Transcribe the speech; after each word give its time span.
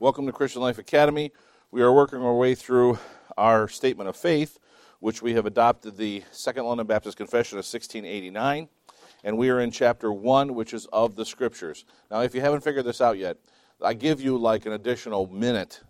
Welcome 0.00 0.26
to 0.26 0.32
Christian 0.32 0.62
Life 0.62 0.78
Academy. 0.78 1.32
We 1.72 1.82
are 1.82 1.92
working 1.92 2.22
our 2.22 2.36
way 2.36 2.54
through 2.54 3.00
our 3.36 3.66
statement 3.66 4.08
of 4.08 4.14
faith, 4.14 4.60
which 5.00 5.22
we 5.22 5.34
have 5.34 5.44
adopted 5.44 5.96
the 5.96 6.22
Second 6.30 6.66
London 6.66 6.86
Baptist 6.86 7.16
Confession 7.16 7.58
of 7.58 7.64
1689, 7.64 8.68
and 9.24 9.36
we 9.36 9.50
are 9.50 9.58
in 9.58 9.72
chapter 9.72 10.12
1, 10.12 10.54
which 10.54 10.72
is 10.72 10.86
of 10.92 11.16
the 11.16 11.24
Scriptures. 11.24 11.84
Now, 12.12 12.20
if 12.20 12.32
you 12.32 12.40
haven't 12.40 12.60
figured 12.60 12.84
this 12.84 13.00
out 13.00 13.18
yet, 13.18 13.38
I 13.82 13.92
give 13.92 14.20
you 14.20 14.38
like 14.38 14.66
an 14.66 14.72
additional 14.74 15.26
minute 15.26 15.82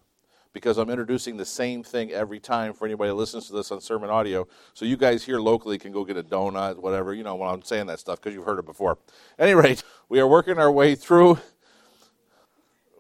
because 0.55 0.79
I'm 0.79 0.89
introducing 0.89 1.37
the 1.37 1.45
same 1.45 1.83
thing 1.83 2.11
every 2.11 2.41
time 2.41 2.73
for 2.73 2.87
anybody 2.87 3.11
that 3.11 3.15
listens 3.15 3.49
to 3.49 3.53
this 3.53 3.71
on 3.71 3.83
sermon 3.83 4.09
audio. 4.09 4.49
So 4.73 4.87
you 4.87 4.97
guys 4.97 5.23
here 5.23 5.39
locally 5.39 5.77
can 5.77 5.93
go 5.93 6.07
get 6.07 6.17
a 6.17 6.23
donut, 6.23 6.79
whatever, 6.79 7.13
you 7.13 7.25
know, 7.25 7.35
when 7.35 7.51
I'm 7.51 7.63
saying 7.63 7.89
that 7.89 8.01
stuff 8.01 8.23
because 8.23 8.35
you've 8.35 8.47
heard 8.47 8.59
it 8.59 8.65
before. 8.65 8.97
At 9.39 9.49
any 9.49 9.55
rate, 9.55 9.83
we 10.09 10.19
are 10.19 10.27
working 10.27 10.57
our 10.59 10.73
way 10.73 10.95
through 10.95 11.41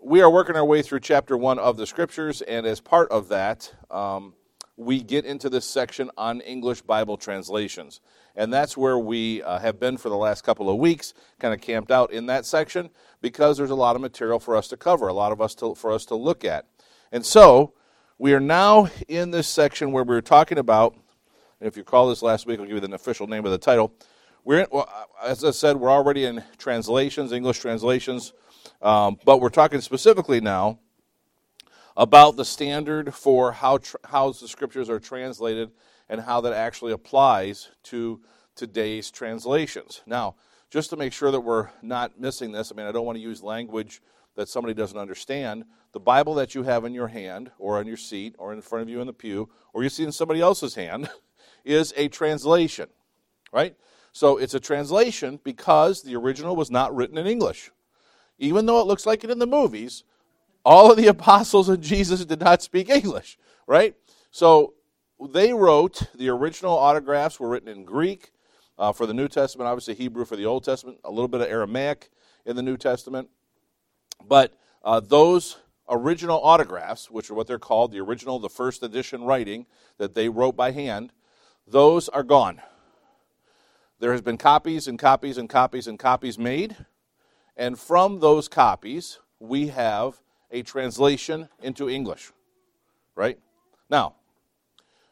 we 0.09 0.23
are 0.23 0.31
working 0.31 0.57
our 0.57 0.65
way 0.65 0.81
through 0.81 1.01
chapter 1.01 1.37
one 1.37 1.59
of 1.59 1.77
the 1.77 1.87
scriptures, 1.87 2.41
and 2.41 2.65
as 2.65 2.81
part 2.81 3.11
of 3.11 3.29
that, 3.29 3.71
um, 3.91 4.33
we 4.79 5.03
get 5.03 5.27
into 5.27 5.51
this 5.51 5.66
section 5.66 6.11
on 6.16 6.41
English 6.41 6.80
Bible 6.80 7.19
translations. 7.19 8.01
And 8.35 8.51
that's 8.51 8.75
where 8.75 8.99
we 8.99 9.43
uh, 9.43 9.59
have 9.59 9.79
been 9.79 9.99
for 9.99 10.09
the 10.09 10.16
last 10.16 10.45
couple 10.45 10.71
of 10.71 10.79
weeks, 10.79 11.13
kind 11.39 11.52
of 11.52 11.61
camped 11.61 11.91
out 11.91 12.11
in 12.11 12.25
that 12.25 12.47
section, 12.47 12.89
because 13.21 13.59
there's 13.59 13.69
a 13.69 13.75
lot 13.75 13.97
of 13.97 14.01
material 14.01 14.41
for 14.41 14.57
us 14.57 14.66
to 14.69 14.79
cover, 14.79 15.09
a 15.09 15.13
lot 15.13 15.30
of 15.30 15.43
us 15.43 15.55
to, 15.57 15.75
for 15.75 15.93
us 15.93 16.07
to 16.07 16.15
look 16.15 16.43
at. 16.43 16.65
And 17.13 17.27
so, 17.27 17.75
we 18.16 18.33
are 18.33 18.41
now 18.41 18.88
in 19.09 19.30
this 19.30 19.47
section 19.47 19.93
where 19.93 20.05
we 20.05 20.16
are 20.16 20.23
talking 20.23 20.57
about, 20.57 20.95
and 21.61 21.69
if 21.69 21.77
you 21.77 21.83
recall 21.83 22.09
this 22.09 22.23
last 22.23 22.47
week, 22.47 22.59
I'll 22.59 22.65
give 22.65 22.77
you 22.77 22.80
the 22.80 22.95
official 22.95 23.27
name 23.27 23.45
of 23.45 23.51
the 23.51 23.59
title. 23.59 23.93
We're 24.43 24.61
in, 24.61 24.69
well, 24.73 24.88
as 25.23 25.45
I 25.45 25.51
said, 25.51 25.77
we're 25.77 25.91
already 25.91 26.25
in 26.25 26.43
translations, 26.57 27.33
English 27.33 27.59
translations. 27.59 28.33
Um, 28.80 29.18
but 29.24 29.41
we're 29.41 29.48
talking 29.48 29.80
specifically 29.80 30.41
now 30.41 30.78
about 31.96 32.37
the 32.37 32.45
standard 32.45 33.12
for 33.12 33.51
how, 33.52 33.78
tr- 33.78 33.96
how 34.04 34.30
the 34.30 34.46
scriptures 34.46 34.88
are 34.88 35.01
translated 35.01 35.70
and 36.09 36.20
how 36.20 36.40
that 36.43 36.52
actually 36.52 36.93
applies 36.93 37.68
to 37.82 38.20
today's 38.54 39.10
translations. 39.10 40.02
Now, 40.07 40.37
just 40.70 40.90
to 40.90 40.96
make 40.96 41.12
sure 41.12 41.30
that 41.32 41.40
we're 41.40 41.70
not 41.82 42.20
missing 42.20 42.52
this, 42.52 42.70
I 42.70 42.76
mean, 42.76 42.87
I 42.87 42.93
don't 42.93 43.04
want 43.04 43.16
to 43.16 43.23
use 43.23 43.43
language 43.43 44.01
that 44.37 44.48
somebody 44.48 44.74
doesn't 44.74 44.98
understand. 44.98 45.65
The 45.92 46.01
Bible 46.01 46.35
that 46.35 46.54
you 46.54 46.63
have 46.63 46.85
in 46.85 46.95
your 46.95 47.09
hand, 47.09 47.51
or 47.59 47.79
on 47.79 47.87
your 47.87 47.96
seat, 47.96 48.37
or 48.38 48.52
in 48.52 48.60
front 48.60 48.82
of 48.82 48.88
you 48.88 49.01
in 49.01 49.09
the 49.09 49.13
pew, 49.13 49.48
or 49.73 49.82
you 49.82 49.88
see 49.88 50.04
in 50.04 50.13
somebody 50.13 50.40
else's 50.40 50.76
hand, 50.76 51.10
is 51.65 51.92
a 51.96 52.07
translation, 52.09 52.88
right? 53.52 53.74
So 54.13 54.37
it's 54.37 54.54
a 54.54 54.60
translation 54.60 55.40
because 55.42 56.02
the 56.02 56.15
original 56.15 56.54
was 56.54 56.70
not 56.70 56.95
written 56.95 57.18
in 57.18 57.26
English 57.26 57.73
even 58.39 58.67
though 58.67 58.81
it 58.81 58.87
looks 58.87 59.07
like 59.07 59.25
it 59.25 59.31
in 59.31 59.39
the 59.39 59.47
movies, 59.47 60.05
all 60.65 60.91
of 60.91 60.97
the 60.97 61.07
apostles 61.07 61.69
and 61.69 61.83
Jesus 61.83 62.25
did 62.25 62.41
not 62.41 62.63
speak 62.63 62.89
English, 62.89 63.39
right? 63.67 63.95
So 64.31 64.75
they 65.33 65.53
wrote, 65.53 66.03
the 66.15 66.28
original 66.28 66.77
autographs 66.77 67.41
were 67.41 67.49
written 67.49 67.69
in 67.69 67.84
Greek 67.84 68.33
uh, 68.78 68.93
for 68.93 69.06
the 69.06 69.15
New 69.15 69.28
Testament, 69.28 69.69
obviously 69.69 69.94
Hebrew 69.94 70.25
for 70.25 70.37
the 70.37 70.47
Old 70.47 70.65
Testament, 70.65 70.99
a 71.05 71.11
little 71.11 71.28
bit 71.28 71.41
of 71.41 71.49
Aramaic 71.49 72.11
in 72.47 72.55
the 72.55 72.62
New 72.62 72.77
Testament. 72.77 73.28
But 74.27 74.55
uh, 74.84 75.00
those 75.00 75.59
original 75.89 76.41
autographs, 76.43 77.11
which 77.11 77.31
are 77.31 77.34
what 77.34 77.47
they're 77.47 77.59
called, 77.59 77.93
the 77.93 78.00
original, 78.00 78.39
the 78.39 78.49
first 78.49 78.83
edition 78.83 79.25
writing 79.25 79.66
that 79.97 80.15
they 80.15 80.28
wrote 80.28 80.56
by 80.56 80.71
hand, 80.71 81.12
those 81.66 82.09
are 82.09 82.22
gone. 82.22 82.61
There 84.00 84.12
has 84.12 84.22
been 84.22 84.37
copies 84.37 84.87
and 84.87 84.99
copies 84.99 85.39
and 85.39 85.49
copies 85.49 85.87
and 85.89 85.99
copies 85.99 86.39
made 86.39 86.77
and 87.59 87.78
from 87.78 88.20
those 88.20 88.48
copies, 88.48 89.19
we 89.41 89.69
have 89.69 90.22
a 90.50 90.62
translation 90.62 91.48
into 91.60 91.91
English. 91.91 92.32
Right? 93.16 93.38
Now, 93.91 94.14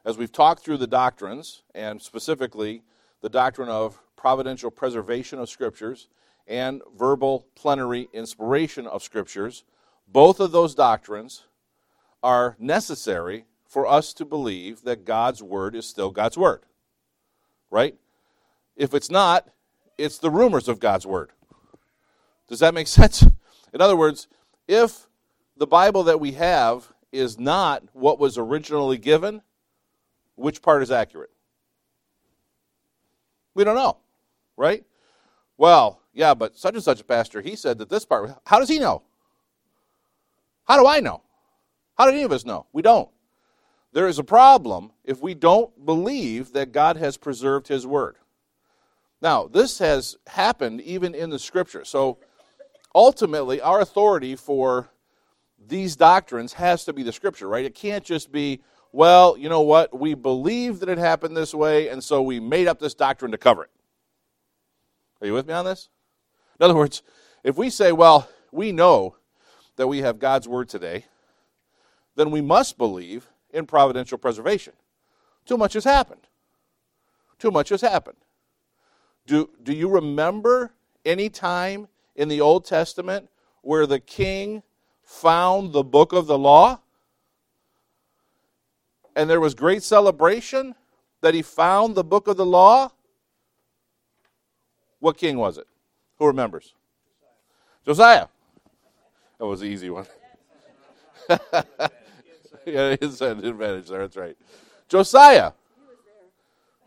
as 0.04 0.16
we've 0.16 0.32
talked 0.32 0.62
through 0.62 0.76
the 0.76 0.86
doctrines, 0.86 1.62
and 1.74 2.00
specifically 2.00 2.82
the 3.20 3.28
doctrine 3.28 3.68
of 3.68 4.00
providential 4.14 4.70
preservation 4.70 5.40
of 5.40 5.50
Scriptures 5.50 6.08
and 6.46 6.80
verbal 6.96 7.48
plenary 7.56 8.08
inspiration 8.12 8.86
of 8.86 9.02
Scriptures, 9.02 9.64
both 10.06 10.38
of 10.38 10.52
those 10.52 10.76
doctrines 10.76 11.46
are 12.22 12.56
necessary 12.60 13.46
for 13.66 13.88
us 13.88 14.14
to 14.14 14.24
believe 14.24 14.82
that 14.82 15.04
God's 15.04 15.42
Word 15.42 15.74
is 15.74 15.88
still 15.88 16.12
God's 16.12 16.38
Word. 16.38 16.62
Right? 17.70 17.96
If 18.76 18.94
it's 18.94 19.10
not, 19.10 19.48
it's 19.98 20.18
the 20.18 20.30
rumors 20.30 20.68
of 20.68 20.78
God's 20.78 21.06
Word. 21.06 21.32
Does 22.48 22.60
that 22.60 22.74
make 22.74 22.86
sense? 22.86 23.24
In 23.72 23.80
other 23.80 23.96
words, 23.96 24.28
if 24.68 25.06
the 25.56 25.66
Bible 25.66 26.04
that 26.04 26.20
we 26.20 26.32
have 26.32 26.92
is 27.12 27.38
not 27.38 27.82
what 27.92 28.18
was 28.18 28.38
originally 28.38 28.98
given, 28.98 29.42
which 30.34 30.62
part 30.62 30.82
is 30.82 30.90
accurate? 30.90 31.30
We 33.54 33.64
don't 33.64 33.76
know, 33.76 33.96
right? 34.56 34.84
Well, 35.56 36.00
yeah, 36.12 36.34
but 36.34 36.56
such 36.58 36.74
and 36.74 36.82
such 36.82 37.00
a 37.00 37.04
pastor, 37.04 37.40
he 37.40 37.56
said 37.56 37.78
that 37.78 37.88
this 37.88 38.04
part, 38.04 38.38
how 38.44 38.58
does 38.58 38.68
he 38.68 38.78
know? 38.78 39.02
How 40.64 40.78
do 40.78 40.86
I 40.86 41.00
know? 41.00 41.22
How 41.96 42.04
do 42.04 42.12
any 42.12 42.22
of 42.22 42.32
us 42.32 42.44
know? 42.44 42.66
We 42.72 42.82
don't. 42.82 43.08
There 43.92 44.08
is 44.08 44.18
a 44.18 44.24
problem 44.24 44.92
if 45.04 45.22
we 45.22 45.32
don't 45.34 45.86
believe 45.86 46.52
that 46.52 46.72
God 46.72 46.98
has 46.98 47.16
preserved 47.16 47.68
his 47.68 47.86
word. 47.86 48.16
Now, 49.22 49.46
this 49.46 49.78
has 49.78 50.18
happened 50.26 50.82
even 50.82 51.14
in 51.14 51.30
the 51.30 51.38
scripture. 51.38 51.84
So, 51.84 52.18
ultimately, 52.96 53.60
our 53.60 53.80
authority 53.80 54.34
for 54.34 54.88
these 55.68 55.94
doctrines 55.94 56.54
has 56.54 56.84
to 56.86 56.94
be 56.94 57.02
the 57.02 57.12
scripture, 57.12 57.46
right? 57.46 57.64
It 57.64 57.74
can't 57.74 58.02
just 58.02 58.32
be, 58.32 58.62
well, 58.90 59.36
you 59.36 59.50
know 59.50 59.60
what? 59.60 59.96
We 59.96 60.14
believe 60.14 60.80
that 60.80 60.88
it 60.88 60.96
happened 60.96 61.36
this 61.36 61.54
way, 61.54 61.88
and 61.88 62.02
so 62.02 62.22
we 62.22 62.40
made 62.40 62.66
up 62.66 62.78
this 62.78 62.94
doctrine 62.94 63.32
to 63.32 63.38
cover 63.38 63.64
it. 63.64 63.70
Are 65.20 65.26
you 65.26 65.34
with 65.34 65.46
me 65.46 65.52
on 65.52 65.66
this? 65.66 65.90
In 66.58 66.64
other 66.64 66.74
words, 66.74 67.02
if 67.44 67.56
we 67.58 67.68
say, 67.68 67.92
well, 67.92 68.28
we 68.50 68.72
know 68.72 69.16
that 69.76 69.88
we 69.88 69.98
have 69.98 70.18
God's 70.18 70.48
word 70.48 70.70
today, 70.70 71.04
then 72.14 72.30
we 72.30 72.40
must 72.40 72.78
believe 72.78 73.26
in 73.52 73.66
providential 73.66 74.16
preservation. 74.16 74.72
Too 75.44 75.58
much 75.58 75.74
has 75.74 75.84
happened. 75.84 76.22
Too 77.38 77.50
much 77.50 77.68
has 77.68 77.82
happened. 77.82 78.16
Do, 79.26 79.50
do 79.62 79.74
you 79.74 79.88
remember 79.88 80.72
any 81.04 81.28
time 81.28 81.88
in 82.16 82.28
the 82.28 82.40
Old 82.40 82.64
Testament 82.64 83.28
where 83.62 83.86
the 83.86 84.00
king 84.00 84.62
found 85.04 85.72
the 85.72 85.84
book 85.84 86.12
of 86.12 86.26
the 86.26 86.38
law? 86.38 86.80
And 89.14 89.30
there 89.30 89.40
was 89.40 89.54
great 89.54 89.82
celebration 89.82 90.74
that 91.20 91.34
he 91.34 91.42
found 91.42 91.94
the 91.94 92.04
book 92.04 92.28
of 92.28 92.36
the 92.36 92.44
law? 92.44 92.90
What 95.00 95.16
king 95.16 95.38
was 95.38 95.58
it? 95.58 95.66
Who 96.18 96.26
remembers? 96.26 96.74
Josiah. 97.84 98.26
That 99.38 99.46
was 99.46 99.60
the 99.60 99.66
easy 99.66 99.90
one. 99.90 100.06
yeah, 102.66 102.96
inside 103.00 103.44
advantage 103.44 103.88
there. 103.88 104.00
That's 104.00 104.16
right. 104.16 104.36
Josiah. 104.88 105.52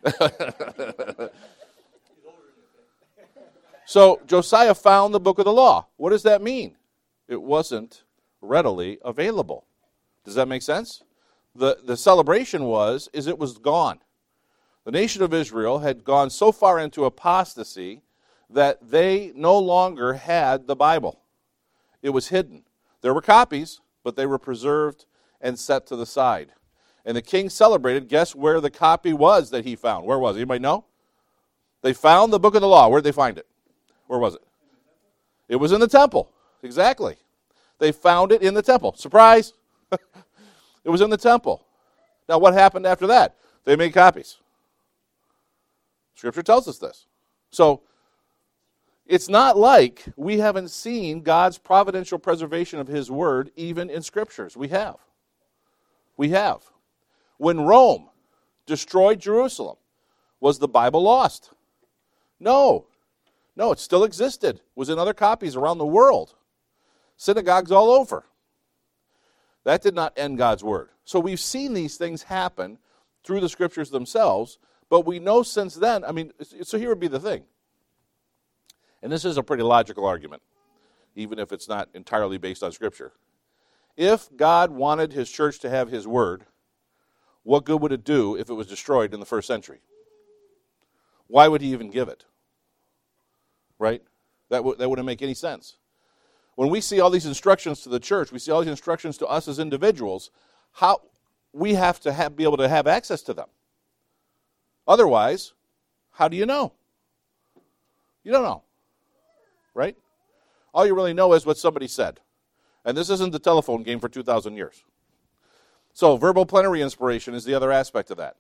So 3.90 4.22
Josiah 4.28 4.76
found 4.76 5.16
the 5.16 5.20
book 5.20 5.40
of 5.40 5.46
the 5.46 5.52
law. 5.52 5.88
What 5.98 6.12
does 6.12 6.22
that 6.22 6.44
mean? 6.44 6.76
It 7.28 7.42
wasn't 7.42 8.04
readily 8.40 9.00
available. 9.04 9.66
Does 10.24 10.36
that 10.36 10.48
make 10.48 10.62
sense? 10.62 11.02
The, 11.56 11.80
the 11.84 11.98
celebration 11.98 12.66
was 12.66 13.10
is 13.14 13.26
it 13.26 13.40
was 13.40 13.58
gone. 13.58 13.98
The 14.86 14.92
nation 14.92 15.24
of 15.24 15.34
Israel 15.34 15.80
had 15.80 16.04
gone 16.04 16.30
so 16.30 16.52
far 16.52 16.78
into 16.78 17.04
apostasy 17.04 18.04
that 18.48 18.92
they 18.92 19.32
no 19.36 19.58
longer 19.58 20.14
had 20.14 20.68
the 20.68 20.76
Bible. 20.76 21.22
It 22.04 22.12
was 22.12 22.28
hidden. 22.28 22.66
There 23.02 23.16
were 23.16 23.24
copies, 23.24 23.82
but 24.04 24.16
they 24.16 24.28
were 24.28 24.38
preserved 24.38 25.08
and 25.42 25.58
set 25.58 25.88
to 25.88 25.96
the 25.96 26.06
side. 26.06 26.52
And 27.06 27.18
the 27.18 27.24
king 27.24 27.50
celebrated. 27.50 28.08
Guess 28.08 28.36
where 28.36 28.62
the 28.62 28.70
copy 28.70 29.14
was 29.14 29.50
that 29.50 29.66
he 29.66 29.76
found? 29.76 30.06
Where 30.06 30.20
was 30.20 30.36
it? 30.36 30.42
Anybody 30.42 30.60
know? 30.60 30.86
They 31.82 31.94
found 31.94 32.32
the 32.32 32.40
book 32.40 32.54
of 32.54 32.62
the 32.62 32.68
law. 32.68 32.88
Where 32.88 33.02
did 33.02 33.08
they 33.08 33.16
find 33.16 33.40
it? 33.40 33.48
Where 34.10 34.18
was 34.18 34.34
it? 34.34 34.42
It 35.48 35.58
was 35.58 35.72
in 35.72 35.80
the 35.80 35.88
temple. 35.88 36.32
Exactly. 36.64 37.16
They 37.78 37.92
found 37.92 38.32
it 38.32 38.42
in 38.42 38.56
the 38.56 38.62
temple. 38.64 38.96
Surprise! 38.98 39.54
it 39.92 40.90
was 40.90 41.02
in 41.02 41.12
the 41.12 41.18
temple. 41.18 41.64
Now, 42.28 42.40
what 42.40 42.56
happened 42.56 42.88
after 42.88 43.06
that? 43.06 43.36
They 43.66 43.76
made 43.76 43.94
copies. 43.94 44.38
Scripture 46.16 46.42
tells 46.42 46.68
us 46.68 46.80
this. 46.80 47.06
So, 47.52 47.84
it's 49.06 49.30
not 49.30 49.56
like 49.58 50.06
we 50.16 50.40
haven't 50.40 50.72
seen 50.72 51.22
God's 51.22 51.60
providential 51.60 52.18
preservation 52.18 52.80
of 52.80 52.88
His 52.88 53.12
Word 53.12 53.52
even 53.56 53.92
in 53.92 54.02
Scriptures. 54.02 54.58
We 54.58 54.70
have. 54.70 54.96
We 56.18 56.30
have. 56.30 56.64
When 57.38 57.62
Rome 57.62 58.10
destroyed 58.66 59.20
Jerusalem, 59.20 59.78
was 60.40 60.58
the 60.58 60.68
Bible 60.68 61.04
lost? 61.04 61.52
No. 62.40 62.88
No, 63.60 63.74
it 63.74 63.80
still 63.80 64.06
existed, 64.06 64.62
was 64.74 64.88
in 64.88 64.98
other 64.98 65.14
copies 65.14 65.58
around 65.58 65.80
the 65.80 65.86
world. 65.86 66.34
Synagogues 67.18 67.74
all 67.74 67.92
over. 67.92 68.24
That 69.66 69.82
did 69.82 69.94
not 69.94 70.14
end 70.16 70.38
God's 70.38 70.64
word. 70.64 70.88
So 71.04 71.20
we've 71.20 71.42
seen 71.42 71.74
these 71.74 71.98
things 71.98 72.24
happen 72.24 72.78
through 73.22 73.42
the 73.42 73.50
scriptures 73.50 73.90
themselves, 73.90 74.60
but 74.90 75.06
we 75.06 75.20
know 75.20 75.44
since 75.44 75.76
then, 75.76 76.06
I 76.06 76.14
mean, 76.14 76.32
so 76.64 76.78
here 76.78 76.88
would 76.88 77.02
be 77.02 77.10
the 77.10 77.20
thing. 77.20 77.44
And 79.04 79.12
this 79.12 79.26
is 79.26 79.38
a 79.38 79.44
pretty 79.44 79.64
logical 79.64 80.06
argument, 80.06 80.42
even 81.18 81.38
if 81.38 81.52
it's 81.52 81.68
not 81.68 81.90
entirely 81.94 82.38
based 82.38 82.64
on 82.64 82.72
scripture. 82.72 83.12
If 83.98 84.30
God 84.38 84.72
wanted 84.72 85.12
his 85.12 85.30
church 85.30 85.60
to 85.60 85.70
have 85.70 85.92
his 85.92 86.08
word, 86.08 86.46
what 87.44 87.66
good 87.66 87.82
would 87.82 87.92
it 87.92 88.06
do 88.06 88.38
if 88.38 88.50
it 88.50 88.54
was 88.54 88.68
destroyed 88.68 89.14
in 89.14 89.20
the 89.20 89.26
first 89.26 89.50
century? 89.50 89.82
Why 91.28 91.50
would 91.50 91.60
he 91.60 91.74
even 91.74 91.92
give 91.92 92.08
it? 92.08 92.24
Right? 93.80 94.04
That, 94.50 94.58
w- 94.58 94.78
that 94.78 94.90
wouldn't 94.90 95.06
make 95.06 95.22
any 95.22 95.34
sense. 95.34 95.78
When 96.56 96.70
we 96.70 96.82
see 96.82 97.00
all 97.00 97.10
these 97.10 97.26
instructions 97.26 97.82
to 97.82 97.90
the 97.90 98.00
church, 98.00 98.32
we 98.32 98.40
see 98.40 98.52
all 98.52 98.60
these 98.60 98.70
instructions 98.70 99.18
to 99.20 99.28
us 99.28 99.48
as 99.48 99.60
individuals, 99.60 100.30
how 100.74 101.02
we 101.54 101.76
have 101.76 102.00
to 102.02 102.12
have, 102.12 102.36
be 102.36 102.44
able 102.44 102.58
to 102.58 102.68
have 102.68 102.86
access 102.86 103.22
to 103.24 103.34
them. 103.34 103.48
Otherwise, 104.88 105.54
how 106.12 106.28
do 106.28 106.36
you 106.36 106.46
know? 106.46 106.74
You 108.24 108.32
don't 108.32 108.44
know. 108.44 108.64
Right? 109.74 109.96
All 110.74 110.86
you 110.86 110.94
really 110.94 111.14
know 111.14 111.34
is 111.34 111.46
what 111.46 111.58
somebody 111.58 111.88
said. 111.88 112.20
And 112.84 112.98
this 112.98 113.10
isn't 113.10 113.32
the 113.32 113.40
telephone 113.40 113.84
game 113.84 114.00
for 114.00 114.10
2,000 114.10 114.56
years. 114.56 114.84
So, 115.94 116.18
verbal 116.18 116.46
plenary 116.46 116.82
inspiration 116.82 117.34
is 117.34 117.46
the 117.46 117.54
other 117.54 117.72
aspect 117.72 118.12
of 118.12 118.18
that. 118.18 118.36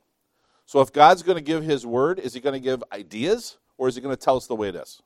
So, 0.66 0.82
if 0.82 0.94
God's 0.94 1.24
going 1.24 1.38
to 1.38 1.44
give 1.44 1.64
His 1.64 1.86
word, 1.86 2.20
is 2.20 2.34
He 2.34 2.40
going 2.40 2.54
to 2.54 2.60
give 2.60 2.84
ideas 2.92 3.58
or 3.78 3.88
is 3.88 3.96
He 3.96 4.02
going 4.02 4.16
to 4.16 4.22
tell 4.22 4.38
us 4.38 4.48
the 4.48 4.56
way 4.56 4.70
it 4.70 4.76
is? 4.76 5.02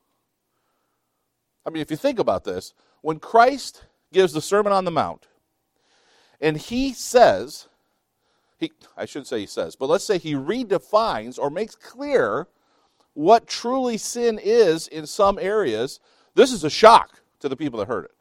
I 1.66 1.70
mean, 1.70 1.80
if 1.80 1.90
you 1.90 1.96
think 1.96 2.18
about 2.18 2.44
this, 2.44 2.74
when 3.00 3.18
Christ 3.18 3.84
gives 4.12 4.32
the 4.32 4.40
Sermon 4.40 4.72
on 4.72 4.84
the 4.84 4.90
Mount, 4.90 5.26
and 6.40 6.56
He 6.56 6.92
says, 6.92 7.68
he, 8.58 8.72
I 8.96 9.04
shouldn't 9.06 9.28
say 9.28 9.40
He 9.40 9.46
says, 9.46 9.76
but 9.76 9.88
let's 9.88 10.04
say 10.04 10.18
He 10.18 10.34
redefines 10.34 11.38
or 11.38 11.50
makes 11.50 11.74
clear 11.74 12.48
what 13.14 13.46
truly 13.46 13.96
sin 13.96 14.40
is 14.42 14.88
in 14.88 15.06
some 15.06 15.38
areas, 15.38 16.00
this 16.34 16.52
is 16.52 16.64
a 16.64 16.70
shock 16.70 17.22
to 17.40 17.48
the 17.48 17.56
people 17.56 17.78
that 17.78 17.88
heard 17.88 18.04
it. 18.06 18.14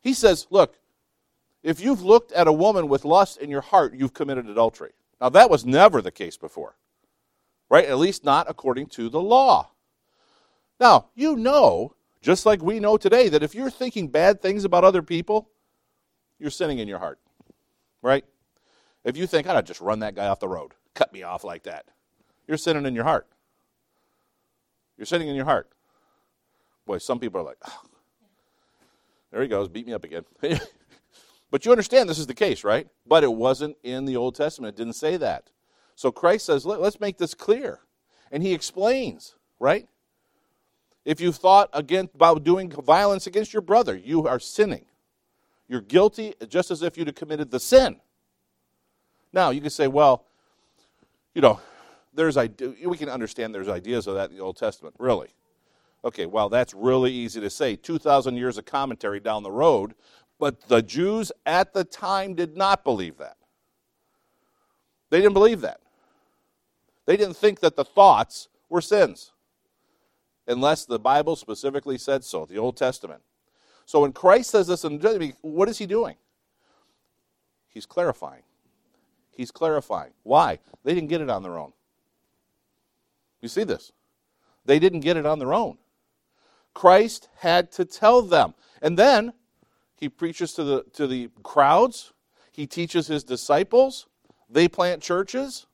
He 0.00 0.12
says, 0.12 0.46
Look, 0.50 0.78
if 1.62 1.80
you've 1.80 2.02
looked 2.02 2.32
at 2.32 2.46
a 2.46 2.52
woman 2.52 2.88
with 2.88 3.04
lust 3.04 3.38
in 3.38 3.50
your 3.50 3.60
heart, 3.60 3.94
you've 3.94 4.14
committed 4.14 4.48
adultery. 4.48 4.92
Now, 5.20 5.30
that 5.30 5.50
was 5.50 5.64
never 5.64 6.02
the 6.02 6.10
case 6.10 6.36
before, 6.36 6.76
right? 7.68 7.86
At 7.86 7.98
least 7.98 8.24
not 8.24 8.48
according 8.48 8.86
to 8.90 9.08
the 9.08 9.20
law. 9.20 9.70
Now, 10.78 11.06
you 11.14 11.36
know, 11.36 11.94
just 12.20 12.46
like 12.46 12.62
we 12.62 12.80
know 12.80 12.96
today, 12.96 13.28
that 13.28 13.42
if 13.42 13.54
you're 13.54 13.70
thinking 13.70 14.08
bad 14.08 14.42
things 14.42 14.64
about 14.64 14.84
other 14.84 15.02
people, 15.02 15.48
you're 16.38 16.50
sinning 16.50 16.78
in 16.78 16.88
your 16.88 16.98
heart, 16.98 17.18
right? 18.02 18.24
If 19.04 19.16
you 19.16 19.26
think, 19.26 19.46
I'd 19.46 19.66
just 19.66 19.80
run 19.80 20.00
that 20.00 20.14
guy 20.14 20.26
off 20.26 20.40
the 20.40 20.48
road, 20.48 20.72
cut 20.94 21.12
me 21.12 21.22
off 21.22 21.44
like 21.44 21.62
that, 21.64 21.86
you're 22.46 22.58
sinning 22.58 22.86
in 22.86 22.94
your 22.94 23.04
heart. 23.04 23.26
You're 24.96 25.06
sinning 25.06 25.28
in 25.28 25.36
your 25.36 25.44
heart. 25.44 25.70
Boy, 26.86 26.98
some 26.98 27.18
people 27.18 27.40
are 27.40 27.44
like, 27.44 27.58
oh, 27.66 27.82
there 29.30 29.42
he 29.42 29.48
goes, 29.48 29.68
beat 29.68 29.86
me 29.86 29.92
up 29.92 30.04
again. 30.04 30.24
but 31.50 31.64
you 31.64 31.70
understand 31.70 32.08
this 32.08 32.18
is 32.18 32.26
the 32.26 32.34
case, 32.34 32.64
right? 32.64 32.88
But 33.06 33.24
it 33.24 33.32
wasn't 33.32 33.76
in 33.82 34.04
the 34.04 34.16
Old 34.16 34.34
Testament. 34.34 34.74
It 34.74 34.78
didn't 34.78 34.94
say 34.94 35.16
that. 35.16 35.50
So 35.94 36.12
Christ 36.12 36.46
says, 36.46 36.64
Let, 36.64 36.80
us 36.80 37.00
make 37.00 37.18
this 37.18 37.34
clear. 37.34 37.80
And 38.30 38.42
he 38.42 38.52
explains, 38.52 39.34
right? 39.58 39.88
If 41.06 41.20
you 41.20 41.30
thought 41.30 41.70
again 41.72 42.10
about 42.16 42.42
doing 42.42 42.68
violence 42.68 43.28
against 43.28 43.52
your 43.52 43.62
brother, 43.62 43.96
you 43.96 44.26
are 44.26 44.40
sinning. 44.40 44.86
You're 45.68 45.80
guilty 45.80 46.34
just 46.48 46.72
as 46.72 46.82
if 46.82 46.98
you'd 46.98 47.14
committed 47.14 47.52
the 47.52 47.60
sin. 47.60 48.00
Now, 49.32 49.50
you 49.50 49.60
can 49.60 49.70
say, 49.70 49.86
well, 49.86 50.24
you 51.32 51.40
know, 51.40 51.60
there's 52.12 52.36
we 52.36 52.96
can 52.96 53.08
understand 53.08 53.54
there's 53.54 53.68
ideas 53.68 54.08
of 54.08 54.16
that 54.16 54.30
in 54.30 54.36
the 54.36 54.42
Old 54.42 54.56
Testament, 54.56 54.96
really. 54.98 55.28
Okay, 56.04 56.26
well, 56.26 56.48
that's 56.48 56.74
really 56.74 57.12
easy 57.12 57.40
to 57.40 57.50
say. 57.50 57.76
2,000 57.76 58.36
years 58.36 58.58
of 58.58 58.64
commentary 58.64 59.20
down 59.20 59.44
the 59.44 59.50
road, 59.50 59.94
but 60.40 60.68
the 60.68 60.82
Jews 60.82 61.30
at 61.44 61.72
the 61.72 61.84
time 61.84 62.34
did 62.34 62.56
not 62.56 62.82
believe 62.82 63.18
that. 63.18 63.36
They 65.10 65.18
didn't 65.18 65.34
believe 65.34 65.60
that. 65.60 65.80
They 67.06 67.16
didn't 67.16 67.36
think 67.36 67.60
that 67.60 67.76
the 67.76 67.84
thoughts 67.84 68.48
were 68.68 68.80
sins, 68.80 69.30
unless 70.46 70.84
the 70.84 70.98
Bible 70.98 71.36
specifically 71.36 71.98
said 71.98 72.24
so, 72.24 72.44
the 72.46 72.58
Old 72.58 72.76
Testament. 72.76 73.22
So 73.84 74.00
when 74.00 74.12
Christ 74.12 74.50
says 74.50 74.66
this, 74.66 74.84
what 75.42 75.68
is 75.68 75.78
he 75.78 75.86
doing? 75.86 76.16
He's 77.68 77.86
clarifying. 77.86 78.42
He's 79.30 79.50
clarifying. 79.50 80.12
Why? 80.22 80.58
They 80.82 80.94
didn't 80.94 81.08
get 81.08 81.20
it 81.20 81.30
on 81.30 81.42
their 81.42 81.58
own. 81.58 81.72
You 83.40 83.48
see 83.48 83.64
this? 83.64 83.92
They 84.64 84.78
didn't 84.78 85.00
get 85.00 85.16
it 85.16 85.26
on 85.26 85.38
their 85.38 85.54
own. 85.54 85.78
Christ 86.74 87.28
had 87.38 87.70
to 87.72 87.84
tell 87.84 88.22
them. 88.22 88.54
And 88.82 88.98
then 88.98 89.32
he 89.96 90.08
preaches 90.08 90.52
to 90.54 90.64
the, 90.64 90.84
to 90.94 91.06
the 91.06 91.30
crowds, 91.42 92.12
he 92.50 92.66
teaches 92.66 93.06
his 93.06 93.24
disciples, 93.24 94.06
they 94.48 94.68
plant 94.68 95.02
churches. 95.02 95.66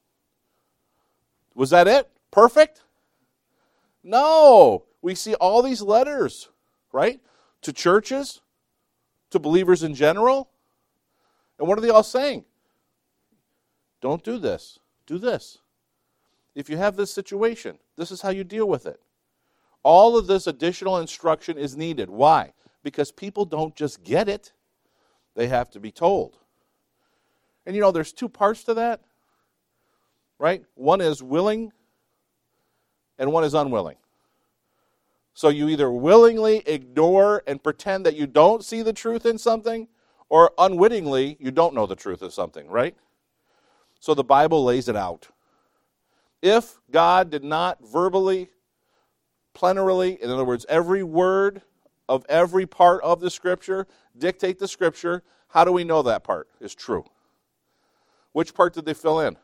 Was 1.55 1.71
that 1.71 1.87
it? 1.87 2.09
Perfect? 2.31 2.83
No. 4.03 4.85
We 5.01 5.15
see 5.15 5.35
all 5.35 5.63
these 5.63 5.83
letters, 5.83 6.49
right? 6.93 7.21
To 7.63 7.73
churches, 7.73 8.41
to 9.31 9.39
believers 9.39 9.83
in 9.83 9.95
general. 9.95 10.51
And 11.59 11.69
what 11.69 11.79
are 11.79 11.83
they 11.83 11.91
all 11.91 12.03
saying? 12.03 12.45
Don't 14.01 14.23
do 14.23 14.39
this. 14.39 14.79
Do 15.07 15.19
this. 15.19 15.59
If 16.55 16.69
you 16.69 16.77
have 16.77 16.97
this 16.97 17.13
situation, 17.13 17.79
this 17.97 18.11
is 18.11 18.21
how 18.21 18.31
you 18.31 18.45
deal 18.45 18.69
with 18.69 18.87
it. 18.87 19.01
All 19.83 20.17
of 20.17 20.27
this 20.27 20.47
additional 20.47 20.99
instruction 20.99 21.57
is 21.59 21.77
needed. 21.77 22.11
Why? 22.11 22.53
Because 22.83 23.11
people 23.11 23.45
don't 23.45 23.75
just 23.75 24.05
get 24.05 24.29
it, 24.29 24.53
they 25.35 25.49
have 25.49 25.71
to 25.71 25.81
be 25.81 25.91
told. 25.91 26.39
And 27.65 27.75
you 27.75 27.81
know, 27.81 27.91
there's 27.91 28.13
two 28.13 28.29
parts 28.29 28.65
to 28.65 28.75
that, 28.75 29.01
right? 30.39 30.65
One 30.75 31.01
is 31.01 31.23
willing, 31.23 31.73
and 33.19 33.33
one 33.33 33.45
is 33.45 33.55
unwilling. 33.55 33.97
So 35.35 35.49
you 35.49 35.69
either 35.69 35.91
willingly 35.91 36.63
ignore 36.67 37.43
and 37.47 37.63
pretend 37.63 38.05
that 38.07 38.17
you 38.17 38.27
don't 38.27 38.65
see 38.65 38.83
the 38.83 38.93
truth 38.93 39.25
in 39.25 39.39
something, 39.39 39.89
or 40.29 40.53
unwittingly, 40.59 41.37
you 41.41 41.51
don't 41.51 41.75
know 41.75 41.87
the 41.87 41.97
truth 41.97 42.23
of 42.23 42.35
something, 42.35 42.69
right? 42.69 42.95
So 44.01 44.15
the 44.15 44.25
Bible 44.25 44.65
lays 44.65 44.89
it 44.89 44.97
out. 44.97 45.29
If 46.43 46.81
God 46.91 47.31
did 47.31 47.45
not 47.45 47.79
verbally 47.87 48.51
plenarily, 49.55 50.23
in 50.23 50.31
other 50.31 50.45
words, 50.45 50.67
every 50.69 51.03
word 51.03 51.63
of 52.09 52.27
every 52.29 52.67
part 52.67 53.03
of 53.03 53.21
the 53.21 53.31
Scripture 53.31 53.87
dictate 54.19 54.59
the 54.59 54.69
Scripture. 54.69 55.23
How 55.49 55.65
do 55.65 55.73
we 55.73 55.85
know 55.85 56.03
that 56.03 56.25
part 56.25 56.49
is 56.61 56.75
true? 56.75 57.05
Which 58.33 58.55
part 58.55 58.75
did 58.75 58.85
they 58.85 58.95
fill 58.95 59.21
in? 59.21 59.37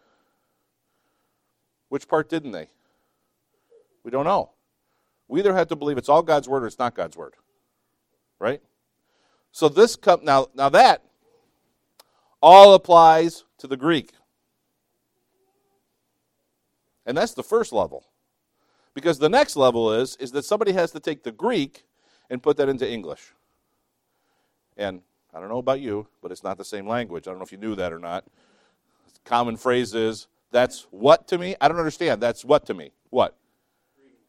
Which 1.88 2.08
part 2.08 2.28
didn't 2.28 2.52
they? 2.52 2.68
We 4.04 4.10
don't 4.10 4.24
know. 4.24 4.50
We 5.28 5.40
either 5.40 5.54
have 5.54 5.68
to 5.68 5.76
believe 5.76 5.98
it's 5.98 6.08
all 6.08 6.22
God's 6.22 6.48
word 6.48 6.62
or 6.62 6.66
it's 6.66 6.78
not 6.78 6.94
God's 6.94 7.16
word. 7.16 7.34
Right? 8.38 8.62
So 9.52 9.68
this 9.68 9.96
come 9.96 10.24
now 10.24 10.48
now 10.54 10.68
that 10.68 11.02
all 12.40 12.74
applies 12.74 13.44
to 13.58 13.66
the 13.66 13.76
Greek. 13.76 14.12
And 17.04 17.16
that's 17.16 17.34
the 17.34 17.42
first 17.42 17.72
level. 17.72 18.04
Because 18.94 19.18
the 19.18 19.28
next 19.28 19.56
level 19.56 19.92
is, 19.92 20.16
is 20.16 20.32
that 20.32 20.44
somebody 20.44 20.72
has 20.72 20.92
to 20.92 21.00
take 21.00 21.22
the 21.22 21.32
Greek 21.32 21.84
and 22.30 22.42
put 22.42 22.56
that 22.58 22.68
into 22.68 22.88
English. 22.90 23.32
And 24.76 25.02
I 25.32 25.40
don't 25.40 25.48
know 25.48 25.58
about 25.58 25.80
you, 25.80 26.06
but 26.22 26.32
it's 26.32 26.44
not 26.44 26.58
the 26.58 26.64
same 26.64 26.86
language. 26.86 27.26
I 27.26 27.30
don't 27.30 27.38
know 27.38 27.44
if 27.44 27.52
you 27.52 27.58
knew 27.58 27.74
that 27.76 27.92
or 27.92 27.98
not. 27.98 28.24
Common 29.24 29.56
phrase 29.56 29.94
is, 29.94 30.26
that's 30.50 30.86
what 30.90 31.28
to 31.28 31.38
me? 31.38 31.54
I 31.60 31.68
don't 31.68 31.78
understand. 31.78 32.20
That's 32.20 32.44
what 32.44 32.66
to 32.66 32.74
me? 32.74 32.92
What? 33.10 33.36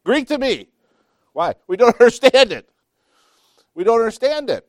Greek, 0.03 0.27
to 0.27 0.38
me. 0.38 0.68
Why? 1.34 1.56
We 1.68 1.77
don't 1.77 1.96
understand 2.00 2.51
it. 2.51 2.70
We 3.74 3.84
don't 3.84 4.00
understand 4.00 4.50
it. 4.50 4.68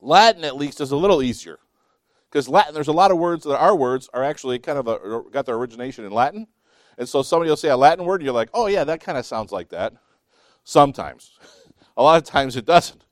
Latin, 0.00 0.44
at 0.44 0.56
least, 0.56 0.80
is 0.80 0.90
a 0.90 0.96
little 0.96 1.22
easier. 1.22 1.58
Because 2.30 2.48
Latin, 2.48 2.74
there's 2.74 2.88
a 2.88 2.92
lot 2.92 3.10
of 3.10 3.18
words 3.18 3.44
that 3.44 3.56
our 3.56 3.74
words 3.74 4.08
are 4.12 4.22
actually 4.22 4.58
kind 4.58 4.78
of 4.78 4.88
a, 4.88 5.22
got 5.30 5.46
their 5.46 5.54
origination 5.54 6.04
in 6.04 6.12
Latin. 6.12 6.46
And 6.98 7.08
so 7.08 7.22
somebody 7.22 7.50
will 7.50 7.56
say 7.56 7.68
a 7.68 7.76
Latin 7.76 8.04
word, 8.04 8.20
and 8.20 8.24
you're 8.24 8.34
like, 8.34 8.50
oh, 8.54 8.66
yeah, 8.66 8.84
that 8.84 9.00
kind 9.00 9.18
of 9.18 9.26
sounds 9.26 9.52
like 9.52 9.68
that. 9.70 9.92
Sometimes. 10.64 11.38
a 11.96 12.02
lot 12.02 12.16
of 12.16 12.24
times 12.24 12.56
it 12.56 12.66
doesn't. 12.66 13.04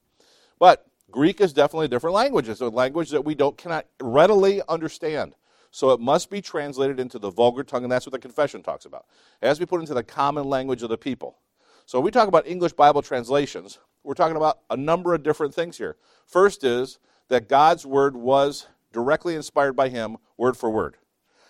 But 0.58 0.86
Greek 1.10 1.40
is 1.40 1.52
definitely 1.52 1.86
a 1.86 1.88
different 1.88 2.14
language. 2.14 2.48
It's 2.48 2.60
a 2.60 2.68
language 2.68 3.10
that 3.10 3.24
we 3.24 3.34
don't 3.34 3.56
cannot 3.56 3.86
readily 4.00 4.62
understand. 4.68 5.34
So 5.74 5.90
it 5.90 5.98
must 5.98 6.30
be 6.30 6.40
translated 6.40 7.00
into 7.00 7.18
the 7.18 7.30
vulgar 7.30 7.64
tongue, 7.64 7.82
and 7.82 7.90
that's 7.90 8.06
what 8.06 8.12
the 8.12 8.18
confession 8.20 8.62
talks 8.62 8.84
about. 8.84 9.06
It 9.42 9.48
has 9.48 9.58
to 9.58 9.66
be 9.66 9.68
put 9.68 9.80
into 9.80 9.92
the 9.92 10.04
common 10.04 10.44
language 10.44 10.84
of 10.84 10.88
the 10.88 10.96
people. 10.96 11.38
So 11.84 11.98
when 11.98 12.04
we 12.04 12.10
talk 12.12 12.28
about 12.28 12.46
English 12.46 12.74
Bible 12.74 13.02
translations, 13.02 13.80
we're 14.04 14.14
talking 14.14 14.36
about 14.36 14.60
a 14.70 14.76
number 14.76 15.14
of 15.14 15.24
different 15.24 15.52
things 15.52 15.76
here. 15.76 15.96
First 16.26 16.62
is 16.62 17.00
that 17.26 17.48
God's 17.48 17.84
word 17.84 18.14
was 18.14 18.68
directly 18.92 19.34
inspired 19.34 19.72
by 19.72 19.88
him, 19.88 20.18
word 20.36 20.56
for 20.56 20.70
word. 20.70 20.96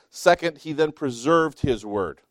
Second, 0.08 0.56
he 0.56 0.72
then 0.72 0.92
preserved 0.92 1.60
his 1.60 1.84
word 1.84 2.22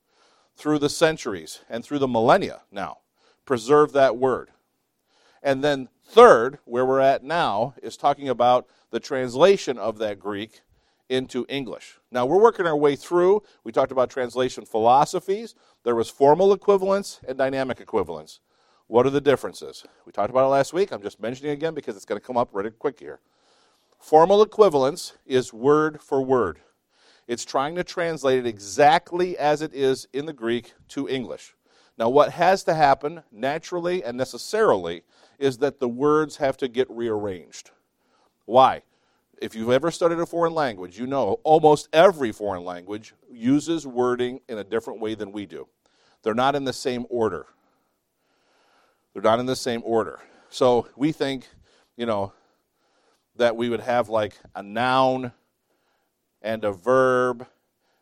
through 0.55 0.79
the 0.79 0.89
centuries 0.89 1.59
and 1.69 1.85
through 1.85 1.99
the 1.99 2.07
millennia 2.07 2.63
now. 2.71 3.01
Preserve 3.45 3.91
that 3.91 4.17
word. 4.17 4.49
And 5.43 5.63
then, 5.63 5.89
third, 6.03 6.57
where 6.65 6.87
we're 6.87 7.01
at 7.01 7.23
now, 7.23 7.75
is 7.83 7.97
talking 7.97 8.29
about 8.29 8.67
the 8.89 8.99
translation 8.99 9.77
of 9.77 9.99
that 9.99 10.19
Greek 10.19 10.61
into 11.09 11.45
English. 11.49 11.99
Now, 12.11 12.25
we're 12.25 12.41
working 12.41 12.65
our 12.65 12.75
way 12.75 12.95
through. 12.95 13.43
We 13.63 13.71
talked 13.71 13.91
about 13.91 14.09
translation 14.09 14.65
philosophies. 14.65 15.55
There 15.83 15.95
was 15.95 16.09
formal 16.09 16.53
equivalence 16.53 17.19
and 17.27 17.37
dynamic 17.37 17.79
equivalence. 17.79 18.39
What 18.87 19.05
are 19.05 19.11
the 19.11 19.21
differences? 19.21 19.85
We 20.05 20.11
talked 20.11 20.29
about 20.29 20.45
it 20.45 20.49
last 20.49 20.73
week. 20.73 20.91
I'm 20.91 21.01
just 21.01 21.19
mentioning 21.19 21.51
it 21.51 21.55
again 21.55 21.73
because 21.73 21.95
it's 21.95 22.05
going 22.05 22.19
to 22.19 22.25
come 22.25 22.37
up 22.37 22.49
really 22.53 22.71
quick 22.71 22.99
here. 22.99 23.19
Formal 23.99 24.41
equivalence 24.41 25.13
is 25.25 25.53
word 25.53 26.01
for 26.01 26.21
word. 26.21 26.59
It's 27.27 27.45
trying 27.45 27.75
to 27.75 27.83
translate 27.83 28.39
it 28.39 28.45
exactly 28.45 29.37
as 29.37 29.61
it 29.61 29.73
is 29.73 30.07
in 30.11 30.25
the 30.25 30.33
Greek 30.33 30.73
to 30.89 31.07
English. 31.07 31.55
Now, 31.97 32.09
what 32.09 32.31
has 32.31 32.63
to 32.65 32.73
happen 32.73 33.23
naturally 33.31 34.03
and 34.03 34.17
necessarily 34.17 35.03
is 35.39 35.59
that 35.59 35.79
the 35.79 35.87
words 35.87 36.37
have 36.37 36.57
to 36.57 36.67
get 36.67 36.89
rearranged. 36.89 37.71
Why? 38.45 38.81
If 39.43 39.55
you've 39.55 39.71
ever 39.71 39.91
studied 39.91 40.19
a 40.19 40.25
foreign 40.25 40.53
language, 40.53 40.97
you 40.97 41.05
know 41.05 41.41
almost 41.43 41.89
every 41.91 42.31
foreign 42.31 42.63
language 42.63 43.13
uses 43.29 43.85
wording 43.85 44.39
in 44.47 44.57
a 44.57 44.63
different 44.63 45.01
way 45.01 45.15
than 45.15 45.33
we 45.33 45.45
do. 45.45 45.67
They're 46.21 46.33
not 46.33 46.55
in 46.55 46.63
the 46.63 46.71
same 46.71 47.05
order. 47.09 47.47
They're 49.11 49.21
not 49.21 49.41
in 49.41 49.45
the 49.45 49.57
same 49.57 49.81
order. 49.83 50.21
So 50.47 50.87
we 50.95 51.11
think, 51.11 51.49
you 51.97 52.05
know, 52.05 52.31
that 53.35 53.57
we 53.57 53.67
would 53.67 53.81
have 53.81 54.07
like 54.07 54.37
a 54.55 54.63
noun 54.63 55.33
and 56.41 56.63
a 56.63 56.71
verb 56.71 57.45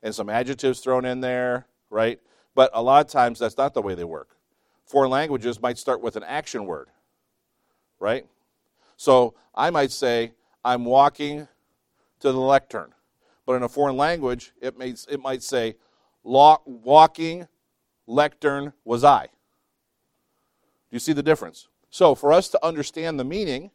and 0.04 0.14
some 0.14 0.30
adjectives 0.30 0.80
thrown 0.82 1.06
in 1.06 1.22
there, 1.22 1.66
right? 1.90 2.20
But 2.54 2.70
a 2.72 2.84
lot 2.84 3.04
of 3.04 3.12
times 3.12 3.40
that's 3.40 3.58
not 3.58 3.74
the 3.74 3.82
way 3.82 3.96
they 3.96 4.04
work. 4.04 4.38
Foreign 4.86 5.10
languages 5.10 5.60
might 5.60 5.80
start 5.80 6.04
with 6.04 6.16
an 6.18 6.24
action 6.24 6.68
word, 6.68 6.90
right? 8.00 8.28
So 8.96 9.34
I 9.56 9.72
might 9.72 9.92
say, 9.92 10.34
I'm 10.64 10.86
walking 10.86 11.48
to 12.20 12.32
the 12.32 12.40
lectern. 12.40 12.94
But 13.46 13.54
in 13.54 13.64
a 13.64 13.70
foreign 13.70 13.98
language, 13.98 14.54
it, 14.62 14.78
may, 14.78 14.94
it 15.10 15.20
might 15.20 15.44
say, 15.44 15.76
walking 16.24 17.48
lectern 18.08 18.74
was 18.86 19.04
I. 19.04 19.26
Do 19.26 20.96
you 20.96 21.00
see 21.00 21.14
the 21.14 21.24
difference? 21.24 21.68
So, 21.90 22.16
for 22.16 22.32
us 22.32 22.48
to 22.50 22.66
understand 22.66 23.20
the 23.20 23.24
meaning, 23.24 23.72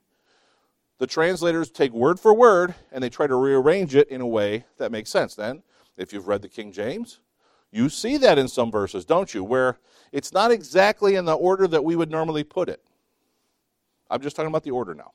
the 0.98 1.06
translators 1.06 1.70
take 1.70 1.92
word 1.92 2.18
for 2.18 2.32
word 2.32 2.74
and 2.90 3.02
they 3.02 3.10
try 3.10 3.26
to 3.26 3.34
rearrange 3.34 3.94
it 3.94 4.08
in 4.08 4.20
a 4.20 4.26
way 4.26 4.64
that 4.78 4.92
makes 4.92 5.10
sense. 5.10 5.34
Then, 5.34 5.62
if 5.96 6.12
you've 6.12 6.28
read 6.28 6.42
the 6.42 6.48
King 6.48 6.72
James, 6.72 7.20
you 7.70 7.88
see 7.88 8.16
that 8.18 8.38
in 8.38 8.48
some 8.48 8.70
verses, 8.70 9.04
don't 9.04 9.34
you? 9.34 9.44
Where 9.44 9.78
it's 10.12 10.32
not 10.32 10.50
exactly 10.50 11.16
in 11.16 11.24
the 11.24 11.34
order 11.34 11.66
that 11.66 11.84
we 11.84 11.96
would 11.96 12.10
normally 12.10 12.44
put 12.44 12.68
it. 12.68 12.82
I'm 14.08 14.22
just 14.22 14.36
talking 14.36 14.48
about 14.48 14.62
the 14.62 14.70
order 14.70 14.94
now. 14.94 15.12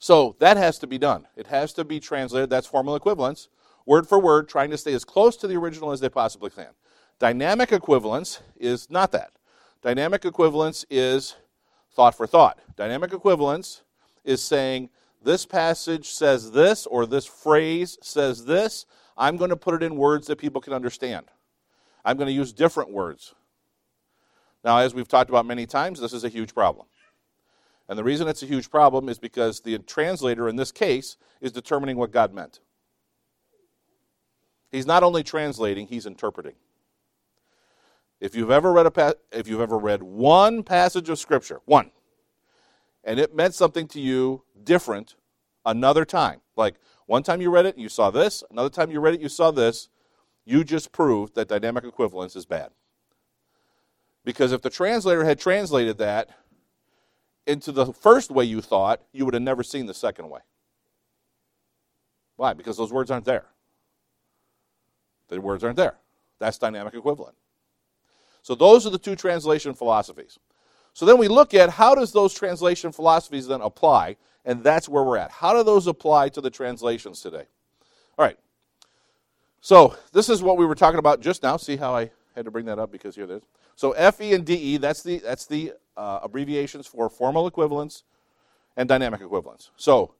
So 0.00 0.34
that 0.38 0.56
has 0.56 0.78
to 0.78 0.86
be 0.86 0.98
done. 0.98 1.28
It 1.36 1.46
has 1.48 1.74
to 1.74 1.84
be 1.84 2.00
translated. 2.00 2.48
That's 2.48 2.66
formal 2.66 2.96
equivalence, 2.96 3.48
word 3.86 4.08
for 4.08 4.18
word, 4.18 4.48
trying 4.48 4.70
to 4.70 4.78
stay 4.78 4.94
as 4.94 5.04
close 5.04 5.36
to 5.36 5.46
the 5.46 5.56
original 5.56 5.92
as 5.92 6.00
they 6.00 6.08
possibly 6.08 6.48
can. 6.48 6.70
Dynamic 7.18 7.70
equivalence 7.70 8.40
is 8.56 8.90
not 8.90 9.12
that. 9.12 9.30
Dynamic 9.82 10.24
equivalence 10.24 10.86
is 10.88 11.36
thought 11.92 12.16
for 12.16 12.26
thought. 12.26 12.58
Dynamic 12.76 13.12
equivalence 13.12 13.82
is 14.24 14.42
saying 14.42 14.88
this 15.22 15.44
passage 15.44 16.08
says 16.08 16.52
this 16.52 16.86
or 16.86 17.04
this 17.04 17.26
phrase 17.26 17.98
says 18.00 18.46
this. 18.46 18.86
I'm 19.18 19.36
going 19.36 19.50
to 19.50 19.56
put 19.56 19.74
it 19.74 19.82
in 19.82 19.96
words 19.96 20.26
that 20.28 20.38
people 20.38 20.62
can 20.62 20.72
understand. 20.72 21.26
I'm 22.06 22.16
going 22.16 22.28
to 22.28 22.32
use 22.32 22.54
different 22.54 22.90
words. 22.90 23.34
Now, 24.64 24.78
as 24.78 24.94
we've 24.94 25.08
talked 25.08 25.28
about 25.28 25.44
many 25.44 25.66
times, 25.66 26.00
this 26.00 26.14
is 26.14 26.24
a 26.24 26.30
huge 26.30 26.54
problem. 26.54 26.86
And 27.90 27.98
the 27.98 28.04
reason 28.04 28.28
it's 28.28 28.44
a 28.44 28.46
huge 28.46 28.70
problem 28.70 29.08
is 29.08 29.18
because 29.18 29.62
the 29.62 29.76
translator 29.80 30.48
in 30.48 30.54
this 30.54 30.70
case 30.70 31.16
is 31.40 31.50
determining 31.50 31.96
what 31.96 32.12
God 32.12 32.32
meant. 32.32 32.60
He's 34.70 34.86
not 34.86 35.02
only 35.02 35.24
translating, 35.24 35.88
he's 35.88 36.06
interpreting. 36.06 36.54
If 38.20 38.36
you've 38.36 38.52
ever 38.52 38.72
read 38.72 38.86
a 38.86 39.16
if 39.32 39.48
you've 39.48 39.60
ever 39.60 39.76
read 39.76 40.04
one 40.04 40.62
passage 40.62 41.08
of 41.08 41.18
scripture, 41.18 41.62
one, 41.64 41.90
and 43.02 43.18
it 43.18 43.34
meant 43.34 43.54
something 43.54 43.88
to 43.88 44.00
you 44.00 44.44
different 44.62 45.16
another 45.66 46.04
time, 46.04 46.42
like 46.54 46.76
one 47.06 47.24
time 47.24 47.40
you 47.40 47.50
read 47.50 47.66
it, 47.66 47.74
and 47.74 47.82
you 47.82 47.88
saw 47.88 48.08
this, 48.12 48.44
another 48.52 48.70
time 48.70 48.92
you 48.92 49.00
read 49.00 49.14
it, 49.14 49.20
you 49.20 49.28
saw 49.28 49.50
this, 49.50 49.88
you 50.44 50.62
just 50.62 50.92
proved 50.92 51.34
that 51.34 51.48
dynamic 51.48 51.82
equivalence 51.82 52.36
is 52.36 52.46
bad. 52.46 52.70
Because 54.24 54.52
if 54.52 54.62
the 54.62 54.70
translator 54.70 55.24
had 55.24 55.40
translated 55.40 55.98
that 55.98 56.28
into 57.46 57.72
the 57.72 57.92
first 57.92 58.30
way 58.30 58.44
you 58.44 58.60
thought, 58.60 59.00
you 59.12 59.24
would 59.24 59.34
have 59.34 59.42
never 59.42 59.62
seen 59.62 59.86
the 59.86 59.94
second 59.94 60.28
way. 60.28 60.40
Why? 62.36 62.54
Because 62.54 62.76
those 62.76 62.92
words 62.92 63.10
aren't 63.10 63.24
there. 63.24 63.46
The 65.28 65.40
words 65.40 65.62
aren't 65.62 65.76
there. 65.76 65.96
That's 66.38 66.58
dynamic 66.58 66.94
equivalent. 66.94 67.36
So 68.42 68.54
those 68.54 68.86
are 68.86 68.90
the 68.90 68.98
two 68.98 69.16
translation 69.16 69.74
philosophies. 69.74 70.38
So 70.92 71.06
then 71.06 71.18
we 71.18 71.28
look 71.28 71.54
at 71.54 71.70
how 71.70 71.94
does 71.94 72.12
those 72.12 72.34
translation 72.34 72.92
philosophies 72.92 73.46
then 73.46 73.60
apply, 73.60 74.16
and 74.44 74.62
that's 74.64 74.88
where 74.88 75.04
we're 75.04 75.18
at. 75.18 75.30
How 75.30 75.52
do 75.52 75.62
those 75.62 75.86
apply 75.86 76.30
to 76.30 76.40
the 76.40 76.50
translations 76.50 77.20
today? 77.20 77.44
All 78.18 78.24
right. 78.24 78.38
So 79.60 79.94
this 80.12 80.28
is 80.28 80.42
what 80.42 80.56
we 80.56 80.66
were 80.66 80.74
talking 80.74 80.98
about 80.98 81.20
just 81.20 81.42
now. 81.42 81.56
See 81.56 81.76
how 81.76 81.94
I 81.94 82.10
had 82.34 82.44
to 82.46 82.50
bring 82.50 82.64
that 82.66 82.78
up 82.78 82.90
because 82.90 83.14
here 83.14 83.24
it 83.24 83.30
is. 83.30 83.42
So 83.76 83.92
FE 83.92 84.34
and 84.34 84.44
DE, 84.44 84.78
that's 84.78 85.02
the 85.02 85.18
that's 85.18 85.46
the 85.46 85.74
uh, 86.00 86.20
abbreviations 86.22 86.86
for 86.86 87.08
formal 87.08 87.46
equivalence 87.46 88.04
and 88.76 88.88
dynamic 88.88 89.20
equivalence. 89.20 89.70
So 89.76 90.14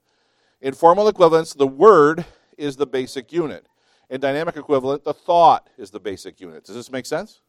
in 0.61 0.75
formal 0.75 1.09
equivalence, 1.09 1.55
the 1.55 1.67
word 1.67 2.25
is 2.59 2.77
the 2.77 2.87
basic 2.87 3.33
unit. 3.33 3.67
In 4.11 4.21
dynamic 4.21 4.57
equivalent, 4.57 5.05
the 5.05 5.15
thought 5.15 5.71
is 5.79 5.91
the 5.91 6.01
basic 6.01 6.41
unit. 6.41 6.65
Does 6.65 6.75
this 6.75 6.91
make 6.91 7.07
sense? 7.07 7.41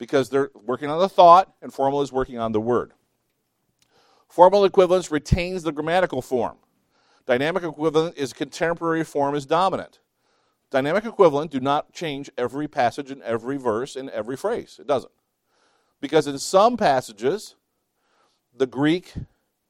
because 0.00 0.30
they're 0.30 0.50
working 0.54 0.88
on 0.88 0.98
the 0.98 1.08
thought 1.08 1.52
and 1.60 1.72
formal 1.72 2.00
is 2.00 2.10
working 2.10 2.38
on 2.38 2.52
the 2.52 2.60
word. 2.60 2.94
Formal 4.28 4.64
equivalence 4.64 5.10
retains 5.10 5.62
the 5.62 5.72
grammatical 5.72 6.22
form. 6.22 6.56
Dynamic 7.26 7.62
equivalent 7.62 8.16
is 8.16 8.32
contemporary 8.32 9.04
form 9.04 9.34
is 9.34 9.44
dominant. 9.44 10.00
Dynamic 10.70 11.04
equivalent 11.04 11.50
do 11.50 11.60
not 11.60 11.92
change 11.92 12.30
every 12.38 12.66
passage 12.66 13.10
and 13.10 13.22
every 13.22 13.58
verse 13.58 13.94
and 13.94 14.08
every 14.10 14.36
phrase. 14.36 14.78
It 14.80 14.86
doesn't. 14.86 15.12
Because 16.00 16.26
in 16.26 16.38
some 16.38 16.76
passages, 16.76 17.56
the 18.56 18.66
Greek 18.66 19.12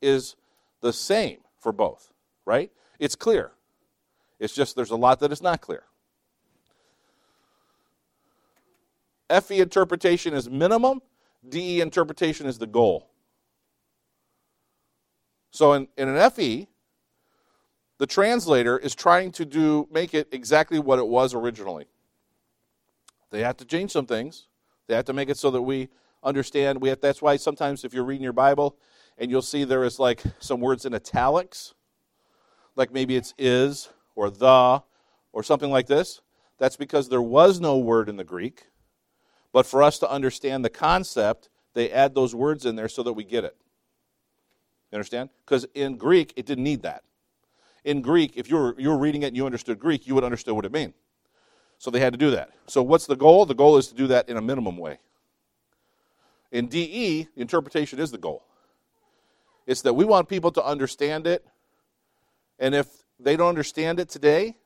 is 0.01 0.37
the 0.81 0.93
same 0.93 1.39
for 1.59 1.73
both, 1.73 2.13
right? 2.45 2.71
It's 2.99 3.17
clear. 3.17 3.53
It's 4.39 4.55
just 4.55 4.77
there's 4.77 4.91
a 4.91 4.97
lot 4.97 5.21
that 5.21 5.33
is 5.33 5.43
not 5.43 5.61
clear. 5.61 5.85
FE 9.43 9.61
interpretation 9.61 10.35
is 10.35 10.51
minimum, 10.51 11.01
DE 11.49 11.81
interpretation 11.81 12.47
is 12.47 12.59
the 12.59 12.67
goal. 12.67 13.11
So 15.51 15.73
in, 15.73 15.89
in 15.97 16.09
an 16.09 16.31
FE, 16.31 16.69
the 17.99 18.07
translator 18.07 18.79
is 18.79 18.95
trying 18.95 19.31
to 19.33 19.45
do 19.45 19.89
make 19.93 20.15
it 20.15 20.29
exactly 20.33 20.79
what 20.79 20.99
it 20.99 21.07
was 21.07 21.35
originally. 21.35 21.87
They 23.31 23.41
have 23.41 23.57
to 23.59 23.65
change 23.65 23.93
some 23.93 24.07
things. 24.07 24.47
They 24.87 24.97
have 24.97 25.05
to 25.05 25.13
make 25.13 25.29
it 25.29 25.37
so 25.37 25.51
that 25.51 25.63
we 25.63 25.89
understand. 26.23 26.81
We 26.81 26.89
have, 26.91 27.01
that's 27.01 27.23
why 27.23 27.37
sometimes 27.37 27.85
if 27.85 27.95
you're 27.95 28.05
reading 28.05 28.25
your 28.25 28.33
Bible 28.33 28.77
and 29.19 29.31
you'll 29.31 29.43
see 29.43 29.65
there 29.65 29.85
is 29.85 29.99
like 29.99 30.23
some 30.39 30.61
words 30.61 30.85
in 30.85 30.95
italics, 30.95 31.75
like 32.77 32.93
maybe 32.93 33.17
it's 33.17 33.35
is 33.39 33.91
or 34.15 34.31
the 34.31 34.83
or 35.33 35.43
something 35.43 35.71
like 35.71 35.87
this. 35.87 36.21
That's 36.59 36.77
because 36.77 37.09
there 37.09 37.23
was 37.23 37.61
no 37.61 37.79
word 37.79 38.09
in 38.09 38.17
the 38.17 38.25
Greek. 38.25 38.67
But 39.53 39.67
for 39.67 39.83
us 39.83 39.99
to 40.01 40.11
understand 40.11 40.65
the 40.65 40.71
concept, 40.71 41.49
they 41.75 41.91
add 41.91 42.15
those 42.15 42.35
words 42.35 42.67
in 42.67 42.77
there 42.77 42.89
so 42.89 43.03
that 43.03 43.13
we 43.15 43.25
get 43.25 43.45
it. 43.45 43.57
You 44.91 44.97
understand? 44.97 45.31
Because 45.45 45.67
in 45.75 45.97
Greek, 45.97 46.33
it 46.37 46.47
didn't 46.47 46.65
need 46.65 46.83
that. 46.83 47.05
In 47.85 48.03
Greek, 48.03 48.37
if 48.37 48.51
you 48.51 48.57
were, 48.57 48.75
you 48.79 48.91
were 48.91 48.99
reading 48.99 49.23
it 49.23 49.29
and 49.29 49.37
you 49.37 49.47
understood 49.47 49.79
Greek, 49.79 50.07
you 50.07 50.15
would 50.15 50.25
understand 50.25 50.57
what 50.57 50.65
it 50.65 50.73
meant. 50.73 50.95
So 51.79 51.91
they 51.91 52.01
had 52.01 52.13
to 52.13 52.19
do 52.19 52.31
that. 52.33 52.51
So 52.67 52.83
what's 52.83 53.07
the 53.07 53.17
goal? 53.17 53.47
The 53.47 53.55
goal 53.55 53.79
is 53.79 53.89
to 53.89 53.95
do 53.95 54.07
that 54.09 54.29
in 54.29 54.37
a 54.37 54.43
minimum 54.43 54.77
way. 54.77 54.99
In 56.53 56.67
DE, 56.67 57.29
interpretation 57.37 57.99
is 57.99 58.11
the 58.11 58.19
goal. 58.19 58.45
It's 59.67 59.83
that 59.83 59.95
we 59.95 60.05
want 60.05 60.29
people 60.29 60.51
to 60.53 60.65
understand 60.65 61.27
it, 61.27 61.47
and 62.59 62.75
if 62.75 62.89
they 63.19 63.37
don't 63.37 63.49
understand 63.49 64.01
it 64.01 64.09
today, 64.09 64.57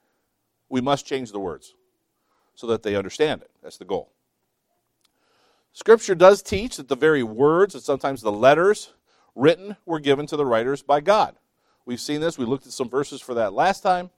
we 0.69 0.81
must 0.81 1.07
change 1.07 1.33
the 1.33 1.39
words 1.39 1.75
so 2.55 2.67
that 2.69 2.83
they 2.83 2.97
understand 2.97 3.43
it. 3.43 3.51
That's 3.63 3.77
the 3.77 3.85
goal. 3.85 4.11
Scripture 5.73 6.15
does 6.15 6.43
teach 6.43 6.77
that 6.77 6.89
the 6.89 6.97
very 6.97 7.23
words 7.23 7.75
and 7.75 7.83
sometimes 7.83 8.23
the 8.23 8.33
letters 8.33 8.93
written 9.35 9.77
were 9.85 9.99
given 9.99 10.27
to 10.27 10.37
the 10.37 10.47
writers 10.47 10.83
by 10.83 11.01
God. 11.01 11.35
We've 11.85 12.01
seen 12.01 12.21
this. 12.21 12.39
We 12.39 12.45
looked 12.45 12.67
at 12.67 12.73
some 12.73 12.89
verses 12.89 13.21
for 13.21 13.35
that 13.35 13.53
last 13.53 13.83
time. 13.83 14.11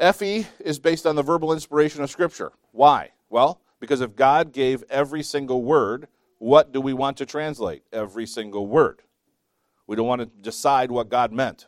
FE 0.00 0.46
is 0.60 0.78
based 0.78 1.06
on 1.06 1.16
the 1.16 1.22
verbal 1.22 1.52
inspiration 1.52 2.02
of 2.02 2.10
Scripture. 2.10 2.52
Why? 2.72 3.10
Well, 3.28 3.60
because 3.80 4.00
if 4.00 4.16
God 4.16 4.52
gave 4.52 4.82
every 4.88 5.22
single 5.22 5.62
word, 5.62 6.08
what 6.38 6.72
do 6.72 6.80
we 6.80 6.92
want 6.94 7.18
to 7.18 7.26
translate? 7.26 7.82
Every 7.92 8.26
single 8.26 8.66
word. 8.66 9.02
We 9.86 9.96
don't 9.96 10.06
want 10.06 10.20
to 10.20 10.26
decide 10.26 10.90
what 10.90 11.08
God 11.08 11.32
meant. 11.32 11.66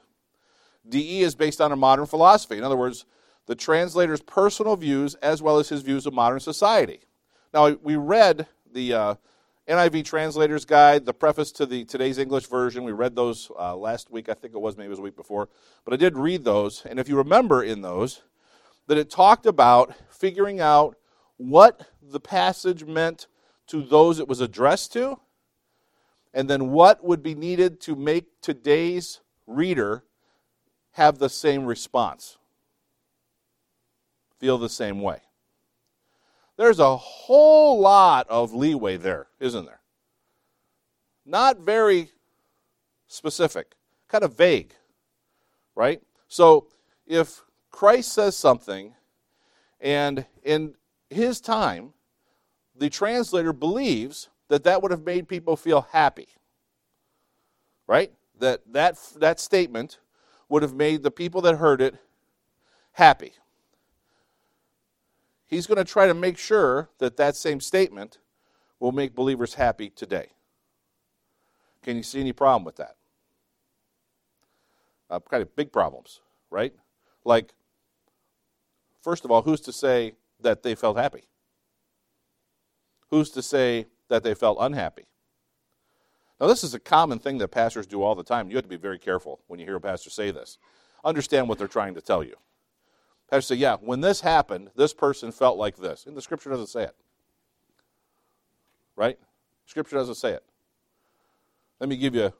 DE 0.88 1.22
is 1.22 1.34
based 1.34 1.60
on 1.60 1.72
a 1.72 1.76
modern 1.76 2.06
philosophy. 2.06 2.56
In 2.56 2.64
other 2.64 2.76
words, 2.76 3.04
the 3.46 3.54
translator's 3.54 4.22
personal 4.22 4.76
views 4.76 5.14
as 5.16 5.42
well 5.42 5.58
as 5.58 5.68
his 5.68 5.82
views 5.82 6.06
of 6.06 6.14
modern 6.14 6.40
society. 6.40 7.00
Now, 7.52 7.68
we 7.82 7.96
read 7.96 8.46
the 8.72 8.94
uh, 8.94 9.14
NIV 9.68 10.04
Translator's 10.04 10.64
Guide, 10.64 11.04
the 11.04 11.14
preface 11.14 11.52
to 11.52 11.66
the 11.66 11.84
today's 11.84 12.18
English 12.18 12.46
version. 12.46 12.82
We 12.82 12.90
read 12.90 13.14
those 13.14 13.48
uh, 13.56 13.76
last 13.76 14.10
week, 14.10 14.28
I 14.28 14.34
think 14.34 14.54
it 14.54 14.60
was, 14.60 14.76
maybe 14.76 14.86
it 14.86 14.90
was 14.90 14.98
a 14.98 15.02
week 15.02 15.14
before. 15.14 15.48
But 15.84 15.94
I 15.94 15.96
did 15.96 16.16
read 16.16 16.42
those, 16.42 16.84
and 16.84 16.98
if 16.98 17.08
you 17.08 17.16
remember 17.16 17.62
in 17.62 17.80
those, 17.80 18.22
that 18.88 18.98
it 18.98 19.08
talked 19.08 19.46
about 19.46 19.94
figuring 20.10 20.60
out 20.60 20.96
what 21.36 21.88
the 22.02 22.18
passage 22.18 22.84
meant 22.84 23.28
to 23.68 23.82
those 23.82 24.18
it 24.18 24.26
was 24.26 24.40
addressed 24.40 24.92
to, 24.94 25.20
and 26.34 26.50
then 26.50 26.70
what 26.72 27.04
would 27.04 27.22
be 27.22 27.36
needed 27.36 27.80
to 27.82 27.94
make 27.94 28.40
today's 28.40 29.20
reader 29.46 30.02
have 30.92 31.18
the 31.18 31.28
same 31.28 31.66
response, 31.66 32.36
feel 34.40 34.58
the 34.58 34.68
same 34.68 35.00
way. 35.00 35.20
There's 36.56 36.78
a 36.78 36.96
whole 36.96 37.80
lot 37.80 38.28
of 38.28 38.52
leeway 38.52 38.96
there, 38.96 39.28
isn't 39.40 39.64
there? 39.64 39.80
Not 41.24 41.60
very 41.60 42.10
specific, 43.06 43.74
kind 44.08 44.24
of 44.24 44.36
vague, 44.36 44.74
right? 45.74 46.02
So 46.28 46.68
if 47.06 47.42
Christ 47.70 48.12
says 48.12 48.36
something, 48.36 48.94
and 49.80 50.26
in 50.42 50.74
his 51.10 51.40
time, 51.40 51.94
the 52.76 52.90
translator 52.90 53.52
believes 53.52 54.28
that 54.48 54.64
that 54.64 54.82
would 54.82 54.90
have 54.90 55.04
made 55.04 55.28
people 55.28 55.56
feel 55.56 55.82
happy, 55.92 56.28
right? 57.86 58.12
That 58.38 58.60
that, 58.72 58.98
that 59.16 59.40
statement 59.40 59.98
would 60.48 60.62
have 60.62 60.74
made 60.74 61.02
the 61.02 61.10
people 61.10 61.40
that 61.42 61.56
heard 61.56 61.80
it 61.80 61.96
happy 62.92 63.32
he's 65.52 65.66
going 65.66 65.76
to 65.76 65.84
try 65.84 66.06
to 66.06 66.14
make 66.14 66.38
sure 66.38 66.88
that 66.96 67.18
that 67.18 67.36
same 67.36 67.60
statement 67.60 68.18
will 68.80 68.90
make 68.90 69.14
believers 69.14 69.52
happy 69.54 69.90
today. 69.90 70.28
Can 71.82 71.94
you 71.94 72.02
see 72.02 72.20
any 72.20 72.32
problem 72.32 72.64
with 72.64 72.76
that? 72.76 72.96
Uh, 75.10 75.20
kind 75.20 75.42
of 75.42 75.54
big 75.54 75.70
problems, 75.70 76.20
right? 76.50 76.72
Like, 77.22 77.52
first 79.02 79.26
of 79.26 79.30
all, 79.30 79.42
who's 79.42 79.60
to 79.62 79.72
say 79.72 80.14
that 80.40 80.62
they 80.62 80.74
felt 80.74 80.96
happy? 80.96 81.24
Who's 83.10 83.28
to 83.32 83.42
say 83.42 83.88
that 84.08 84.22
they 84.22 84.34
felt 84.34 84.56
unhappy? 84.58 85.04
Now, 86.40 86.46
this 86.46 86.64
is 86.64 86.72
a 86.72 86.80
common 86.80 87.18
thing 87.18 87.36
that 87.38 87.48
pastors 87.48 87.86
do 87.86 88.02
all 88.02 88.14
the 88.14 88.24
time. 88.24 88.48
You 88.48 88.56
have 88.56 88.64
to 88.64 88.70
be 88.70 88.76
very 88.76 88.98
careful 88.98 89.40
when 89.48 89.60
you 89.60 89.66
hear 89.66 89.76
a 89.76 89.80
pastor 89.80 90.08
say 90.08 90.30
this. 90.30 90.56
Understand 91.04 91.46
what 91.46 91.58
they're 91.58 91.68
trying 91.68 91.94
to 91.94 92.00
tell 92.00 92.24
you. 92.24 92.36
I 93.32 93.40
say, 93.40 93.54
yeah, 93.54 93.76
when 93.80 94.02
this 94.02 94.20
happened, 94.20 94.70
this 94.76 94.92
person 94.92 95.32
felt 95.32 95.56
like 95.56 95.76
this. 95.76 96.04
And 96.06 96.14
the 96.14 96.20
scripture 96.20 96.50
doesn't 96.50 96.66
say 96.66 96.84
it. 96.84 96.94
Right? 98.94 99.18
Scripture 99.64 99.96
doesn't 99.96 100.16
say 100.16 100.32
it. 100.32 100.44
Let 101.80 101.88
me 101.88 101.96
give 101.96 102.14
you 102.14 102.30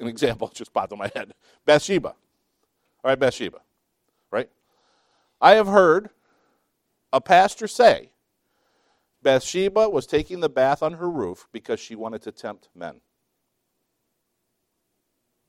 an 0.00 0.08
example 0.08 0.48
just 0.54 0.74
popped 0.74 0.92
in 0.92 0.98
my 0.98 1.10
head. 1.14 1.32
Bathsheba. 1.64 2.08
All 2.08 2.16
right, 3.04 3.18
Bathsheba. 3.18 3.60
Right? 4.32 4.50
I 5.40 5.52
have 5.52 5.68
heard 5.68 6.10
a 7.12 7.20
pastor 7.20 7.68
say 7.68 8.10
Bathsheba 9.22 9.88
was 9.88 10.06
taking 10.06 10.40
the 10.40 10.48
bath 10.48 10.82
on 10.82 10.94
her 10.94 11.08
roof 11.08 11.46
because 11.52 11.78
she 11.78 11.94
wanted 11.94 12.22
to 12.22 12.32
tempt 12.32 12.68
men. 12.74 13.00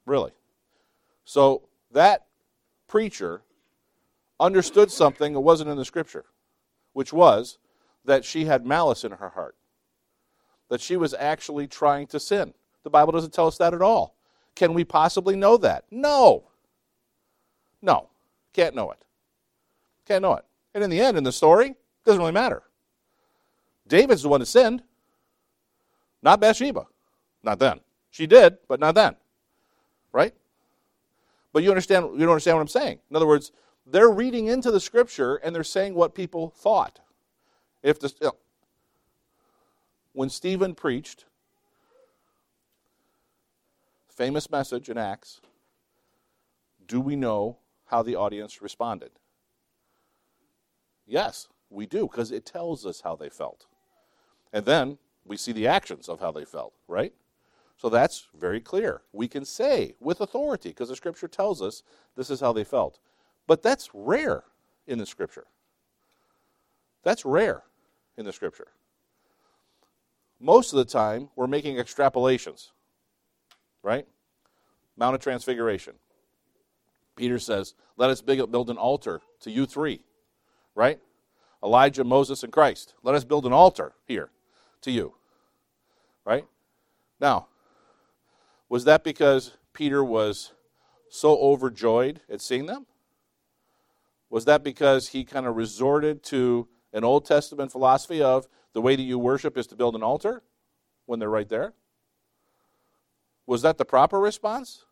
Really. 0.06 0.32
So 1.26 1.64
that 1.92 2.26
preacher 2.88 3.42
understood 4.40 4.92
something 4.92 5.34
that 5.34 5.40
wasn't 5.40 5.70
in 5.70 5.78
the 5.78 5.86
scripture, 5.86 6.26
which 6.94 7.14
was 7.14 7.58
that 8.06 8.26
she 8.26 8.46
had 8.46 8.66
malice 8.66 9.04
in 9.04 9.12
her 9.12 9.30
heart, 9.30 9.56
that 10.70 10.82
she 10.82 10.98
was 10.98 11.14
actually 11.14 11.68
trying 11.68 12.08
to 12.08 12.20
sin. 12.20 12.54
The 12.84 12.90
Bible 12.90 13.12
doesn't 13.12 13.34
tell 13.34 13.48
us 13.48 13.58
that 13.58 13.74
at 13.74 13.82
all. 13.82 14.16
Can 14.56 14.74
we 14.74 14.84
possibly 14.84 15.36
know 15.36 15.58
that? 15.58 15.86
No. 15.90 16.44
No. 17.82 18.10
Can't 18.54 18.76
know 18.76 18.92
it. 18.92 19.04
Can't 20.06 20.22
know 20.22 20.36
it. 20.36 20.46
And 20.74 20.84
in 20.84 20.90
the 20.90 21.00
end, 21.00 21.18
in 21.18 21.24
the 21.24 21.32
story, 21.32 21.70
it 21.70 22.06
doesn't 22.06 22.20
really 22.20 22.32
matter. 22.32 22.64
David's 23.88 24.24
the 24.24 24.30
one 24.30 24.42
who 24.42 24.46
sinned, 24.46 24.84
not 26.22 26.40
Bathsheba. 26.40 26.88
Not 27.44 27.60
then. 27.60 27.82
She 28.10 28.26
did, 28.26 28.58
but 28.68 28.80
not 28.80 28.96
then. 28.96 29.16
Right? 30.12 30.34
But 31.54 31.64
you 31.64 31.70
understand, 31.70 32.06
you 32.14 32.20
don't 32.20 32.32
understand 32.32 32.58
what 32.58 32.62
I'm 32.62 32.68
saying. 32.68 33.00
In 33.10 33.16
other 33.16 33.28
words, 33.28 33.52
they're 33.86 34.10
reading 34.10 34.48
into 34.48 34.72
the 34.72 34.80
scripture 34.80 35.36
and 35.36 35.56
they're 35.56 35.64
saying 35.64 35.94
what 35.94 36.16
people 36.16 36.50
thought. 36.50 37.00
If 37.84 38.00
the, 38.00 38.08
you 38.20 38.28
know, 38.28 38.36
when 40.14 40.30
Stephen 40.30 40.74
preached, 40.74 41.26
famous 44.10 44.50
message 44.50 44.90
in 44.90 44.98
Acts, 44.98 45.42
do 46.88 47.00
we 47.00 47.16
know 47.16 47.58
how 47.86 48.04
the 48.04 48.16
audience 48.16 48.62
responded? 48.62 49.12
Yes, 51.06 51.48
we 51.70 51.86
do, 51.86 52.08
because 52.08 52.32
it 52.32 52.46
tells 52.46 52.86
us 52.86 53.02
how 53.02 53.16
they 53.16 53.30
felt. 53.30 53.66
And 54.52 54.66
then 54.66 54.98
we 55.26 55.38
see 55.38 55.52
the 55.52 55.68
actions 55.68 56.08
of 56.08 56.20
how 56.20 56.32
they 56.32 56.46
felt, 56.46 56.74
right? 56.88 57.14
So 57.78 57.90
that's 57.90 58.28
very 58.40 58.62
clear. 58.62 59.02
We 59.12 59.28
can 59.28 59.46
say 59.46 59.96
with 60.00 60.22
authority, 60.22 60.70
because 60.70 60.90
the 60.90 60.96
scripture 60.96 61.28
tells 61.28 61.62
us 61.62 61.84
this 62.16 62.30
is 62.30 62.40
how 62.40 62.54
they 62.54 62.64
felt. 62.64 63.00
But 63.48 63.62
that's 63.62 63.90
rare 63.94 64.44
in 64.88 65.00
the 65.00 65.06
scripture. 65.06 65.46
That's 67.04 67.26
rare 67.26 67.64
in 68.18 68.26
the 68.26 68.34
scripture. 68.34 68.68
Most 70.40 70.74
of 70.74 70.78
the 70.78 70.86
time, 70.86 71.30
we're 71.36 71.48
making 71.48 71.78
extrapolations, 71.78 72.72
right? 73.82 74.06
Mount 74.98 75.16
of 75.16 75.22
Transfiguration. 75.22 75.96
Peter 77.16 77.40
says, 77.40 77.74
Let 77.98 78.10
us 78.10 78.22
build 78.22 78.70
an 78.70 78.78
altar 78.78 79.22
to 79.42 79.52
you 79.52 79.66
three, 79.66 80.02
right? 80.76 81.00
Elijah, 81.64 82.04
Moses, 82.04 82.44
and 82.44 82.52
Christ. 82.52 82.94
Let 83.04 83.16
us 83.16 83.24
build 83.24 83.46
an 83.46 83.54
altar 83.54 83.94
here 84.06 84.30
to 84.82 84.92
you, 84.92 85.14
right? 86.26 86.46
Now, 87.20 87.48
was 88.74 88.86
that 88.86 89.04
because 89.04 89.52
Peter 89.72 90.04
was 90.04 90.52
so 91.08 91.38
overjoyed 91.38 92.22
at 92.28 92.42
seeing 92.42 92.66
them? 92.66 92.88
Was 94.32 94.46
that 94.46 94.64
because 94.64 95.10
he 95.10 95.24
kind 95.26 95.46
of 95.46 95.56
resorted 95.56 96.24
to 96.24 96.68
an 96.92 97.04
Old 97.04 97.24
Testament 97.24 97.72
philosophy 97.72 98.20
of 98.24 98.48
the 98.74 98.82
way 98.82 98.96
that 98.96 99.04
you 99.04 99.20
worship 99.20 99.60
is 99.60 99.68
to 99.68 99.76
build 99.76 99.94
an 99.94 100.02
altar 100.02 100.42
when 101.06 101.20
they're 101.20 101.30
right 101.30 101.48
there? 101.48 101.76
Was 103.46 103.62
that 103.62 103.78
the 103.78 103.86
proper 103.86 104.20
response? 104.20 104.86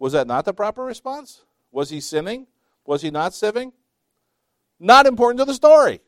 Was 0.00 0.12
that 0.12 0.26
not 0.26 0.44
the 0.44 0.52
proper 0.52 0.82
response? 0.82 1.44
Was 1.70 1.90
he 1.90 2.00
sinning? 2.00 2.48
Was 2.84 3.02
he 3.02 3.12
not 3.12 3.32
sinning? 3.32 3.72
Not 4.80 5.06
important 5.06 5.38
to 5.38 5.44
the 5.44 5.54
story. 5.54 6.00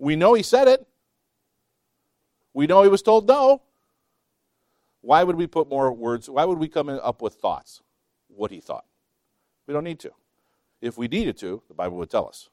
We 0.00 0.16
know 0.16 0.34
he 0.34 0.42
said 0.42 0.66
it. 0.66 0.84
We 2.52 2.66
know 2.66 2.82
he 2.82 2.88
was 2.88 3.02
told 3.02 3.28
no. 3.28 3.62
Why 5.02 5.24
would 5.24 5.36
we 5.36 5.46
put 5.46 5.68
more 5.68 5.92
words? 5.92 6.28
Why 6.28 6.44
would 6.44 6.58
we 6.58 6.68
come 6.68 6.88
up 6.88 7.22
with 7.22 7.34
thoughts? 7.34 7.82
What 8.28 8.50
he 8.50 8.60
thought. 8.60 8.84
We 9.66 9.74
don't 9.74 9.84
need 9.84 10.00
to. 10.00 10.10
If 10.80 10.98
we 10.98 11.08
needed 11.08 11.36
to, 11.38 11.62
the 11.68 11.74
Bible 11.74 11.96
would 11.98 12.10
tell 12.10 12.28
us. 12.28 12.48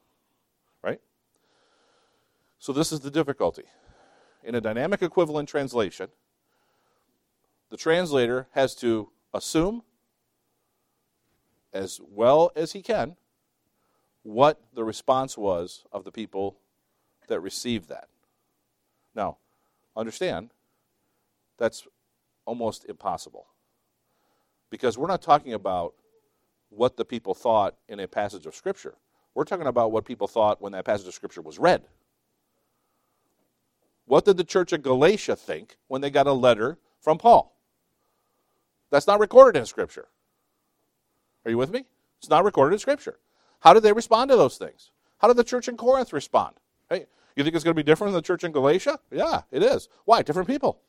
Right? 0.82 1.00
So, 2.58 2.72
this 2.72 2.92
is 2.92 3.00
the 3.00 3.10
difficulty. 3.10 3.64
In 4.42 4.54
a 4.54 4.60
dynamic 4.60 5.02
equivalent 5.02 5.48
translation, 5.48 6.08
the 7.70 7.76
translator 7.76 8.48
has 8.52 8.74
to 8.76 9.10
assume, 9.34 9.82
as 11.72 12.00
well 12.02 12.50
as 12.56 12.72
he 12.72 12.82
can, 12.82 13.16
what 14.22 14.60
the 14.74 14.84
response 14.84 15.36
was 15.36 15.84
of 15.92 16.04
the 16.04 16.12
people 16.12 16.58
that 17.28 17.40
received 17.40 17.88
that. 17.88 18.08
Now, 19.14 19.38
understand, 19.96 20.50
that's 21.58 21.86
almost 22.48 22.86
impossible. 22.86 23.46
Because 24.70 24.96
we're 24.96 25.06
not 25.06 25.20
talking 25.20 25.52
about 25.52 25.94
what 26.70 26.96
the 26.96 27.04
people 27.04 27.34
thought 27.34 27.76
in 27.88 28.00
a 28.00 28.08
passage 28.08 28.46
of 28.46 28.54
Scripture. 28.54 28.94
We're 29.34 29.44
talking 29.44 29.66
about 29.66 29.92
what 29.92 30.06
people 30.06 30.26
thought 30.26 30.60
when 30.62 30.72
that 30.72 30.86
passage 30.86 31.06
of 31.06 31.14
Scripture 31.14 31.42
was 31.42 31.58
read. 31.58 31.82
What 34.06 34.24
did 34.24 34.38
the 34.38 34.44
church 34.44 34.72
of 34.72 34.82
Galatia 34.82 35.36
think 35.36 35.76
when 35.88 36.00
they 36.00 36.08
got 36.08 36.26
a 36.26 36.32
letter 36.32 36.78
from 37.00 37.18
Paul? 37.18 37.54
That's 38.90 39.06
not 39.06 39.20
recorded 39.20 39.58
in 39.58 39.66
Scripture. 39.66 40.08
Are 41.44 41.50
you 41.50 41.58
with 41.58 41.70
me? 41.70 41.84
It's 42.18 42.30
not 42.30 42.44
recorded 42.44 42.74
in 42.74 42.78
Scripture. 42.78 43.18
How 43.60 43.74
did 43.74 43.82
they 43.82 43.92
respond 43.92 44.30
to 44.30 44.36
those 44.36 44.56
things? 44.56 44.90
How 45.18 45.28
did 45.28 45.36
the 45.36 45.44
church 45.44 45.68
in 45.68 45.76
Corinth 45.76 46.14
respond? 46.14 46.56
Hey, 46.88 47.04
you 47.36 47.44
think 47.44 47.54
it's 47.54 47.64
going 47.64 47.76
to 47.76 47.82
be 47.82 47.86
different 47.86 48.12
than 48.12 48.22
the 48.22 48.26
church 48.26 48.42
in 48.42 48.52
Galatia? 48.52 48.98
Yeah, 49.10 49.42
it 49.50 49.62
is. 49.62 49.90
Why? 50.06 50.22
Different 50.22 50.48
people, 50.48 50.80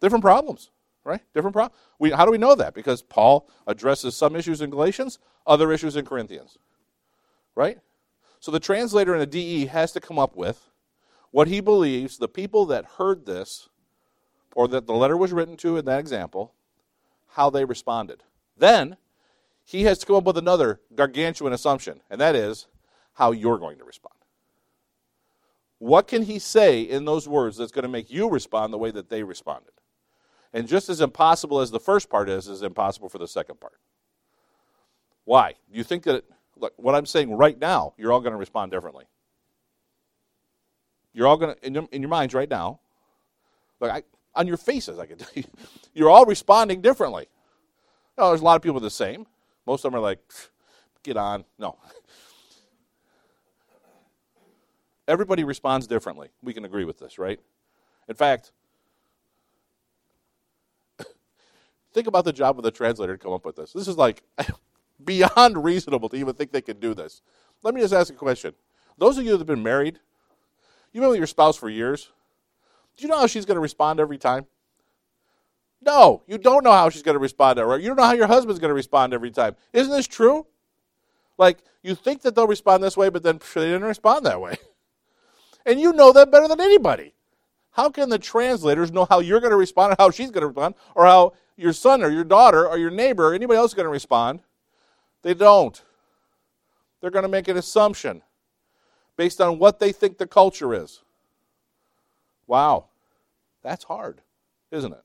different 0.00 0.24
problems, 0.24 0.70
right? 1.04 1.20
Different 1.34 1.54
problem. 1.54 1.76
We, 1.98 2.10
how 2.10 2.24
do 2.24 2.30
we 2.30 2.38
know 2.38 2.54
that? 2.54 2.74
Because 2.74 3.02
Paul 3.02 3.48
addresses 3.66 4.16
some 4.16 4.36
issues 4.36 4.60
in 4.60 4.70
Galatians, 4.70 5.18
other 5.46 5.72
issues 5.72 5.96
in 5.96 6.04
Corinthians, 6.04 6.58
right? 7.54 7.78
So 8.40 8.50
the 8.50 8.60
translator 8.60 9.14
in 9.14 9.20
the 9.20 9.26
DE 9.26 9.66
has 9.66 9.92
to 9.92 10.00
come 10.00 10.18
up 10.18 10.36
with 10.36 10.68
what 11.30 11.48
he 11.48 11.60
believes 11.60 12.18
the 12.18 12.28
people 12.28 12.66
that 12.66 12.84
heard 12.98 13.26
this, 13.26 13.68
or 14.54 14.68
that 14.68 14.86
the 14.86 14.92
letter 14.92 15.16
was 15.16 15.32
written 15.32 15.56
to 15.58 15.76
in 15.78 15.84
that 15.86 15.98
example, 15.98 16.52
how 17.28 17.48
they 17.50 17.64
responded. 17.64 18.22
Then 18.56 18.96
he 19.64 19.84
has 19.84 19.98
to 19.98 20.06
come 20.06 20.16
up 20.16 20.24
with 20.24 20.36
another 20.36 20.80
gargantuan 20.94 21.52
assumption, 21.52 22.00
and 22.10 22.20
that 22.20 22.34
is 22.34 22.66
how 23.14 23.32
you're 23.32 23.58
going 23.58 23.78
to 23.78 23.84
respond. 23.84 24.14
What 25.78 26.06
can 26.06 26.22
he 26.22 26.38
say 26.38 26.82
in 26.82 27.04
those 27.06 27.26
words 27.26 27.56
that's 27.56 27.72
going 27.72 27.82
to 27.82 27.88
make 27.88 28.10
you 28.10 28.28
respond 28.28 28.72
the 28.72 28.78
way 28.78 28.90
that 28.90 29.08
they 29.08 29.22
responded? 29.22 29.72
And 30.52 30.68
just 30.68 30.88
as 30.88 31.00
impossible 31.00 31.60
as 31.60 31.70
the 31.70 31.80
first 31.80 32.10
part 32.10 32.28
is, 32.28 32.48
is 32.48 32.62
impossible 32.62 33.08
for 33.08 33.18
the 33.18 33.28
second 33.28 33.60
part. 33.60 33.78
Why? 35.24 35.54
Do 35.70 35.78
you 35.78 35.84
think 35.84 36.04
that, 36.04 36.24
look, 36.56 36.74
what 36.76 36.94
I'm 36.94 37.06
saying 37.06 37.34
right 37.34 37.58
now, 37.58 37.94
you're 37.96 38.12
all 38.12 38.20
going 38.20 38.32
to 38.32 38.38
respond 38.38 38.70
differently? 38.70 39.06
You're 41.14 41.26
all 41.26 41.36
going 41.36 41.54
to, 41.54 41.66
in 41.66 41.74
your, 41.74 41.88
in 41.92 42.02
your 42.02 42.08
minds 42.08 42.34
right 42.34 42.50
now, 42.50 42.80
look, 43.80 43.90
I, 43.90 44.02
on 44.34 44.46
your 44.46 44.56
faces, 44.56 44.98
I 44.98 45.06
can 45.06 45.18
tell 45.18 45.28
you, 45.34 45.44
you're 45.94 46.10
all 46.10 46.26
responding 46.26 46.80
differently. 46.80 47.28
Now, 48.18 48.28
there's 48.28 48.40
a 48.40 48.44
lot 48.44 48.56
of 48.56 48.62
people 48.62 48.80
the 48.80 48.90
same. 48.90 49.26
Most 49.66 49.84
of 49.84 49.92
them 49.92 49.98
are 49.98 50.02
like, 50.02 50.18
get 51.02 51.16
on. 51.16 51.44
No. 51.58 51.78
Everybody 55.08 55.44
responds 55.44 55.86
differently. 55.86 56.28
We 56.42 56.52
can 56.52 56.64
agree 56.64 56.84
with 56.84 56.98
this, 56.98 57.18
right? 57.18 57.40
In 58.08 58.14
fact, 58.14 58.52
think 61.92 62.06
about 62.06 62.24
the 62.24 62.32
job 62.32 62.58
of 62.58 62.64
the 62.64 62.70
translator 62.70 63.16
to 63.16 63.22
come 63.22 63.32
up 63.32 63.44
with 63.44 63.56
this. 63.56 63.72
This 63.72 63.88
is 63.88 63.96
like 63.96 64.22
beyond 65.04 65.62
reasonable 65.62 66.08
to 66.08 66.16
even 66.16 66.34
think 66.34 66.52
they 66.52 66.60
could 66.60 66.80
do 66.80 66.94
this. 66.94 67.22
Let 67.62 67.74
me 67.74 67.80
just 67.80 67.94
ask 67.94 68.12
a 68.12 68.16
question. 68.16 68.54
Those 68.98 69.18
of 69.18 69.24
you 69.24 69.32
that 69.32 69.38
have 69.38 69.46
been 69.46 69.62
married, 69.62 70.00
you've 70.92 71.02
been 71.02 71.10
with 71.10 71.18
your 71.18 71.26
spouse 71.26 71.56
for 71.56 71.68
years. 71.68 72.10
Do 72.96 73.02
you 73.02 73.08
know 73.08 73.18
how 73.18 73.26
she's 73.26 73.46
going 73.46 73.56
to 73.56 73.60
respond 73.60 74.00
every 74.00 74.18
time? 74.18 74.46
No, 75.80 76.22
you 76.26 76.38
don't 76.38 76.62
know 76.62 76.72
how 76.72 76.90
she's 76.90 77.02
going 77.02 77.14
to 77.14 77.20
respond. 77.20 77.58
Right? 77.58 77.80
You 77.80 77.88
don't 77.88 77.96
know 77.96 78.04
how 78.04 78.12
your 78.12 78.26
husband's 78.26 78.60
going 78.60 78.70
to 78.70 78.74
respond 78.74 79.14
every 79.14 79.30
time. 79.30 79.56
Isn't 79.72 79.92
this 79.92 80.06
true? 80.06 80.46
Like, 81.38 81.58
you 81.82 81.94
think 81.94 82.22
that 82.22 82.34
they'll 82.34 82.46
respond 82.46 82.82
this 82.82 82.96
way, 82.96 83.08
but 83.08 83.22
then 83.22 83.40
they 83.54 83.62
didn't 83.62 83.82
respond 83.82 84.26
that 84.26 84.40
way. 84.40 84.56
And 85.64 85.80
you 85.80 85.92
know 85.92 86.12
that 86.12 86.32
better 86.32 86.48
than 86.48 86.60
anybody. 86.60 87.14
How 87.70 87.88
can 87.88 88.08
the 88.08 88.18
translators 88.18 88.92
know 88.92 89.06
how 89.08 89.20
you're 89.20 89.38
going 89.38 89.52
to 89.52 89.56
respond 89.56 89.92
or 89.92 89.96
how 89.98 90.10
she's 90.10 90.32
going 90.32 90.42
to 90.42 90.48
respond 90.48 90.74
or 90.96 91.06
how 91.06 91.34
your 91.62 91.72
son 91.72 92.02
or 92.02 92.10
your 92.10 92.24
daughter 92.24 92.68
or 92.68 92.76
your 92.76 92.90
neighbor 92.90 93.28
or 93.28 93.34
anybody 93.34 93.56
else 93.56 93.72
going 93.72 93.84
to 93.84 93.90
respond? 93.90 94.40
They 95.22 95.34
don't. 95.34 95.80
They're 97.00 97.10
going 97.10 97.22
to 97.22 97.28
make 97.28 97.48
an 97.48 97.56
assumption 97.56 98.22
based 99.16 99.40
on 99.40 99.58
what 99.58 99.78
they 99.78 99.92
think 99.92 100.18
the 100.18 100.26
culture 100.26 100.74
is. 100.74 101.02
Wow. 102.46 102.86
That's 103.62 103.84
hard, 103.84 104.20
isn't 104.70 104.92
it? 104.92 105.04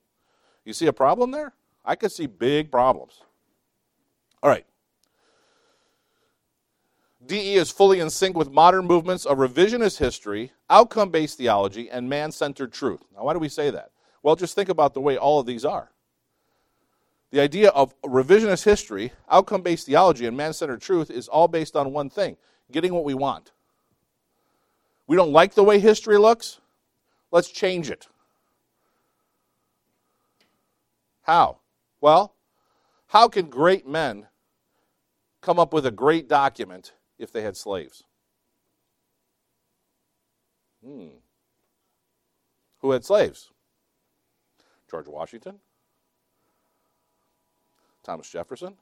You 0.65 0.73
see 0.73 0.87
a 0.87 0.93
problem 0.93 1.31
there? 1.31 1.53
I 1.85 1.95
could 1.95 2.11
see 2.11 2.25
big 2.25 2.71
problems. 2.71 3.21
All 4.43 4.49
right. 4.49 4.65
DE 7.25 7.55
is 7.55 7.71
fully 7.71 7.99
in 7.99 8.09
sync 8.09 8.35
with 8.35 8.51
modern 8.51 8.85
movements 8.85 9.25
of 9.25 9.37
revisionist 9.37 9.97
history, 9.97 10.51
outcome 10.69 11.09
based 11.09 11.37
theology, 11.37 11.89
and 11.89 12.09
man 12.09 12.31
centered 12.31 12.71
truth. 12.71 13.01
Now, 13.15 13.23
why 13.23 13.33
do 13.33 13.39
we 13.39 13.49
say 13.49 13.69
that? 13.69 13.91
Well, 14.23 14.35
just 14.35 14.55
think 14.55 14.69
about 14.69 14.93
the 14.93 15.01
way 15.01 15.17
all 15.17 15.39
of 15.39 15.45
these 15.45 15.65
are. 15.65 15.91
The 17.31 17.41
idea 17.41 17.69
of 17.69 17.99
revisionist 18.01 18.63
history, 18.63 19.11
outcome 19.29 19.61
based 19.61 19.85
theology, 19.85 20.25
and 20.25 20.37
man 20.37 20.53
centered 20.53 20.81
truth 20.81 21.11
is 21.11 21.27
all 21.27 21.47
based 21.47 21.75
on 21.75 21.91
one 21.91 22.09
thing 22.09 22.37
getting 22.71 22.93
what 22.93 23.03
we 23.03 23.13
want. 23.13 23.51
We 25.07 25.15
don't 25.15 25.31
like 25.31 25.53
the 25.53 25.63
way 25.63 25.79
history 25.79 26.17
looks, 26.17 26.59
let's 27.31 27.49
change 27.49 27.89
it. 27.89 28.07
How? 31.21 31.59
Well, 32.01 32.33
how 33.07 33.27
can 33.27 33.47
great 33.49 33.87
men 33.87 34.27
come 35.41 35.59
up 35.59 35.73
with 35.73 35.85
a 35.85 35.91
great 35.91 36.27
document 36.27 36.93
if 37.17 37.31
they 37.31 37.41
had 37.41 37.57
slaves? 37.57 38.03
Hmm. 40.85 41.07
Who 42.79 42.91
had 42.91 43.03
slaves? 43.03 43.51
George 44.89 45.07
Washington? 45.07 45.59
Thomas 48.07 48.29
Jefferson? 48.29 48.73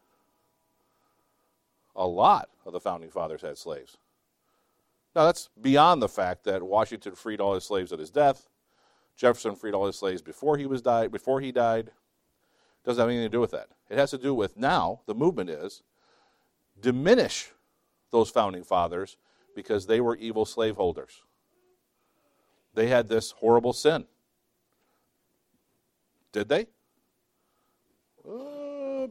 A 1.96 2.06
lot 2.06 2.50
of 2.64 2.74
the 2.74 2.80
founding 2.80 3.10
fathers 3.10 3.42
had 3.42 3.58
slaves. 3.58 3.98
Now, 5.16 5.26
that's 5.26 5.50
beyond 5.60 6.02
the 6.02 6.08
fact 6.08 6.44
that 6.44 6.62
Washington 6.62 7.16
freed 7.16 7.42
all 7.42 7.56
his 7.56 7.64
slaves 7.64 7.92
at 7.92 7.98
his 7.98 8.12
death. 8.12 8.48
Jefferson 9.18 9.56
freed 9.56 9.74
all 9.74 9.88
his 9.88 9.96
slaves 9.96 10.22
before 10.22 10.58
he 10.58 10.68
was 10.68 10.84
died. 10.84 11.12
Before 11.12 11.42
he 11.42 11.52
died, 11.52 11.90
doesn't 12.84 13.02
have 13.02 13.10
anything 13.10 13.26
to 13.26 13.30
do 13.30 13.40
with 13.40 13.52
that. 13.52 13.70
It 13.90 13.98
has 13.98 14.12
to 14.12 14.20
do 14.20 14.36
with 14.36 14.58
now 14.58 15.02
the 15.08 15.16
movement 15.16 15.50
is 15.50 15.82
diminish 16.80 17.50
those 18.12 18.30
founding 18.30 18.64
fathers 18.64 19.18
because 19.56 19.88
they 19.88 20.02
were 20.02 20.18
evil 20.18 20.46
slaveholders. 20.46 21.24
They 22.76 22.88
had 22.88 23.08
this 23.08 23.32
horrible 23.32 23.74
sin. 23.74 24.06
Did 26.32 26.50
they? 26.50 26.68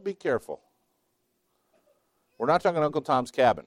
Be 0.05 0.13
careful. 0.13 0.61
We're 2.37 2.45
not 2.45 2.61
talking 2.61 2.83
Uncle 2.83 3.01
Tom's 3.01 3.31
Cabin. 3.31 3.65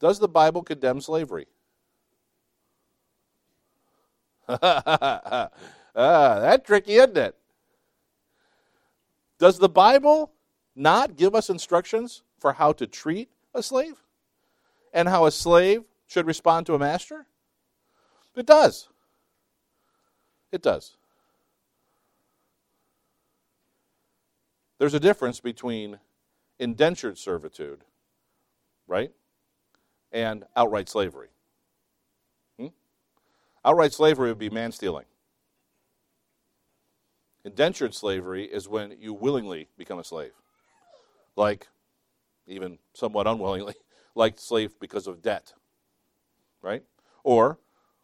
Does 0.00 0.18
the 0.18 0.26
Bible 0.26 0.64
condemn 0.64 1.00
slavery? 1.00 1.46
ah, 4.48 5.48
that's 5.94 6.66
tricky, 6.66 6.94
isn't 6.94 7.16
it? 7.16 7.36
Does 9.38 9.60
the 9.60 9.68
Bible 9.68 10.32
not 10.74 11.16
give 11.16 11.36
us 11.36 11.48
instructions 11.48 12.22
for 12.40 12.54
how 12.54 12.72
to 12.72 12.86
treat 12.86 13.30
a 13.54 13.62
slave 13.62 14.02
and 14.92 15.08
how 15.08 15.24
a 15.26 15.30
slave 15.30 15.84
should 16.08 16.26
respond 16.26 16.66
to 16.66 16.74
a 16.74 16.80
master? 16.80 17.26
It 18.34 18.46
does. 18.46 18.88
It 20.50 20.62
does. 20.62 20.97
There's 24.78 24.94
a 24.94 25.00
difference 25.00 25.40
between 25.40 25.98
indentured 26.58 27.18
servitude, 27.18 27.84
right, 28.86 29.12
and 30.12 30.44
outright 30.56 30.88
slavery. 30.88 31.28
Hmm? 32.58 32.68
Outright 33.64 33.92
slavery 33.92 34.28
would 34.28 34.38
be 34.38 34.50
man 34.50 34.72
stealing. 34.72 35.04
Indentured 37.44 37.94
slavery 37.94 38.44
is 38.44 38.68
when 38.68 38.94
you 38.98 39.12
willingly 39.14 39.68
become 39.76 39.98
a 39.98 40.04
slave, 40.04 40.32
like 41.34 41.66
even 42.46 42.78
somewhat 42.94 43.26
unwillingly, 43.26 43.74
like 44.14 44.38
slave 44.38 44.78
because 44.78 45.06
of 45.06 45.22
debt, 45.22 45.54
right? 46.62 46.82
Or 47.24 47.58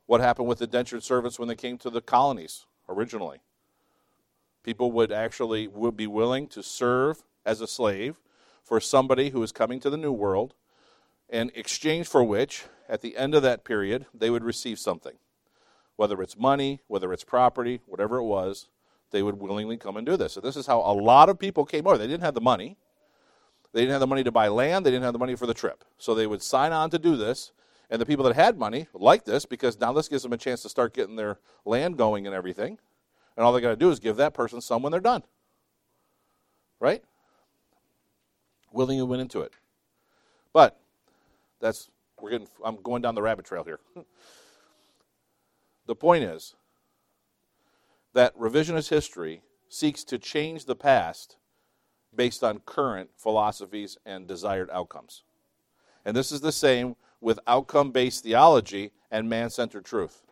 what 0.06 0.20
happened 0.20 0.48
with 0.48 0.62
indentured 0.62 1.02
servants 1.02 1.38
when 1.38 1.48
they 1.48 1.54
came 1.54 1.78
to 1.78 1.90
the 1.90 2.00
colonies 2.00 2.66
originally. 2.88 3.40
People 4.64 4.90
would 4.92 5.12
actually 5.12 5.68
would 5.68 5.96
be 5.96 6.06
willing 6.06 6.48
to 6.48 6.62
serve 6.62 7.22
as 7.44 7.60
a 7.60 7.66
slave 7.66 8.16
for 8.62 8.80
somebody 8.80 9.30
who 9.30 9.42
is 9.42 9.52
coming 9.52 9.78
to 9.80 9.90
the 9.90 9.96
new 9.96 10.12
world, 10.12 10.54
in 11.28 11.52
exchange 11.54 12.08
for 12.08 12.24
which, 12.24 12.64
at 12.88 13.02
the 13.02 13.16
end 13.16 13.34
of 13.34 13.42
that 13.42 13.64
period, 13.64 14.06
they 14.14 14.30
would 14.30 14.42
receive 14.42 14.78
something. 14.78 15.14
Whether 15.96 16.20
it's 16.22 16.36
money, 16.36 16.80
whether 16.88 17.12
it's 17.12 17.24
property, 17.24 17.80
whatever 17.86 18.16
it 18.16 18.24
was, 18.24 18.68
they 19.10 19.22
would 19.22 19.38
willingly 19.38 19.76
come 19.76 19.96
and 19.96 20.06
do 20.06 20.16
this. 20.16 20.32
So 20.32 20.40
this 20.40 20.56
is 20.56 20.66
how 20.66 20.80
a 20.80 20.92
lot 20.92 21.28
of 21.28 21.38
people 21.38 21.64
came 21.64 21.86
over. 21.86 21.98
They 21.98 22.06
didn't 22.06 22.24
have 22.24 22.34
the 22.34 22.40
money. 22.40 22.76
They 23.72 23.80
didn't 23.80 23.92
have 23.92 24.00
the 24.00 24.06
money 24.06 24.24
to 24.24 24.32
buy 24.32 24.48
land. 24.48 24.86
They 24.86 24.90
didn't 24.90 25.04
have 25.04 25.12
the 25.12 25.18
money 25.18 25.36
for 25.36 25.46
the 25.46 25.54
trip. 25.54 25.84
So 25.98 26.14
they 26.14 26.26
would 26.26 26.42
sign 26.42 26.72
on 26.72 26.90
to 26.90 26.98
do 26.98 27.16
this. 27.16 27.52
And 27.90 28.00
the 28.00 28.06
people 28.06 28.24
that 28.24 28.34
had 28.34 28.58
money 28.58 28.88
liked 28.94 29.26
this 29.26 29.44
because 29.44 29.78
now 29.78 29.92
this 29.92 30.08
gives 30.08 30.22
them 30.22 30.32
a 30.32 30.38
chance 30.38 30.62
to 30.62 30.68
start 30.68 30.94
getting 30.94 31.16
their 31.16 31.38
land 31.64 31.98
going 31.98 32.26
and 32.26 32.34
everything. 32.34 32.78
And 33.36 33.44
all 33.44 33.52
they 33.52 33.60
got 33.60 33.70
to 33.70 33.76
do 33.76 33.90
is 33.90 33.98
give 33.98 34.16
that 34.16 34.34
person 34.34 34.60
some 34.60 34.82
when 34.82 34.92
they're 34.92 35.00
done. 35.00 35.22
Right? 36.80 37.02
Willingly 38.72 39.04
went 39.04 39.22
into 39.22 39.40
it. 39.40 39.52
But 40.52 40.78
that's 41.60 41.90
we're 42.20 42.30
getting 42.30 42.48
I'm 42.64 42.76
going 42.76 43.02
down 43.02 43.14
the 43.14 43.22
rabbit 43.22 43.44
trail 43.44 43.64
here. 43.64 43.80
the 45.86 45.94
point 45.94 46.24
is 46.24 46.54
that 48.12 48.36
revisionist 48.38 48.90
history 48.90 49.42
seeks 49.68 50.04
to 50.04 50.18
change 50.18 50.64
the 50.64 50.76
past 50.76 51.36
based 52.14 52.44
on 52.44 52.60
current 52.60 53.10
philosophies 53.16 53.98
and 54.06 54.26
desired 54.26 54.70
outcomes. 54.70 55.22
And 56.04 56.16
this 56.16 56.30
is 56.30 56.40
the 56.40 56.52
same 56.52 56.96
with 57.20 57.40
outcome 57.46 57.90
based 57.90 58.22
theology 58.22 58.92
and 59.10 59.28
man 59.28 59.50
centered 59.50 59.84
truth. 59.84 60.22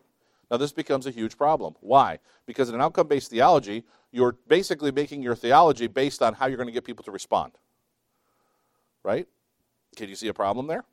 Now, 0.52 0.58
this 0.58 0.72
becomes 0.72 1.06
a 1.06 1.10
huge 1.10 1.38
problem. 1.38 1.76
Why? 1.80 2.18
Because 2.44 2.68
in 2.68 2.74
an 2.74 2.82
outcome 2.82 3.08
based 3.08 3.30
theology, 3.30 3.84
you're 4.10 4.36
basically 4.48 4.92
making 4.92 5.22
your 5.22 5.34
theology 5.34 5.86
based 5.86 6.20
on 6.20 6.34
how 6.34 6.46
you're 6.46 6.58
going 6.58 6.66
to 6.66 6.74
get 6.74 6.84
people 6.84 7.02
to 7.06 7.10
respond. 7.10 7.52
Right? 9.02 9.26
Can 9.96 10.10
you 10.10 10.14
see 10.14 10.28
a 10.28 10.34
problem 10.34 10.66
there? 10.66 10.84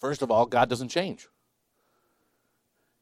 First 0.00 0.22
of 0.22 0.30
all, 0.30 0.46
God 0.46 0.70
doesn't 0.70 0.90
change. 0.90 1.26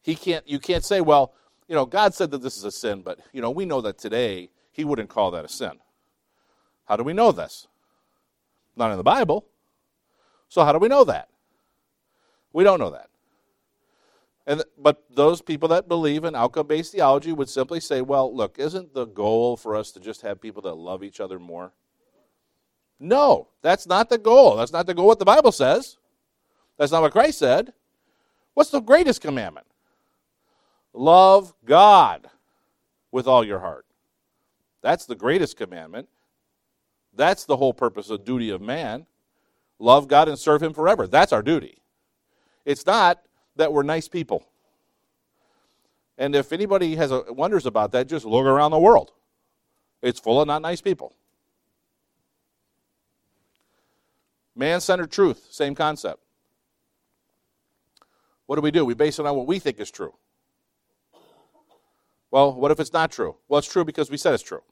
He 0.01 0.15
can't, 0.15 0.49
you 0.49 0.59
can't 0.59 0.87
say, 0.87 1.03
well, 1.03 1.35
you 1.69 1.75
know, 1.75 1.85
God 1.85 2.15
said 2.15 2.31
that 2.31 2.41
this 2.41 2.57
is 2.57 2.65
a 2.65 2.73
sin, 2.73 3.03
but, 3.03 3.21
you 3.35 3.43
know, 3.43 3.51
we 3.51 3.67
know 3.67 3.83
that 3.83 3.99
today 3.99 4.49
He 4.73 4.87
wouldn't 4.87 5.11
call 5.11 5.33
that 5.33 5.45
a 5.45 5.49
sin. 5.49 5.73
How 6.87 6.97
do 6.97 7.05
we 7.05 7.13
know 7.13 7.31
this? 7.31 7.69
Not 8.75 8.91
in 8.91 8.97
the 8.97 9.03
Bible. 9.03 9.45
So, 10.49 10.65
how 10.65 10.73
do 10.73 10.79
we 10.79 10.89
know 10.89 11.05
that? 11.05 11.29
We 12.55 12.65
don't 12.65 12.81
know 12.81 12.91
that. 12.91 13.11
And, 14.47 14.65
but 14.77 15.05
those 15.09 15.41
people 15.41 15.69
that 15.69 15.89
believe 15.89 16.25
in 16.25 16.35
outcome 16.35 16.67
based 16.67 16.93
theology 16.93 17.33
would 17.33 17.49
simply 17.49 17.79
say, 17.79 18.01
well, 18.01 18.35
look, 18.35 18.59
isn't 18.59 18.93
the 18.93 19.05
goal 19.05 19.57
for 19.57 19.77
us 19.77 19.93
to 19.93 20.01
just 20.01 20.23
have 20.23 20.41
people 20.41 20.63
that 20.63 20.75
love 20.75 21.05
each 21.05 21.21
other 21.21 21.39
more? 21.39 21.73
No, 22.99 23.49
that's 23.63 23.87
not 23.87 24.09
the 24.09 24.19
goal. 24.19 24.57
That's 24.57 24.73
not 24.73 24.87
the 24.87 24.95
goal 24.95 25.07
what 25.07 25.19
the 25.19 25.25
Bible 25.25 25.53
says. 25.53 25.97
That's 26.77 26.93
not 26.93 27.03
what 27.03 27.13
Christ 27.13 27.39
said. 27.39 27.73
What's 28.55 28.71
the 28.71 28.81
greatest 28.81 29.21
commandment? 29.21 29.67
Love 30.93 31.55
God 31.65 32.29
with 33.11 33.27
all 33.27 33.45
your 33.45 33.61
heart. 33.61 33.87
That's 34.83 35.07
the 35.07 35.15
greatest 35.15 35.57
commandment. 35.57 36.09
That's 37.15 37.45
the 37.45 37.57
whole 37.57 37.73
purpose 37.73 38.11
of 38.11 38.25
duty 38.25 38.51
of 38.51 38.61
man. 38.61 39.07
Love 39.79 40.09
God 40.09 40.29
and 40.29 40.39
serve 40.39 40.63
Him 40.63 40.73
forever. 40.73 41.07
That's 41.07 41.33
our 41.33 41.43
duty. 41.43 41.79
It's 42.65 42.87
not 42.87 43.21
that 43.57 43.73
we're 43.73 43.83
nice 43.83 44.09
people. 44.09 44.47
And 46.19 46.35
if 46.35 46.53
anybody 46.53 46.97
has 46.97 47.11
a, 47.11 47.25
wonders 47.33 47.67
about 47.67 47.93
that, 47.93 48.09
just 48.09 48.25
look 48.25 48.45
around 48.45 48.71
the 48.71 48.79
world. 48.79 49.13
It's 50.03 50.21
full 50.21 50.41
of 50.41 50.47
not 50.47 50.63
nice 50.63 50.81
people. 50.81 51.15
Man 54.55 54.81
centered 54.81 55.11
truth, 55.11 55.49
same 55.51 55.75
concept. 55.75 56.21
What 58.47 58.57
do 58.57 58.63
we 58.63 58.71
do? 58.71 58.85
We 58.85 58.95
base 58.95 59.19
it 59.19 59.27
on 59.27 59.37
what 59.37 59.47
we 59.47 59.59
think 59.59 59.81
is 59.81 59.91
true. 59.91 60.15
Well, 62.31 62.53
what 62.53 62.71
if 62.71 62.81
it's 62.81 62.93
not 62.93 63.11
true? 63.11 63.37
Well, 63.49 63.59
it's 63.59 63.71
true 63.71 63.85
because 63.85 64.11
we 64.11 64.17
said 64.17 64.35
it's 64.35 64.43
true. 64.43 64.63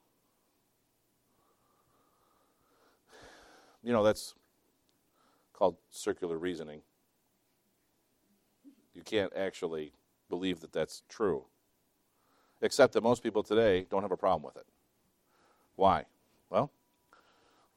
You 3.82 3.92
know, 3.92 4.02
that's 4.02 4.34
called 5.52 5.76
circular 5.90 6.36
reasoning. 6.36 6.82
You 8.94 9.02
can't 9.02 9.32
actually 9.34 9.92
believe 10.28 10.60
that 10.60 10.72
that's 10.72 11.02
true. 11.08 11.44
Except 12.62 12.92
that 12.92 13.02
most 13.02 13.22
people 13.22 13.42
today 13.42 13.86
don't 13.90 14.02
have 14.02 14.12
a 14.12 14.16
problem 14.16 14.42
with 14.42 14.56
it. 14.56 14.66
Why? 15.76 16.04
Well, 16.50 16.70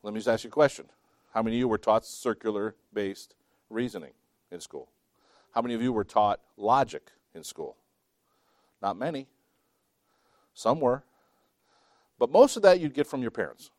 let 0.02 0.14
me 0.14 0.20
just 0.20 0.28
ask 0.28 0.44
you 0.44 0.50
a 0.50 0.52
question. 0.52 0.86
How 1.34 1.42
many 1.42 1.56
of 1.56 1.60
you 1.60 1.68
were 1.68 1.78
taught 1.78 2.06
circular 2.06 2.76
based 2.94 3.36
reasoning 3.70 4.12
in 4.52 4.60
school? 4.60 4.90
How 5.52 5.62
many 5.62 5.74
of 5.74 5.82
you 5.82 5.94
were 5.94 6.04
taught 6.04 6.40
logic 6.58 7.12
in 7.34 7.44
school? 7.44 7.78
Not 8.82 8.98
many. 8.98 9.28
Some 10.54 10.80
were. 10.80 11.04
But 12.20 12.32
most 12.32 12.58
of 12.58 12.64
that 12.64 12.80
you'd 12.80 12.94
get 12.94 13.08
from 13.08 13.22
your 13.22 13.32
parents, 13.32 13.72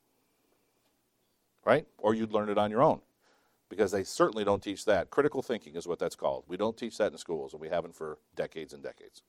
right? 1.64 1.86
Or 1.98 2.14
you'd 2.14 2.32
learn 2.32 2.48
it 2.48 2.58
on 2.58 2.70
your 2.70 2.82
own 2.82 3.00
because 3.68 3.90
they 3.90 4.05
certainly 4.05 4.44
don't 4.44 4.62
teach 4.62 4.85
that. 4.85 5.11
Critical 5.11 5.42
thinking 5.42 5.74
is 5.74 5.87
what 5.87 5.98
that's 5.98 6.16
called. 6.16 6.44
We 6.46 6.57
don't 6.57 6.77
teach 6.77 6.98
that 6.98 7.12
in 7.12 7.18
schools, 7.18 7.53
and 7.53 7.61
we 7.61 7.68
haven't 7.68 7.94
for 7.94 8.18
decades 8.37 8.72
and 8.72 8.83
decades. 8.83 9.22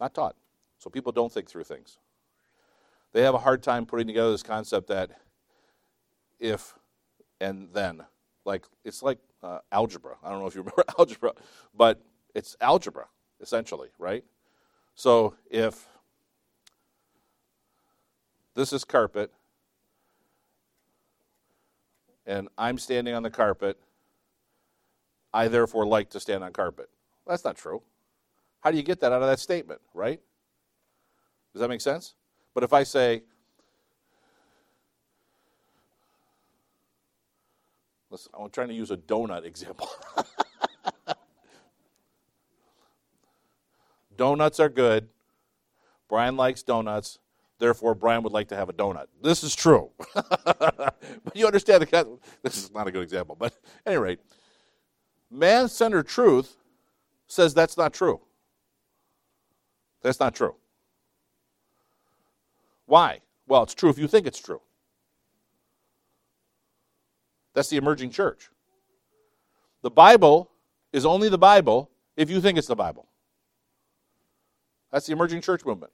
Not 0.00 0.14
taught. 0.14 0.36
So 0.78 0.90
people 0.90 1.12
don't 1.12 1.32
think 1.32 1.48
through 1.48 1.64
things. 1.64 1.98
They 3.12 3.22
have 3.22 3.34
a 3.34 3.38
hard 3.38 3.62
time 3.62 3.86
putting 3.86 4.06
together 4.06 4.32
this 4.32 4.42
concept 4.42 4.88
that 4.88 5.10
if 6.40 6.74
and 7.40 7.68
then, 7.72 8.02
like 8.44 8.64
it's 8.84 9.02
like 9.02 9.18
uh, 9.42 9.58
algebra. 9.70 10.16
I 10.22 10.30
don't 10.30 10.40
know 10.40 10.46
if 10.46 10.54
you 10.54 10.62
remember 10.62 10.84
algebra, 10.98 11.32
but 11.74 12.00
it's 12.34 12.56
algebra 12.60 13.06
essentially, 13.40 13.88
right? 13.98 14.24
So 14.94 15.34
if 15.50 15.88
this 18.54 18.72
is 18.72 18.84
carpet 18.84 19.32
and 22.26 22.48
I'm 22.56 22.78
standing 22.78 23.14
on 23.14 23.22
the 23.22 23.30
carpet, 23.30 23.78
I 25.32 25.48
therefore 25.48 25.86
like 25.86 26.10
to 26.10 26.20
stand 26.20 26.44
on 26.44 26.52
carpet. 26.52 26.88
That's 27.26 27.44
not 27.44 27.56
true. 27.56 27.82
How 28.60 28.70
do 28.70 28.76
you 28.76 28.82
get 28.82 29.00
that 29.00 29.12
out 29.12 29.22
of 29.22 29.28
that 29.28 29.40
statement, 29.40 29.80
right? 29.94 30.20
Does 31.52 31.60
that 31.60 31.68
make 31.68 31.80
sense? 31.80 32.14
But 32.54 32.64
if 32.64 32.72
I 32.72 32.82
say, 32.82 33.22
listen, 38.10 38.30
I'm 38.38 38.50
trying 38.50 38.68
to 38.68 38.74
use 38.74 38.90
a 38.90 38.96
donut 38.96 39.44
example. 39.44 39.88
donuts 44.16 44.60
are 44.60 44.68
good. 44.68 45.08
Brian 46.08 46.36
likes 46.36 46.62
donuts. 46.62 47.18
Therefore, 47.62 47.94
Brian 47.94 48.24
would 48.24 48.32
like 48.32 48.48
to 48.48 48.56
have 48.56 48.68
a 48.68 48.72
donut. 48.72 49.06
This 49.22 49.44
is 49.44 49.54
true. 49.54 49.92
but 50.14 50.96
you 51.32 51.46
understand 51.46 51.80
the 51.80 52.18
this 52.42 52.58
is 52.58 52.72
not 52.74 52.88
a 52.88 52.90
good 52.90 53.04
example. 53.04 53.36
But 53.38 53.52
at 53.86 53.92
any 53.92 53.98
rate, 53.98 54.18
man 55.30 55.68
centered 55.68 56.08
truth 56.08 56.56
says 57.28 57.54
that's 57.54 57.76
not 57.76 57.92
true. 57.92 58.20
That's 60.02 60.18
not 60.18 60.34
true. 60.34 60.56
Why? 62.86 63.20
Well, 63.46 63.62
it's 63.62 63.74
true 63.74 63.90
if 63.90 63.96
you 63.96 64.08
think 64.08 64.26
it's 64.26 64.40
true. 64.40 64.60
That's 67.54 67.68
the 67.68 67.76
emerging 67.76 68.10
church. 68.10 68.50
The 69.82 69.90
Bible 69.92 70.50
is 70.92 71.06
only 71.06 71.28
the 71.28 71.38
Bible 71.38 71.92
if 72.16 72.28
you 72.28 72.40
think 72.40 72.58
it's 72.58 72.66
the 72.66 72.74
Bible. 72.74 73.06
That's 74.90 75.06
the 75.06 75.12
emerging 75.12 75.42
church 75.42 75.64
movement. 75.64 75.92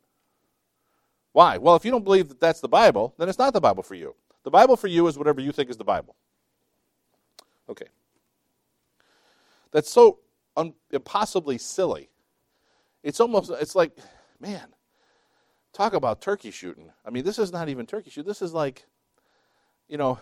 Why? 1.39 1.57
Well, 1.57 1.77
if 1.77 1.85
you 1.85 1.93
don't 1.93 2.03
believe 2.03 2.31
that 2.31 2.41
that's 2.41 2.59
the 2.59 2.69
Bible, 2.69 3.15
then 3.17 3.29
it's 3.29 3.39
not 3.39 3.53
the 3.53 3.61
Bible 3.61 3.85
for 3.85 3.95
you. 3.95 4.17
The 4.43 4.51
Bible 4.51 4.77
for 4.77 4.89
you 4.89 5.07
is 5.07 5.17
whatever 5.17 5.41
you 5.41 5.53
think 5.53 5.71
is 5.71 5.77
the 5.77 5.85
Bible. 5.85 6.17
Okay. 7.69 7.87
That's 9.71 9.89
so 9.89 10.19
un- 10.57 10.75
impossibly 10.91 11.57
silly. 11.57 12.11
It's 13.05 13.21
almost, 13.21 13.53
it's 13.53 13.77
like, 13.77 13.97
man, 14.41 14.67
talk 15.73 15.93
about 15.93 16.21
turkey 16.21 16.51
shooting. 16.51 16.91
I 17.07 17.11
mean, 17.11 17.23
this 17.23 17.39
is 17.39 17.53
not 17.53 17.69
even 17.69 17.87
turkey 17.87 18.11
shooting. 18.11 18.27
This 18.27 18.43
is 18.43 18.53
like, 18.53 18.85
you 19.87 19.97
know, 19.97 20.19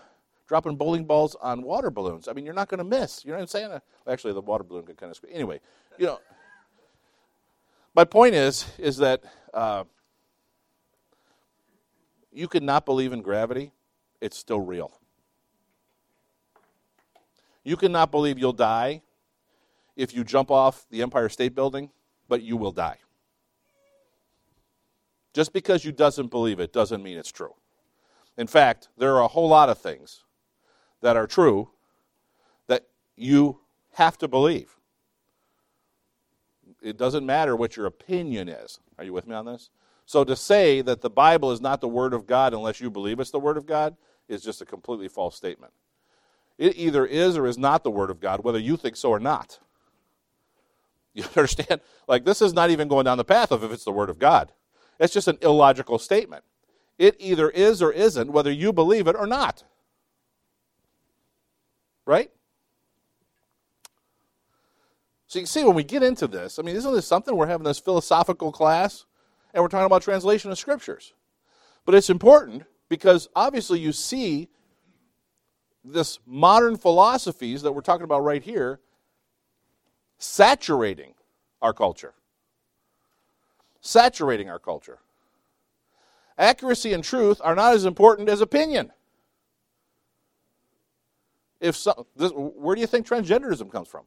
dropping 0.47 0.77
bowling 0.77 1.07
balls 1.07 1.35
on 1.41 1.63
water 1.63 1.91
balloons. 1.91 2.29
I 2.29 2.35
mean, 2.35 2.45
you're 2.45 2.53
not 2.53 2.69
going 2.69 2.77
to 2.77 2.85
miss. 2.85 3.25
You 3.25 3.31
know 3.31 3.39
what 3.39 3.45
I'm 3.45 3.47
saying? 3.47 3.81
Actually, 4.07 4.35
the 4.35 4.43
water 4.43 4.65
balloon 4.65 4.85
could 4.85 4.99
kind 4.99 5.11
of. 5.11 5.19
Anyway, 5.33 5.61
you 5.97 6.05
know, 6.05 6.21
my 7.95 8.05
point 8.05 8.35
is, 8.35 8.67
is 8.77 8.99
that 8.99 9.25
uh, 9.55 9.85
you 12.37 12.49
could 12.49 12.63
not 12.63 12.85
believe 12.85 13.13
in 13.13 13.23
gravity, 13.23 13.73
it's 14.21 14.37
still 14.37 14.61
real. 14.61 14.93
You 17.65 17.77
cannot 17.77 18.11
believe 18.11 18.39
you'll 18.39 18.53
die 18.53 19.03
if 19.97 20.15
you 20.15 20.23
jump 20.23 20.51
off 20.51 20.87
the 20.91 21.01
Empire 21.01 21.31
State 21.31 21.55
Building, 21.55 21.91
but 22.29 22.43
you 22.43 22.57
will 22.57 22.73
die. 22.73 22.99
Just 25.33 25.53
because 25.53 25.85
you 25.85 25.93
doesn't 25.93 26.31
believe 26.31 26.61
it 26.61 26.73
doesn't 26.73 27.03
mean 27.03 27.17
it's 27.17 27.33
true. 27.33 27.55
In 28.37 28.47
fact, 28.47 28.89
there 28.99 29.15
are 29.15 29.23
a 29.23 29.29
whole 29.29 29.49
lot 29.49 29.71
of 29.71 29.79
things 29.79 30.25
that 31.01 31.17
are 31.17 31.27
true 31.27 31.71
that 32.67 32.87
you 33.17 33.61
have 33.95 34.19
to 34.19 34.29
believe. 34.29 34.77
It 36.83 36.99
doesn't 36.99 37.25
matter 37.25 37.57
what 37.57 37.77
your 37.77 37.87
opinion 37.87 38.49
is. 38.49 38.79
Are 38.99 39.05
you 39.05 39.15
with 39.15 39.27
me 39.27 39.35
on 39.35 39.47
this? 39.47 39.71
So 40.07 40.23
to 40.25 40.37
say 40.37 40.81
that 40.83 41.01
the 41.01 41.11
Bible 41.11 41.51
is 41.51 41.61
not 41.61 41.81
the 41.81 41.89
Word 41.89 42.15
of 42.15 42.27
God 42.27 42.55
unless 42.55 42.81
you 42.81 42.91
believe 42.91 43.19
it's 43.19 43.33
the 43.33 43.41
Word 43.41 43.57
of 43.57 43.67
God 43.67 43.97
is 44.29 44.43
just 44.43 44.63
a 44.63 44.65
completely 44.65 45.09
false 45.09 45.37
statement. 45.37 45.73
It 46.59 46.77
either 46.77 47.05
is 47.05 47.37
or 47.37 47.47
is 47.47 47.59
not 47.59 47.83
the 47.83 47.91
Word 47.91 48.11
of 48.11 48.21
God, 48.21 48.45
whether 48.45 48.59
you 48.59 48.77
think 48.77 48.97
so 48.97 49.11
or 49.11 49.21
not. 49.21 49.59
You 51.13 51.25
understand? 51.37 51.81
Like, 52.07 52.25
this 52.25 52.41
is 52.41 52.53
not 52.53 52.71
even 52.71 52.89
going 52.89 53.05
down 53.05 53.19
the 53.19 53.25
path 53.25 53.51
of 53.51 53.65
if 53.65 53.73
it's 53.73 53.85
the 53.85 53.93
Word 53.93 54.09
of 54.09 54.19
God. 54.19 54.53
It's 55.01 55.13
just 55.13 55.29
an 55.29 55.39
illogical 55.43 55.99
statement. 55.99 56.45
It 56.99 57.17
either 57.19 57.51
is 57.51 57.83
or 57.83 57.93
isn't, 57.93 58.33
whether 58.33 58.51
you 58.51 58.73
believe 58.73 59.09
it 59.09 59.17
or 59.17 59.27
not. 59.27 59.65
Right? 62.07 62.31
So 65.27 65.41
you 65.41 65.43
can 65.43 65.47
see 65.49 65.65
when 65.65 65.75
we 65.75 65.83
get 65.83 66.05
into 66.05 66.29
this, 66.29 66.59
I 66.59 66.63
mean, 66.63 66.77
isn't 66.77 66.95
this 66.95 67.07
something? 67.07 67.37
We're 67.37 67.49
having 67.49 67.65
this 67.65 67.81
philosophical 67.81 68.53
class, 68.53 69.05
and 69.57 69.63
we're 69.63 69.69
talking 69.69 69.87
about 69.87 70.03
translation 70.03 70.51
of 70.51 70.59
scriptures. 70.59 71.15
But 71.87 71.95
it's 71.95 72.11
important 72.11 72.65
because 72.91 73.31
obviously 73.35 73.81
you 73.81 73.91
see 73.91 74.51
this 75.83 76.19
modern 76.27 76.77
philosophies 76.77 77.63
that 77.63 77.73
we're 77.73 77.81
talking 77.81 78.05
about 78.05 78.21
right 78.21 78.43
here 78.43 78.81
saturating 80.19 81.15
our 81.63 81.73
culture. 81.73 82.13
Saturating 83.81 84.51
our 84.51 84.59
culture. 84.59 84.99
Accuracy 86.37 86.93
and 86.93 87.03
truth 87.03 87.41
are 87.43 87.55
not 87.55 87.73
as 87.73 87.87
important 87.87 88.29
as 88.29 88.43
opinion. 88.43 88.93
If 91.61 91.77
so, 91.77 92.07
this, 92.15 92.31
where 92.35 92.75
do 92.75 92.83
you 92.83 92.87
think 92.87 93.07
transgenderism 93.07 93.73
comes 93.73 93.89
from? 93.89 94.05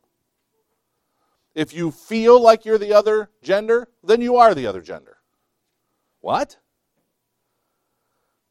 If 1.56 1.74
you 1.74 1.90
feel 1.90 2.40
like 2.40 2.66
you're 2.66 2.78
the 2.78 2.94
other 2.94 3.32
gender, 3.42 3.88
then 4.04 4.22
you 4.22 4.36
are 4.36 4.54
the 4.54 4.68
other 4.68 4.82
gender. 4.82 5.18
What? 6.21 6.58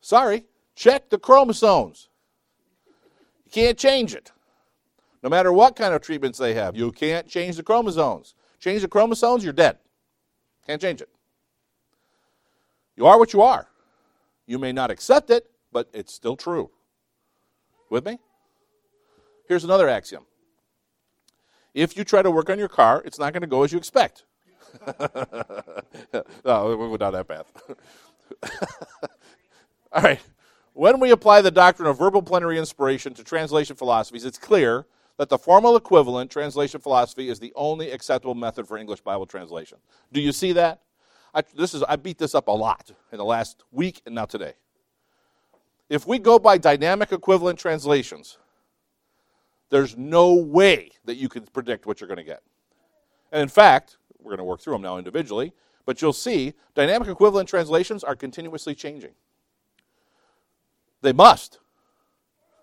Sorry, 0.00 0.44
check 0.74 1.10
the 1.10 1.18
chromosomes. 1.18 2.08
You 3.44 3.50
can't 3.50 3.78
change 3.78 4.14
it. 4.14 4.32
No 5.22 5.28
matter 5.28 5.52
what 5.52 5.76
kind 5.76 5.94
of 5.94 6.00
treatments 6.00 6.38
they 6.38 6.54
have, 6.54 6.76
you 6.76 6.92
can't 6.92 7.26
change 7.26 7.56
the 7.56 7.62
chromosomes. 7.62 8.34
Change 8.60 8.82
the 8.82 8.88
chromosomes, 8.88 9.44
you're 9.44 9.52
dead. 9.52 9.78
Can't 10.66 10.80
change 10.80 11.00
it. 11.00 11.08
You 12.96 13.06
are 13.06 13.18
what 13.18 13.32
you 13.32 13.42
are. 13.42 13.68
You 14.46 14.58
may 14.58 14.72
not 14.72 14.90
accept 14.90 15.30
it, 15.30 15.50
but 15.72 15.88
it's 15.92 16.12
still 16.12 16.36
true. 16.36 16.70
With 17.90 18.04
me? 18.04 18.18
Here's 19.46 19.64
another 19.64 19.88
axiom. 19.88 20.24
If 21.74 21.96
you 21.96 22.04
try 22.04 22.22
to 22.22 22.30
work 22.30 22.50
on 22.50 22.58
your 22.58 22.68
car, 22.68 23.02
it's 23.04 23.18
not 23.18 23.32
going 23.32 23.42
to 23.42 23.46
go 23.46 23.62
as 23.62 23.72
you 23.72 23.78
expect. 23.78 24.24
No, 26.12 26.24
oh, 26.44 26.76
we 26.76 26.88
went 26.88 27.00
down 27.00 27.12
that 27.12 27.28
path. 27.28 27.52
All 29.92 30.02
right. 30.02 30.20
When 30.74 31.00
we 31.00 31.10
apply 31.10 31.40
the 31.40 31.50
doctrine 31.50 31.88
of 31.88 31.98
verbal 31.98 32.22
plenary 32.22 32.58
inspiration 32.58 33.14
to 33.14 33.24
translation 33.24 33.74
philosophies, 33.74 34.24
it's 34.24 34.38
clear 34.38 34.86
that 35.16 35.28
the 35.28 35.38
formal 35.38 35.76
equivalent 35.76 36.30
translation 36.30 36.80
philosophy 36.80 37.28
is 37.28 37.40
the 37.40 37.52
only 37.56 37.90
acceptable 37.90 38.34
method 38.34 38.68
for 38.68 38.78
English 38.78 39.00
Bible 39.00 39.26
translation. 39.26 39.78
Do 40.12 40.20
you 40.20 40.32
see 40.32 40.52
that? 40.52 40.82
I, 41.34 41.42
this 41.56 41.74
is, 41.74 41.82
I 41.82 41.96
beat 41.96 42.18
this 42.18 42.34
up 42.34 42.48
a 42.48 42.52
lot 42.52 42.92
in 43.12 43.18
the 43.18 43.24
last 43.24 43.64
week 43.72 44.00
and 44.06 44.14
now 44.14 44.24
today. 44.24 44.54
If 45.88 46.06
we 46.06 46.18
go 46.18 46.38
by 46.38 46.58
dynamic 46.58 47.12
equivalent 47.12 47.58
translations, 47.58 48.38
there's 49.70 49.96
no 49.96 50.34
way 50.34 50.90
that 51.04 51.16
you 51.16 51.28
can 51.28 51.42
predict 51.42 51.86
what 51.86 52.00
you're 52.00 52.08
going 52.08 52.18
to 52.18 52.24
get. 52.24 52.42
And 53.32 53.42
in 53.42 53.48
fact, 53.48 53.97
we're 54.20 54.30
going 54.30 54.38
to 54.38 54.44
work 54.44 54.60
through 54.60 54.74
them 54.74 54.82
now 54.82 54.98
individually, 54.98 55.52
but 55.86 56.02
you'll 56.02 56.12
see 56.12 56.54
dynamic 56.74 57.08
equivalent 57.08 57.48
translations 57.48 58.04
are 58.04 58.16
continuously 58.16 58.74
changing. 58.74 59.12
They 61.00 61.12
must. 61.12 61.58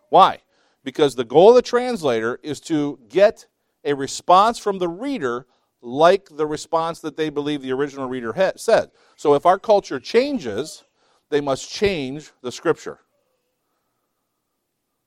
Why? 0.09 0.39
Because 0.83 1.15
the 1.15 1.23
goal 1.23 1.49
of 1.49 1.55
the 1.55 1.61
translator 1.61 2.39
is 2.43 2.59
to 2.61 2.99
get 3.09 3.47
a 3.83 3.93
response 3.93 4.59
from 4.59 4.79
the 4.79 4.87
reader 4.87 5.45
like 5.81 6.27
the 6.31 6.47
response 6.47 6.99
that 6.99 7.15
they 7.15 7.29
believe 7.29 7.61
the 7.61 7.71
original 7.71 8.07
reader 8.07 8.33
had 8.33 8.59
said. 8.59 8.91
So 9.15 9.35
if 9.35 9.45
our 9.45 9.59
culture 9.59 9.99
changes, 9.99 10.83
they 11.29 11.41
must 11.41 11.71
change 11.71 12.31
the 12.41 12.51
scripture. 12.51 12.99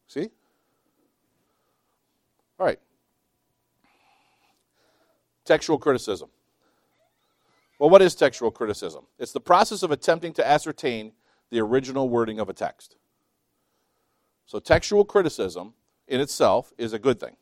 See? 0.06 0.30
All 2.58 2.66
right. 2.66 2.78
Textual 5.44 5.78
criticism. 5.78 6.28
Well, 7.78 7.90
what 7.90 8.02
is 8.02 8.14
textual 8.14 8.50
criticism? 8.50 9.06
It's 9.18 9.32
the 9.32 9.40
process 9.40 9.82
of 9.82 9.90
attempting 9.90 10.32
to 10.34 10.46
ascertain 10.46 11.12
the 11.50 11.60
original 11.60 12.08
wording 12.08 12.40
of 12.40 12.48
a 12.48 12.52
text. 12.52 12.96
So, 14.46 14.58
textual 14.58 15.04
criticism 15.04 15.74
in 16.06 16.20
itself 16.20 16.72
is 16.78 16.92
a 16.92 16.98
good 16.98 17.20
thing. 17.20 17.36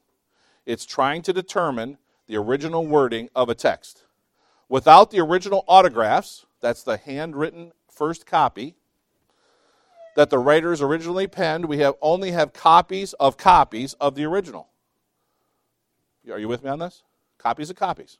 It's 0.66 0.84
trying 0.84 1.22
to 1.22 1.32
determine 1.32 1.98
the 2.26 2.36
original 2.36 2.86
wording 2.86 3.28
of 3.34 3.48
a 3.48 3.54
text. 3.54 4.04
Without 4.68 5.10
the 5.10 5.20
original 5.20 5.64
autographs, 5.68 6.44
that's 6.60 6.82
the 6.82 6.96
handwritten 6.96 7.72
first 7.88 8.26
copy 8.26 8.74
that 10.16 10.30
the 10.30 10.38
writers 10.38 10.82
originally 10.82 11.26
penned, 11.26 11.66
we 11.66 11.78
have 11.78 11.94
only 12.00 12.32
have 12.32 12.52
copies 12.52 13.12
of 13.14 13.36
copies 13.36 13.92
of 13.94 14.14
the 14.14 14.24
original. 14.24 14.68
Are 16.30 16.38
you 16.38 16.48
with 16.48 16.64
me 16.64 16.70
on 16.70 16.80
this? 16.80 17.04
Copies 17.38 17.70
of 17.70 17.76
copies. 17.76 18.18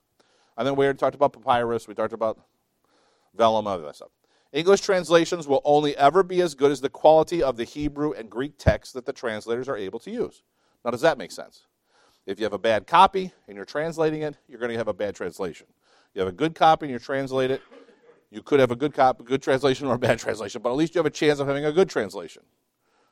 And 0.57 0.65
then 0.65 0.75
we 0.75 0.91
talked 0.93 1.15
about 1.15 1.33
papyrus, 1.33 1.87
we 1.87 1.93
talked 1.93 2.13
about 2.13 2.39
vellum, 3.35 3.67
other 3.67 3.91
stuff. 3.93 4.09
English 4.51 4.81
translations 4.81 5.47
will 5.47 5.61
only 5.63 5.95
ever 5.97 6.23
be 6.23 6.41
as 6.41 6.55
good 6.55 6.71
as 6.71 6.81
the 6.81 6.89
quality 6.89 7.43
of 7.43 7.57
the 7.57 7.63
Hebrew 7.63 8.13
and 8.13 8.29
Greek 8.29 8.57
text 8.57 8.93
that 8.93 9.05
the 9.05 9.13
translators 9.13 9.67
are 9.67 9.77
able 9.77 9.99
to 9.99 10.11
use. 10.11 10.43
Now, 10.83 10.91
does 10.91 11.01
that 11.01 11.17
make 11.17 11.31
sense? 11.31 11.67
If 12.25 12.39
you 12.39 12.45
have 12.45 12.53
a 12.53 12.59
bad 12.59 12.87
copy 12.87 13.31
and 13.47 13.55
you're 13.55 13.65
translating 13.65 14.23
it, 14.23 14.35
you're 14.47 14.59
going 14.59 14.71
to 14.71 14.77
have 14.77 14.87
a 14.87 14.93
bad 14.93 15.15
translation. 15.15 15.67
You 16.13 16.21
have 16.21 16.29
a 16.29 16.35
good 16.35 16.55
copy 16.55 16.85
and 16.85 16.93
you 16.93 16.99
translate 16.99 17.51
it, 17.51 17.61
you 18.31 18.41
could 18.41 18.59
have 18.59 18.71
a 18.71 18.75
good 18.75 18.93
copy, 18.93 19.23
good 19.23 19.41
translation 19.41 19.87
or 19.87 19.95
a 19.95 19.99
bad 19.99 20.19
translation, 20.25 20.61
but 20.61 20.71
at 20.71 20.75
least 20.75 20.95
you 20.95 20.99
have 20.99 21.05
a 21.05 21.11
chance 21.11 21.39
of 21.39 21.47
having 21.47 21.65
a 21.65 21.71
good 21.71 21.89
translation. 21.89 22.43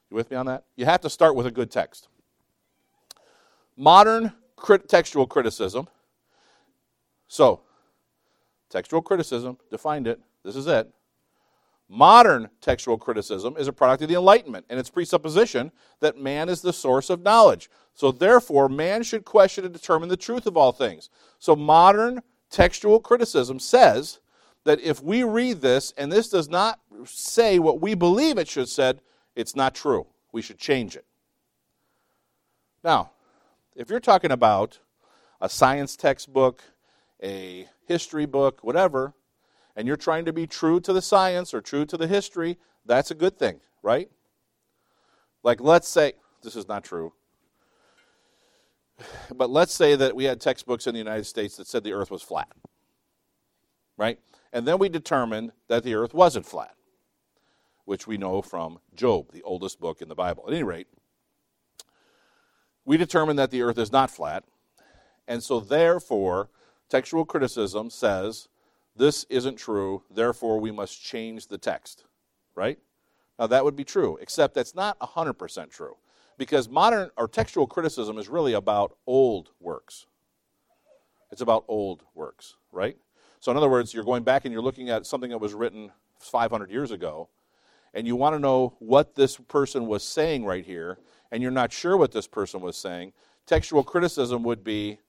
You 0.10 0.15
with 0.15 0.31
me 0.31 0.38
on 0.38 0.45
that? 0.47 0.65
You 0.75 0.86
have 0.86 1.01
to 1.01 1.10
start 1.10 1.36
with 1.36 1.45
a 1.45 1.51
good 1.51 1.71
text. 1.71 2.08
Modern 3.77 4.34
crit- 4.55 4.88
textual 4.88 5.27
criticism. 5.27 5.88
So, 7.27 7.61
textual 8.69 9.01
criticism, 9.01 9.57
defined 9.71 10.07
it. 10.07 10.19
This 10.43 10.55
is 10.55 10.67
it. 10.67 10.91
Modern 11.88 12.49
textual 12.61 12.97
criticism 12.97 13.55
is 13.57 13.67
a 13.67 13.73
product 13.73 14.03
of 14.03 14.09
the 14.09 14.15
Enlightenment 14.15 14.65
and 14.69 14.79
its 14.79 14.89
presupposition 14.89 15.71
that 15.99 16.17
man 16.17 16.49
is 16.49 16.61
the 16.61 16.73
source 16.73 17.09
of 17.09 17.21
knowledge. 17.21 17.69
So, 17.93 18.11
therefore, 18.11 18.67
man 18.67 19.03
should 19.03 19.25
question 19.25 19.65
and 19.65 19.73
determine 19.73 20.09
the 20.09 20.17
truth 20.17 20.47
of 20.47 20.57
all 20.57 20.71
things. 20.71 21.09
So, 21.39 21.55
modern 21.55 22.21
textual 22.49 22.99
criticism 22.99 23.59
says 23.59 24.19
that 24.63 24.81
if 24.81 25.01
we 25.01 25.23
read 25.23 25.61
this 25.61 25.93
and 25.97 26.11
this 26.11 26.29
does 26.29 26.49
not 26.49 26.79
say 27.05 27.59
what 27.59 27.81
we 27.81 27.93
believe 27.93 28.38
it 28.38 28.47
should 28.47 28.69
said, 28.69 28.99
it's 29.35 29.55
not 29.55 29.75
true. 29.75 30.07
We 30.31 30.41
should 30.41 30.57
change 30.57 30.95
it. 30.95 31.05
Now, 32.83 33.11
if 33.75 33.89
you're 33.89 33.99
talking 33.99 34.31
about 34.31 34.79
a 35.39 35.49
science 35.49 35.95
textbook, 35.95 36.63
a 37.23 37.67
history 37.88 38.25
book, 38.25 38.63
whatever, 38.63 39.13
and 39.75 39.88
you're 39.88 39.97
trying 39.97 40.25
to 40.25 40.34
be 40.34 40.47
true 40.47 40.80
to 40.80 40.93
the 40.93 41.01
science 41.01 41.54
or 41.54 41.62
true 41.62 41.86
to 41.86 41.97
the 41.97 42.08
history, 42.08 42.58
that's 42.86 43.12
a 43.12 43.15
good 43.15 43.38
thing, 43.38 43.60
right? 43.84 44.10
Like, 45.43 45.62
let's 45.62 45.88
say, 45.88 46.13
this 46.43 46.56
is 46.56 46.67
not 46.67 46.84
true, 46.84 47.13
but 49.36 49.49
let's 49.49 49.73
say 49.73 49.95
that 49.95 50.15
we 50.15 50.23
had 50.23 50.39
textbooks 50.39 50.88
in 50.88 50.93
the 50.93 50.99
United 50.99 51.25
States 51.25 51.58
that 51.58 51.67
said 51.67 51.84
the 51.84 51.93
earth 51.93 52.12
was 52.12 52.21
flat, 52.21 52.51
right? 53.97 54.19
And 54.54 54.67
then 54.67 54.78
we 54.80 54.88
determined 54.88 55.51
that 55.67 55.84
the 55.84 55.95
earth 55.95 56.13
wasn't 56.13 56.45
flat, 56.45 56.75
which 57.84 58.08
we 58.08 58.17
know 58.17 58.41
from 58.41 58.80
Job, 58.95 59.32
the 59.32 59.43
oldest 59.43 59.80
book 59.80 60.01
in 60.01 60.08
the 60.08 60.15
Bible. 60.15 60.45
At 60.47 60.54
any 60.54 60.63
rate, 60.63 60.88
we 62.86 62.97
determined 62.97 63.38
that 63.39 63.51
the 63.51 63.63
earth 63.63 63.78
is 63.78 63.91
not 63.91 64.12
flat, 64.12 64.43
and 65.28 65.43
so 65.43 65.60
therefore, 65.60 66.49
textual 66.89 67.26
criticism 67.26 67.89
says 67.89 68.48
this 68.95 69.26
isn't 69.30 69.58
true, 69.58 70.04
therefore 70.10 70.60
we 70.60 70.71
must 70.71 71.04
change 71.04 71.48
the 71.48 71.58
text, 71.58 72.06
right? 72.56 72.80
Now 73.38 73.47
that 73.47 73.64
would 73.64 73.76
be 73.76 73.84
true, 73.84 74.18
except 74.22 74.53
that's 74.53 74.76
not 74.76 74.97
100% 74.99 75.70
true, 75.70 75.97
because 76.38 76.70
modern 76.70 77.09
or 77.18 77.28
textual 77.28 77.68
criticism 77.68 78.18
is 78.18 78.30
really 78.30 78.53
about 78.53 78.95
old 79.05 79.49
works. 79.59 80.05
It's 81.32 81.41
about 81.41 81.66
old 81.68 82.03
works, 82.14 82.55
right? 82.72 82.97
So, 83.41 83.51
in 83.51 83.57
other 83.57 83.70
words, 83.70 83.93
you're 83.93 84.03
going 84.03 84.24
back 84.24 84.45
and 84.45 84.53
you're 84.53 84.62
looking 84.62 84.89
at 84.89 85.05
something 85.05 85.30
that 85.30 85.38
was 85.38 85.53
written 85.53 85.91
500 86.20 86.72
years 86.72 86.91
ago, 86.91 87.30
and 87.93 88.07
you 88.07 88.16
want 88.16 88.36
to 88.36 88.39
know 88.39 88.76
what 88.80 89.16
this 89.16 89.38
person 89.38 89.88
was 89.88 90.03
saying 90.03 90.45
right 90.45 90.66
here, 90.66 90.97
and 91.32 91.43
you're 91.43 91.51
not 91.51 91.72
sure 91.72 91.97
what 91.97 92.12
this 92.12 92.28
person 92.28 92.62
was 92.62 92.78
saying. 92.78 93.14
Textual 93.45 93.84
criticism 93.84 94.43
would 94.43 94.64
be 94.64 94.99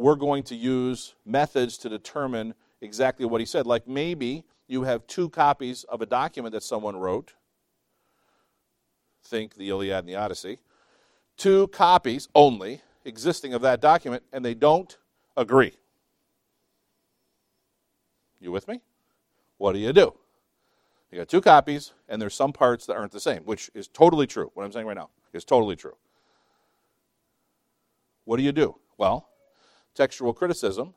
we're 0.00 0.16
going 0.16 0.42
to 0.42 0.56
use 0.56 1.14
methods 1.26 1.76
to 1.76 1.90
determine 1.90 2.54
exactly 2.80 3.26
what 3.26 3.38
he 3.38 3.46
said. 3.46 3.66
Like 3.66 3.86
maybe 3.86 4.44
you 4.66 4.84
have 4.84 5.06
two 5.06 5.28
copies 5.28 5.84
of 5.84 6.00
a 6.00 6.06
document 6.06 6.54
that 6.54 6.62
someone 6.62 6.96
wrote. 6.96 7.34
Think 9.22 9.56
the 9.56 9.68
Iliad 9.68 9.98
and 9.98 10.08
the 10.08 10.16
Odyssey. 10.16 10.58
Two 11.36 11.68
copies 11.68 12.28
only 12.34 12.80
existing 13.04 13.52
of 13.52 13.60
that 13.60 13.82
document, 13.82 14.22
and 14.32 14.42
they 14.42 14.54
don't 14.54 14.96
agree. 15.36 15.74
You 18.40 18.52
with 18.52 18.68
me? 18.68 18.80
What 19.58 19.72
do 19.74 19.80
you 19.80 19.92
do? 19.92 20.14
You 21.12 21.18
got 21.18 21.28
two 21.28 21.42
copies, 21.42 21.92
and 22.08 22.22
there's 22.22 22.34
some 22.34 22.54
parts 22.54 22.86
that 22.86 22.96
aren't 22.96 23.12
the 23.12 23.20
same, 23.20 23.42
which 23.42 23.70
is 23.74 23.86
totally 23.86 24.26
true. 24.26 24.50
What 24.54 24.64
I'm 24.64 24.72
saying 24.72 24.86
right 24.86 24.96
now 24.96 25.10
is 25.34 25.44
totally 25.44 25.76
true. 25.76 25.96
What 28.24 28.38
do 28.38 28.42
you 28.42 28.52
do? 28.52 28.76
Well, 28.96 29.29
textual 29.94 30.32
criticism 30.32 30.94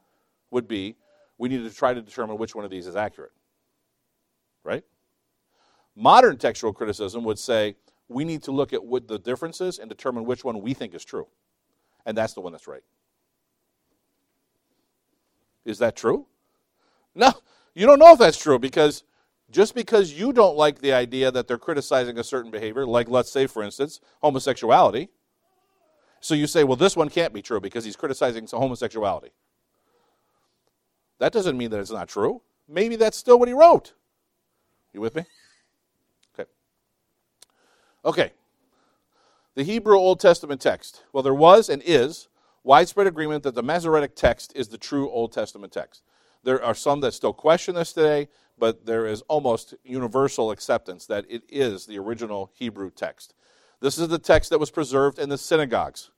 would 0.51 0.67
be 0.67 0.95
we 1.37 1.49
need 1.49 1.63
to 1.63 1.75
try 1.75 1.93
to 1.93 2.01
determine 2.01 2.37
which 2.37 2.55
one 2.55 2.65
of 2.65 2.71
these 2.71 2.87
is 2.87 2.95
accurate. 2.95 3.31
Right? 4.63 4.83
Modern 5.95 6.37
textual 6.37 6.73
criticism 6.73 7.23
would 7.23 7.39
say 7.39 7.75
we 8.07 8.23
need 8.23 8.43
to 8.43 8.51
look 8.51 8.73
at 8.73 8.83
what 8.83 9.07
the 9.07 9.19
differences 9.19 9.79
and 9.79 9.89
determine 9.89 10.25
which 10.25 10.43
one 10.43 10.61
we 10.61 10.73
think 10.73 10.93
is 10.93 11.03
true. 11.03 11.27
And 12.05 12.17
that's 12.17 12.33
the 12.33 12.41
one 12.41 12.51
that's 12.51 12.67
right. 12.67 12.83
Is 15.65 15.79
that 15.79 15.95
true? 15.95 16.27
No, 17.15 17.31
you 17.73 17.85
don't 17.85 17.99
know 17.99 18.13
if 18.13 18.19
that's 18.19 18.37
true 18.37 18.59
because 18.59 19.03
just 19.51 19.75
because 19.75 20.11
you 20.11 20.33
don't 20.33 20.57
like 20.57 20.79
the 20.79 20.93
idea 20.93 21.31
that 21.31 21.47
they're 21.47 21.57
criticizing 21.57 22.17
a 22.17 22.23
certain 22.23 22.51
behavior, 22.51 22.85
like 22.85 23.07
let's 23.07 23.31
say, 23.31 23.47
for 23.47 23.63
instance, 23.63 23.99
homosexuality, 24.21 25.09
so 26.23 26.35
you 26.35 26.47
say, 26.47 26.63
well, 26.63 26.77
this 26.77 26.95
one 26.95 27.09
can't 27.09 27.33
be 27.33 27.41
true 27.41 27.59
because 27.59 27.83
he's 27.83 27.97
criticizing 27.97 28.47
homosexuality. 28.47 29.31
That 31.19 31.33
doesn't 31.33 31.57
mean 31.57 31.69
that 31.71 31.81
it's 31.81 31.91
not 31.91 32.07
true. 32.07 32.41
Maybe 32.65 32.95
that's 32.95 33.17
still 33.17 33.37
what 33.37 33.49
he 33.49 33.53
wrote. 33.53 33.93
You 34.93 35.01
with 35.01 35.15
me? 35.15 35.25
Okay. 36.33 36.49
Okay. 38.05 38.31
The 39.55 39.63
Hebrew 39.63 39.97
Old 39.97 40.21
Testament 40.21 40.61
text. 40.61 41.03
Well, 41.11 41.23
there 41.23 41.33
was 41.33 41.67
and 41.67 41.83
is 41.85 42.29
widespread 42.63 43.05
agreement 43.05 43.43
that 43.43 43.53
the 43.53 43.61
Masoretic 43.61 44.15
text 44.15 44.53
is 44.55 44.69
the 44.69 44.77
true 44.77 45.09
Old 45.09 45.33
Testament 45.33 45.73
text. 45.73 46.03
There 46.43 46.63
are 46.63 46.73
some 46.73 47.01
that 47.01 47.13
still 47.13 47.33
question 47.33 47.75
this 47.75 47.91
today, 47.91 48.29
but 48.57 48.85
there 48.85 49.05
is 49.05 49.23
almost 49.23 49.73
universal 49.83 50.51
acceptance 50.51 51.05
that 51.07 51.25
it 51.29 51.43
is 51.49 51.85
the 51.85 51.99
original 51.99 52.49
Hebrew 52.53 52.91
text. 52.91 53.33
This 53.83 53.97
is 53.97 54.07
the 54.07 54.17
text 54.17 54.49
that 54.51 54.61
was 54.61 54.71
preserved 54.71 55.19
in 55.19 55.27
the 55.27 55.37
synagogues. 55.37 56.09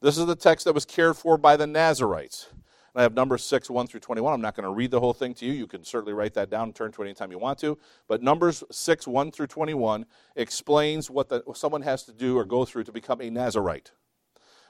This 0.00 0.18
is 0.18 0.26
the 0.26 0.34
text 0.34 0.64
that 0.64 0.72
was 0.72 0.84
cared 0.84 1.16
for 1.16 1.38
by 1.38 1.56
the 1.56 1.68
Nazarites. 1.68 2.48
And 2.50 3.00
I 3.00 3.02
have 3.02 3.14
Numbers 3.14 3.44
6, 3.44 3.70
1 3.70 3.86
through 3.86 4.00
21. 4.00 4.34
I'm 4.34 4.40
not 4.40 4.56
going 4.56 4.64
to 4.64 4.74
read 4.74 4.90
the 4.90 4.98
whole 4.98 5.12
thing 5.12 5.32
to 5.34 5.46
you. 5.46 5.52
You 5.52 5.68
can 5.68 5.84
certainly 5.84 6.14
write 6.14 6.34
that 6.34 6.50
down 6.50 6.64
and 6.64 6.74
turn 6.74 6.90
to 6.90 7.02
it 7.02 7.04
anytime 7.04 7.30
you 7.30 7.38
want 7.38 7.60
to. 7.60 7.78
But 8.08 8.24
Numbers 8.24 8.64
6, 8.72 9.06
1 9.06 9.30
through 9.30 9.46
21 9.46 10.04
explains 10.34 11.12
what 11.12 11.28
the, 11.28 11.44
someone 11.54 11.82
has 11.82 12.02
to 12.06 12.12
do 12.12 12.36
or 12.36 12.44
go 12.44 12.64
through 12.64 12.82
to 12.82 12.92
become 12.92 13.20
a 13.20 13.30
Nazarite. 13.30 13.92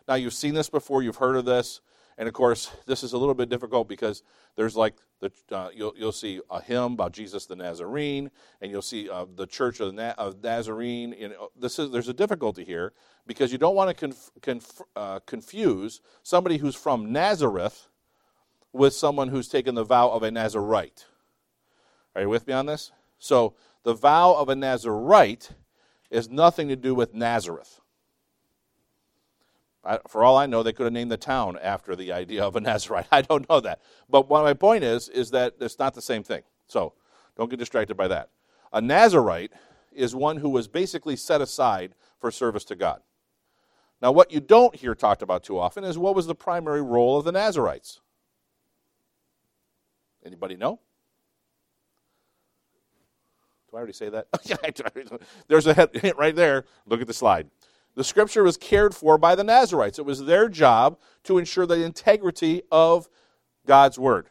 Now, 0.07 0.17
you've 0.17 0.35
seen 0.35 0.53
this 0.53 0.69
before, 0.69 1.03
you've 1.03 1.17
heard 1.17 1.37
of 1.37 1.47
this. 1.47 1.81
And 2.19 2.29
of 2.29 2.35
course, 2.35 2.71
this 2.87 3.03
is 3.03 3.13
a 3.13 3.19
little 3.19 3.35
bit 3.35 3.49
difficult 3.49 3.89
because 3.89 4.23
there's 4.57 4.77
like 4.77 4.95
the 5.21 5.31
uh, 5.51 5.71
you'll 5.75 5.95
you'll 5.97 6.13
see 6.13 6.41
a 6.51 6.61
hymn 6.63 6.93
about 6.93 7.13
Jesus 7.13 7.47
the 7.47 7.57
Nazarene, 7.57 8.31
and 8.61 8.71
you'll 8.71 8.83
see 8.83 9.09
uh, 9.09 9.27
the 9.35 9.47
Church 9.47 9.81
of, 9.81 9.95
Na- 9.95 10.15
of 10.19 10.43
Nazarene. 10.43 11.15
You 11.19 11.29
know, 11.31 11.49
this 11.59 11.79
is 11.79 11.91
there's 11.91 12.09
a 12.09 12.15
difficulty 12.15 12.65
here 12.65 12.93
because 13.27 13.53
you 13.53 13.59
don't 13.59 13.75
want 13.75 13.91
to 13.91 13.95
conf- 13.95 14.31
conf- 14.41 14.83
uh, 14.97 15.21
confuse 15.21 16.01
somebody 16.23 16.59
who's 16.59 16.75
from 16.75 17.13
Nazareth 17.13 17.89
with 18.73 18.95
someone 18.95 19.29
who's 19.29 19.49
taken 19.49 19.75
the 19.75 19.85
vow 19.85 20.11
of 20.11 20.23
a 20.23 20.31
Nazarite. 20.31 21.07
Are 22.15 22.23
you 22.23 22.29
with 22.29 22.47
me 22.47 22.53
on 22.53 22.67
this? 22.67 22.93
So 23.19 23.55
the 23.85 23.95
vow 23.95 24.35
of 24.35 24.49
a 24.49 24.57
Nazarite 24.57 25.51
is 26.11 26.29
nothing 26.29 26.69
to 26.69 26.77
do 26.77 26.95
with 26.95 27.15
Nazareth. 27.15 27.81
I, 29.85 29.99
for 30.09 30.23
all 30.23 30.37
I 30.37 30.47
know, 30.47 30.63
they 30.63 30.73
could 30.73 30.85
have 30.85 30.93
named 30.93 31.11
the 31.11 31.17
town 31.17 31.59
after 31.61 31.97
the 31.97 32.13
idea 32.13 32.45
of 32.45 32.57
a 32.57 32.61
Nazarite. 32.63 33.07
I 33.11 33.23
don't 33.23 33.49
know 33.49 33.61
that. 33.61 33.81
But 34.09 34.29
what 34.29 34.43
my 34.43 34.55
point 34.55 34.85
is, 34.85 35.09
is 35.09 35.31
that 35.33 35.55
it's 35.61 35.79
not 35.79 35.95
the 35.95 36.03
same 36.03 36.23
thing. 36.23 36.43
So 36.67 36.95
don't 37.37 37.51
get 37.51 37.59
distracted 37.59 37.97
by 37.97 38.09
that. 38.09 38.31
A 38.73 38.81
Nazarite 38.81 39.53
is 39.93 40.15
one 40.15 40.39
who 40.39 40.49
was 40.49 40.69
basically 40.69 41.17
set 41.17 41.41
aside 41.41 41.95
for 42.19 42.31
service 42.31 42.65
to 42.67 42.77
God. 42.77 43.01
Now, 44.01 44.11
what 44.11 44.33
you 44.33 44.41
don't 44.41 44.75
hear 44.75 44.95
talked 44.95 45.23
about 45.23 45.45
too 45.45 45.59
often 45.59 45.85
is 45.85 45.97
what 45.97 46.15
was 46.15 46.27
the 46.27 46.35
primary 46.35 46.83
role 46.83 47.19
of 47.19 47.25
the 47.25 47.33
Nazarites? 47.33 48.01
Anybody 50.25 50.57
know? 50.57 50.81
Do 53.71 53.77
I 53.77 53.79
already 53.79 53.93
say 53.93 54.09
that? 54.09 54.27
There's 55.49 55.67
a 55.67 55.75
hint 55.75 56.17
right 56.19 56.35
there. 56.35 56.65
Look 56.87 57.01
at 57.01 57.07
the 57.07 57.15
slide. 57.15 57.49
The 57.95 58.05
scripture 58.05 58.43
was 58.43 58.57
cared 58.57 58.95
for 58.95 59.19
by 59.19 59.35
the 59.35 59.45
Nazarites. 59.45 59.99
It 59.99 60.07
was 60.07 60.25
their 60.25 60.49
job 60.49 60.99
to 61.25 61.39
ensure 61.39 61.67
the 61.67 61.85
integrity 61.85 62.63
of 62.71 63.09
God's 63.67 63.99
word 63.99 64.29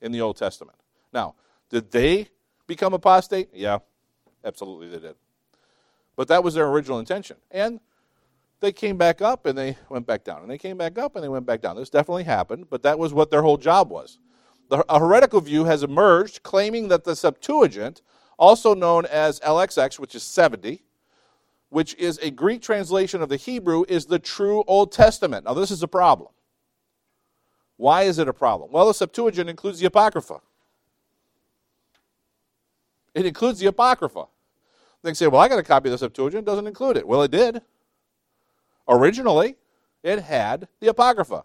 in 0.00 0.12
the 0.12 0.20
Old 0.20 0.36
Testament. 0.36 0.78
Now, 1.12 1.34
did 1.68 1.90
they 1.90 2.28
become 2.66 2.94
apostate? 2.94 3.50
Yeah, 3.52 3.78
absolutely 4.44 4.88
they 4.88 4.98
did. 4.98 5.16
But 6.16 6.28
that 6.28 6.42
was 6.42 6.54
their 6.54 6.68
original 6.68 6.98
intention. 6.98 7.36
And 7.50 7.80
they 8.60 8.72
came 8.72 8.96
back 8.96 9.20
up 9.20 9.44
and 9.44 9.58
they 9.58 9.76
went 9.88 10.06
back 10.06 10.24
down. 10.24 10.42
And 10.42 10.50
they 10.50 10.58
came 10.58 10.78
back 10.78 10.98
up 10.98 11.14
and 11.14 11.24
they 11.24 11.28
went 11.28 11.46
back 11.46 11.60
down. 11.60 11.76
This 11.76 11.90
definitely 11.90 12.24
happened, 12.24 12.66
but 12.70 12.82
that 12.82 12.98
was 12.98 13.12
what 13.12 13.30
their 13.30 13.42
whole 13.42 13.58
job 13.58 13.90
was. 13.90 14.18
The, 14.70 14.84
a 14.88 14.98
heretical 14.98 15.40
view 15.40 15.64
has 15.64 15.82
emerged 15.82 16.42
claiming 16.42 16.88
that 16.88 17.04
the 17.04 17.16
Septuagint, 17.16 18.00
also 18.38 18.74
known 18.74 19.04
as 19.06 19.40
LXX, 19.40 19.98
which 19.98 20.14
is 20.14 20.22
70, 20.22 20.82
which 21.72 21.94
is 21.94 22.18
a 22.20 22.30
Greek 22.30 22.60
translation 22.60 23.22
of 23.22 23.30
the 23.30 23.36
Hebrew, 23.36 23.86
is 23.88 24.04
the 24.04 24.18
true 24.18 24.62
Old 24.66 24.92
Testament. 24.92 25.46
Now, 25.46 25.54
this 25.54 25.70
is 25.70 25.82
a 25.82 25.88
problem. 25.88 26.28
Why 27.78 28.02
is 28.02 28.18
it 28.18 28.28
a 28.28 28.32
problem? 28.34 28.70
Well, 28.72 28.86
the 28.86 28.92
Septuagint 28.92 29.48
includes 29.48 29.80
the 29.80 29.86
Apocrypha. 29.86 30.42
It 33.14 33.24
includes 33.24 33.58
the 33.58 33.68
Apocrypha. 33.68 34.26
They 35.02 35.14
say, 35.14 35.28
well, 35.28 35.40
I 35.40 35.48
got 35.48 35.58
a 35.58 35.62
copy 35.62 35.88
of 35.88 35.92
the 35.92 35.98
Septuagint. 35.98 36.42
It 36.42 36.44
doesn't 36.44 36.66
include 36.66 36.98
it. 36.98 37.08
Well, 37.08 37.22
it 37.22 37.30
did. 37.30 37.62
Originally, 38.86 39.56
it 40.02 40.20
had 40.20 40.68
the 40.80 40.88
Apocrypha. 40.88 41.44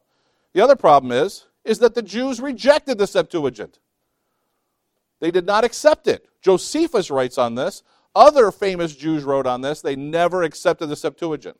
The 0.52 0.62
other 0.62 0.76
problem 0.76 1.14
is 1.14 1.46
is 1.64 1.80
that 1.80 1.96
the 1.96 2.02
Jews 2.02 2.42
rejected 2.42 2.98
the 2.98 3.08
Septuagint. 3.08 3.80
They 5.22 5.32
did 5.32 5.46
not 5.46 5.64
accept 5.64 6.08
it. 6.08 6.28
Josephus 6.42 7.10
writes 7.10 7.38
on 7.38 7.56
this. 7.56 7.82
Other 8.18 8.52
famous 8.52 8.96
Jews 8.96 9.24
wrote 9.24 9.46
on 9.46 9.62
this. 9.62 9.80
They 9.80 9.96
never 9.96 10.42
accepted 10.42 10.88
the 10.88 10.96
Septuagint. 10.96 11.60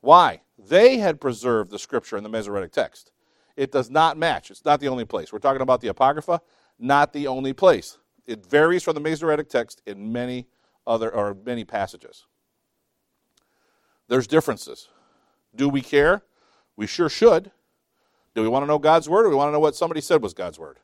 Why? 0.00 0.40
They 0.58 0.96
had 0.96 1.20
preserved 1.20 1.70
the 1.70 1.78
scripture 1.78 2.16
in 2.16 2.22
the 2.22 2.30
Masoretic 2.30 2.72
text. 2.72 3.12
It 3.54 3.70
does 3.70 3.90
not 3.90 4.16
match. 4.16 4.50
It's 4.50 4.64
not 4.64 4.80
the 4.80 4.88
only 4.88 5.04
place. 5.04 5.30
We're 5.30 5.38
talking 5.38 5.60
about 5.60 5.82
the 5.82 5.88
Apocrypha, 5.88 6.40
not 6.78 7.12
the 7.12 7.26
only 7.26 7.52
place. 7.52 7.98
It 8.26 8.46
varies 8.46 8.82
from 8.82 8.94
the 8.94 9.00
Masoretic 9.00 9.50
text 9.50 9.82
in 9.84 10.10
many 10.10 10.46
other 10.86 11.14
or 11.14 11.36
many 11.44 11.66
passages. 11.66 12.24
There's 14.08 14.26
differences. 14.26 14.88
Do 15.54 15.68
we 15.68 15.82
care? 15.82 16.22
We 16.76 16.86
sure 16.86 17.10
should. 17.10 17.50
Do 18.34 18.40
we 18.40 18.48
want 18.48 18.62
to 18.62 18.66
know 18.66 18.78
God's 18.78 19.06
word 19.06 19.26
or 19.26 19.28
do 19.28 19.30
we 19.32 19.36
want 19.36 19.48
to 19.48 19.52
know 19.52 19.60
what 19.60 19.76
somebody 19.76 20.00
said 20.00 20.22
was 20.22 20.32
God's 20.32 20.58
word? 20.58 20.78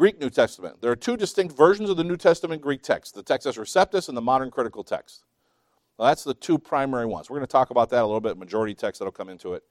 Greek 0.00 0.18
New 0.18 0.30
Testament. 0.30 0.80
There 0.80 0.90
are 0.90 0.96
two 0.96 1.14
distinct 1.14 1.54
versions 1.54 1.90
of 1.90 1.98
the 1.98 2.04
New 2.04 2.16
Testament 2.16 2.62
Greek 2.62 2.80
text 2.80 3.14
the 3.14 3.22
Textus 3.22 3.58
Receptus 3.58 4.08
and 4.08 4.16
the 4.16 4.22
modern 4.22 4.50
critical 4.50 4.82
text. 4.82 5.24
That's 5.98 6.24
the 6.24 6.32
two 6.32 6.58
primary 6.58 7.04
ones. 7.04 7.28
We're 7.28 7.36
going 7.36 7.46
to 7.46 7.52
talk 7.52 7.68
about 7.68 7.90
that 7.90 8.00
a 8.00 8.06
little 8.06 8.22
bit, 8.22 8.38
majority 8.38 8.72
text 8.72 8.98
that'll 8.98 9.12
come 9.12 9.28
into 9.28 9.52
it. 9.52 9.62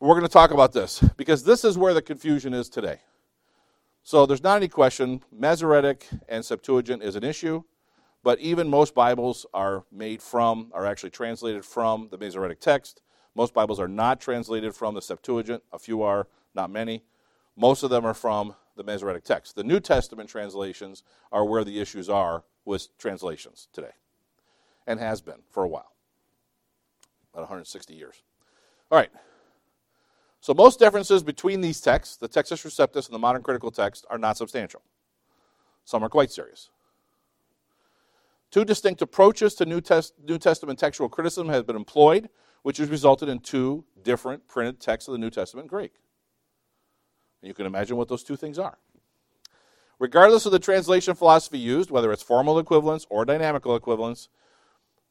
We're 0.00 0.16
going 0.16 0.26
to 0.26 0.28
talk 0.28 0.50
about 0.50 0.74
this 0.74 1.00
because 1.16 1.44
this 1.44 1.64
is 1.64 1.78
where 1.78 1.94
the 1.94 2.02
confusion 2.02 2.52
is 2.52 2.68
today. 2.68 2.98
So 4.02 4.26
there's 4.26 4.42
not 4.42 4.58
any 4.58 4.68
question 4.68 5.22
Masoretic 5.32 6.08
and 6.28 6.44
Septuagint 6.44 7.02
is 7.02 7.16
an 7.16 7.24
issue. 7.24 7.62
But 8.22 8.38
even 8.38 8.68
most 8.68 8.94
Bibles 8.94 9.46
are 9.54 9.84
made 9.90 10.20
from, 10.20 10.70
are 10.74 10.84
actually 10.84 11.08
translated 11.08 11.64
from 11.64 12.08
the 12.10 12.18
Masoretic 12.18 12.60
text. 12.60 13.00
Most 13.34 13.54
Bibles 13.54 13.80
are 13.80 13.88
not 13.88 14.20
translated 14.20 14.74
from 14.74 14.94
the 14.94 15.00
Septuagint. 15.00 15.62
A 15.72 15.78
few 15.78 16.02
are, 16.02 16.28
not 16.54 16.70
many. 16.70 17.02
Most 17.56 17.82
of 17.82 17.88
them 17.88 18.04
are 18.04 18.12
from 18.12 18.56
the 18.76 18.84
Masoretic 18.84 19.24
text. 19.24 19.56
The 19.56 19.64
New 19.64 19.80
Testament 19.80 20.28
translations 20.28 21.02
are 21.30 21.44
where 21.44 21.64
the 21.64 21.80
issues 21.80 22.08
are 22.08 22.44
with 22.64 22.96
translations 22.98 23.68
today, 23.72 23.92
and 24.86 25.00
has 25.00 25.20
been 25.20 25.42
for 25.50 25.64
a 25.64 25.68
while, 25.68 25.92
about 27.32 27.42
160 27.42 27.94
years. 27.94 28.22
All 28.90 28.98
right. 28.98 29.10
So 30.40 30.52
most 30.54 30.78
differences 30.78 31.22
between 31.22 31.60
these 31.60 31.80
texts, 31.80 32.16
the 32.16 32.28
Textus 32.28 32.64
Receptus 32.64 33.06
and 33.06 33.14
the 33.14 33.18
modern 33.18 33.42
critical 33.42 33.70
text, 33.70 34.04
are 34.10 34.18
not 34.18 34.36
substantial. 34.36 34.82
Some 35.84 36.02
are 36.02 36.08
quite 36.08 36.30
serious. 36.30 36.70
Two 38.50 38.64
distinct 38.64 39.00
approaches 39.00 39.54
to 39.54 39.64
New, 39.64 39.80
Test, 39.80 40.14
New 40.22 40.38
Testament 40.38 40.78
textual 40.78 41.08
criticism 41.08 41.48
have 41.48 41.66
been 41.66 41.76
employed, 41.76 42.28
which 42.62 42.76
has 42.76 42.90
resulted 42.90 43.28
in 43.28 43.38
two 43.38 43.84
different 44.02 44.46
printed 44.46 44.78
texts 44.78 45.08
of 45.08 45.12
the 45.12 45.18
New 45.18 45.30
Testament 45.30 45.68
Greek. 45.68 45.92
And 47.42 47.48
you 47.48 47.54
can 47.54 47.66
imagine 47.66 47.96
what 47.96 48.08
those 48.08 48.22
two 48.22 48.36
things 48.36 48.58
are. 48.58 48.78
Regardless 49.98 50.46
of 50.46 50.52
the 50.52 50.58
translation 50.58 51.14
philosophy 51.14 51.58
used, 51.58 51.90
whether 51.90 52.12
it's 52.12 52.22
formal 52.22 52.58
equivalence 52.58 53.06
or 53.10 53.24
dynamical 53.24 53.76
equivalence, 53.76 54.28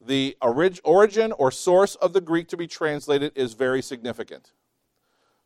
the 0.06 0.36
orig- 0.42 0.82
origin 0.84 1.32
or 1.34 1.52
source 1.52 1.96
of 1.96 2.14
the 2.14 2.22
Greek 2.22 2.48
to 2.50 2.58
be 2.58 2.68
translated 2.68 3.32
is 3.36 3.54
very 3.54 3.82
significant. 3.82 4.52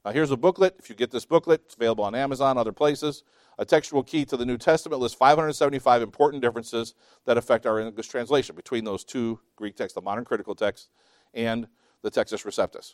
Now, 0.05 0.11
here's 0.11 0.31
a 0.31 0.37
booklet. 0.37 0.75
If 0.79 0.89
you 0.89 0.95
get 0.95 1.11
this 1.11 1.25
booklet, 1.25 1.61
it's 1.65 1.75
available 1.75 2.03
on 2.03 2.15
Amazon, 2.15 2.57
other 2.57 2.71
places. 2.71 3.23
A 3.57 3.65
textual 3.65 4.03
key 4.03 4.25
to 4.25 4.37
the 4.37 4.45
New 4.45 4.57
Testament 4.57 5.01
lists 5.01 5.17
575 5.17 6.01
important 6.01 6.41
differences 6.41 6.93
that 7.25 7.37
affect 7.37 7.65
our 7.65 7.79
English 7.79 8.07
translation 8.07 8.55
between 8.55 8.83
those 8.83 9.03
two 9.03 9.39
Greek 9.55 9.75
texts, 9.75 9.95
the 9.95 10.01
modern 10.01 10.25
critical 10.25 10.55
text 10.55 10.89
and 11.33 11.67
the 12.01 12.11
Textus 12.11 12.45
Receptus. 12.45 12.93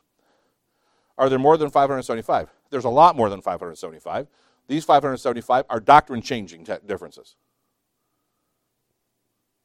Are 1.18 1.30
there 1.30 1.40
more 1.40 1.58
than 1.58 1.70
575? 1.70 2.50
There's 2.70 2.86
a 2.86 2.90
lot 2.90 3.16
more 3.16 3.30
than 3.30 3.42
575. 3.42 4.28
These 4.68 4.86
575 4.86 5.66
are 5.70 5.80
doctrine 5.80 6.22
changing 6.22 6.66
differences. 6.86 7.36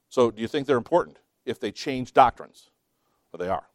So, 0.09 0.31
do 0.31 0.41
you 0.41 0.47
think 0.47 0.67
they're 0.67 0.77
important 0.77 1.19
if 1.45 1.59
they 1.59 1.71
change 1.71 2.13
doctrines? 2.13 2.69
Well, 3.31 3.39
they 3.39 3.49
are. 3.49 3.67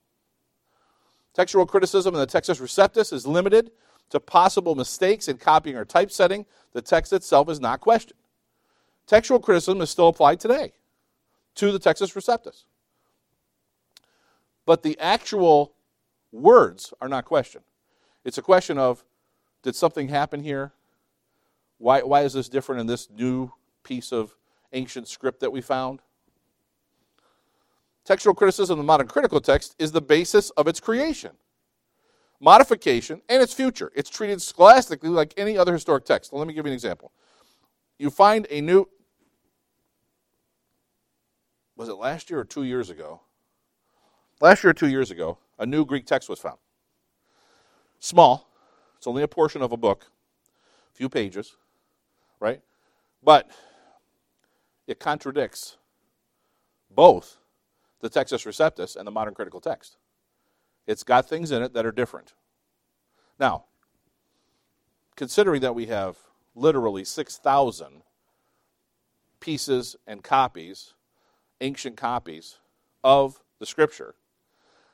Textual 1.35 1.67
criticism 1.67 2.15
in 2.15 2.21
the 2.21 2.27
Textus 2.27 2.61
Receptus 2.61 3.13
is 3.13 3.27
limited 3.27 3.71
to 4.11 4.21
possible 4.21 4.75
mistakes 4.75 5.29
in 5.29 5.39
copying 5.39 5.77
or 5.77 5.85
typesetting. 5.85 6.45
The 6.73 6.83
text 6.83 7.13
itself 7.13 7.49
is 7.49 7.61
not 7.61 7.81
questioned. 7.81 8.19
Textual 9.07 9.41
criticism 9.41 9.81
is 9.81 9.91
still 9.91 10.09
applied 10.09 10.41
today 10.41 10.73
to 11.55 11.73
the 11.73 11.79
Textus 11.79 12.15
Receptus. 12.15 12.65
But 14.65 14.83
the 14.83 14.99
actual 14.99 15.73
words 16.33 16.93
are 17.01 17.09
not 17.09 17.25
questioned. 17.27 17.65
It's 18.25 18.39
a 18.39 18.43
question 18.43 18.79
of 18.79 19.05
did 19.63 19.77
something 19.77 20.09
happen 20.09 20.43
here? 20.43 20.73
Why, 21.79 22.03
why 22.03 22.23
is 22.23 22.33
this 22.33 22.49
different 22.49 22.81
in 22.81 22.87
this 22.87 23.09
new 23.11 23.53
piece 23.85 24.13
of 24.13 24.37
ancient 24.73 25.09
script 25.09 25.41
that 25.41 25.53
we 25.53 25.61
found? 25.61 26.01
Textual 28.05 28.35
criticism 28.35 28.79
of 28.79 28.85
the 28.85 28.87
modern 28.87 29.07
critical 29.07 29.41
text 29.41 29.77
is 29.79 29.93
the 29.93 30.01
basis 30.01 30.51
of 30.51 30.67
its 30.67 30.81
creation, 30.81 31.33
modification, 32.41 33.23
and 33.29 33.43
its 33.43 33.55
future. 33.55 33.93
It's 33.95 34.11
treated 34.11 34.43
scholastically 34.43 35.09
like 35.09 35.35
any 35.37 35.57
other 35.57 35.73
historic 35.73 36.05
text. 36.05 36.33
let 36.33 36.47
me 36.47 36.55
give 36.55 36.67
you 36.67 36.71
an 36.71 36.75
example. 36.75 37.13
You 37.99 38.11
find 38.11 38.47
a 38.51 38.61
new, 38.61 38.89
was 41.77 41.89
it 41.89 41.95
last 41.95 42.31
year 42.31 42.41
or 42.41 42.45
two 42.45 42.65
years 42.65 42.91
ago? 42.91 43.21
Last 44.41 44.65
year 44.65 44.73
or 44.73 44.75
two 44.75 44.89
years 44.89 45.13
ago, 45.13 45.39
a 45.63 45.67
new 45.67 45.87
Greek 45.87 46.07
text 46.07 46.29
was 46.29 46.41
found. 46.41 46.59
Small, 48.01 48.49
it's 48.97 49.07
only 49.07 49.23
a 49.23 49.29
portion 49.29 49.63
of 49.63 49.71
a 49.71 49.77
book, 49.77 50.07
a 50.93 50.97
few 50.97 51.09
pages, 51.09 51.55
right? 52.41 52.61
But 53.23 53.49
it 54.89 54.99
contradicts 54.99 55.77
both 56.91 57.39
the 58.01 58.11
Textus 58.11 58.45
Receptus 58.45 58.97
and 58.97 59.07
the 59.07 59.13
modern 59.13 59.35
critical 59.35 59.61
text. 59.61 59.99
It's 60.89 61.05
got 61.05 61.29
things 61.29 61.53
in 61.53 61.63
it 61.63 61.75
that 61.75 61.87
are 61.87 61.93
different. 61.93 62.35
Now, 63.39 63.67
considering 65.15 65.61
that 65.61 65.77
we 65.77 65.87
have 65.87 66.17
literally 66.57 67.05
6,000 67.05 68.03
pieces 69.39 69.95
and 70.09 70.25
copies, 70.25 70.95
ancient 71.61 71.97
copies 71.97 72.59
of 73.05 73.41
the 73.61 73.67
Scripture, 73.67 74.17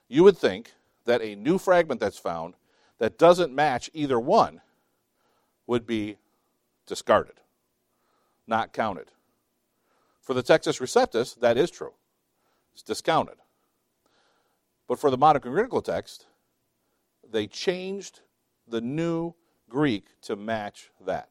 you 0.09 0.25
would 0.25 0.37
think 0.37 0.73
that 1.05 1.23
a 1.23 1.35
new 1.35 1.59
fragment 1.59 2.01
that's 2.01 2.19
found 2.19 2.55
that 2.99 3.19
doesn't 3.19 3.55
match 3.55 3.91
either 3.93 4.19
one 4.19 4.61
would 5.67 5.87
be 5.87 6.17
discarded, 6.87 7.41
not 8.47 8.73
counted. 8.73 9.11
For 10.21 10.35
the 10.35 10.43
Textus 10.43 10.81
Receptus, 10.81 11.39
that 11.41 11.57
is 11.57 11.71
true. 11.71 11.93
It's 12.73 12.83
discounted. 12.83 13.37
But 14.87 14.99
for 14.99 15.11
the 15.11 15.19
modern 15.19 15.43
critical 15.43 15.83
text, 15.83 16.27
they 17.31 17.47
changed 17.47 18.21
the 18.67 18.81
new 18.81 19.35
Greek 19.69 20.07
to 20.23 20.37
match 20.37 20.91
that. 21.05 21.29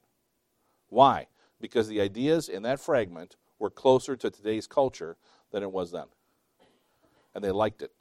Why? 0.89 1.27
Because 1.59 1.87
the 1.87 2.01
ideas 2.01 2.49
in 2.49 2.63
that 2.63 2.79
fragment 2.79 3.35
were 3.59 3.69
closer 3.69 4.15
to 4.15 4.29
today's 4.29 4.67
culture 4.67 5.17
than 5.51 5.63
it 5.63 5.71
was 5.71 5.91
then. 5.91 6.05
And 7.33 7.43
they 7.43 7.51
liked 7.51 7.81
it. 7.81 7.91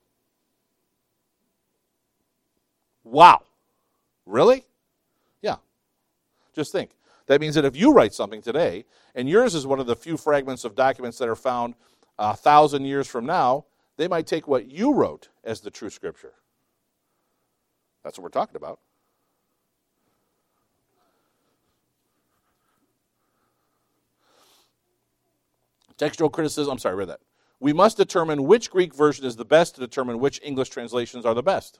Wow. 3.07 3.43
Really? 4.27 4.65
Yeah. 5.41 5.57
Just 6.55 6.73
think. 6.73 6.91
That 7.29 7.41
means 7.41 7.55
that 7.55 7.65
if 7.65 7.77
you 7.77 7.93
write 7.93 8.13
something 8.13 8.43
today, 8.43 8.85
and 9.15 9.29
yours 9.29 9.55
is 9.55 9.67
one 9.67 9.79
of 9.79 9.87
the 9.87 9.97
few 9.97 10.17
fragments 10.17 10.65
of 10.65 10.75
documents 10.75 11.19
that 11.19 11.29
are 11.29 11.37
found 11.37 11.75
a 12.19 12.37
thousand 12.37 12.85
years 12.85 13.07
from 13.07 13.25
now, 13.25 13.65
they 13.97 14.09
might 14.09 14.27
take 14.27 14.49
what 14.49 14.71
you 14.71 14.93
wrote 14.93 15.29
as 15.45 15.61
the 15.61 15.71
true 15.71 15.89
scripture. 15.89 16.33
That's 18.03 18.19
what 18.19 18.25
we're 18.25 18.29
talking 18.29 18.57
about. 18.57 18.81
Textual 25.97 26.29
criticism, 26.29 26.73
I'm 26.73 26.79
sorry, 26.79 26.95
I 26.95 26.99
read 26.99 27.09
that. 27.09 27.21
We 27.61 27.73
must 27.73 27.97
determine 27.97 28.45
which 28.45 28.71
Greek 28.71 28.95
version 28.95 29.25
is 29.25 29.37
the 29.37 29.45
best 29.45 29.77
to 29.77 29.81
determine 29.81 30.19
which 30.19 30.41
English 30.43 30.69
translations 30.69 31.25
are 31.25 31.35
the 31.35 31.43
best. 31.43 31.79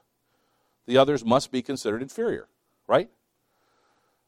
The 0.87 0.97
others 0.97 1.23
must 1.23 1.51
be 1.51 1.61
considered 1.61 2.01
inferior, 2.01 2.47
right? 2.87 3.09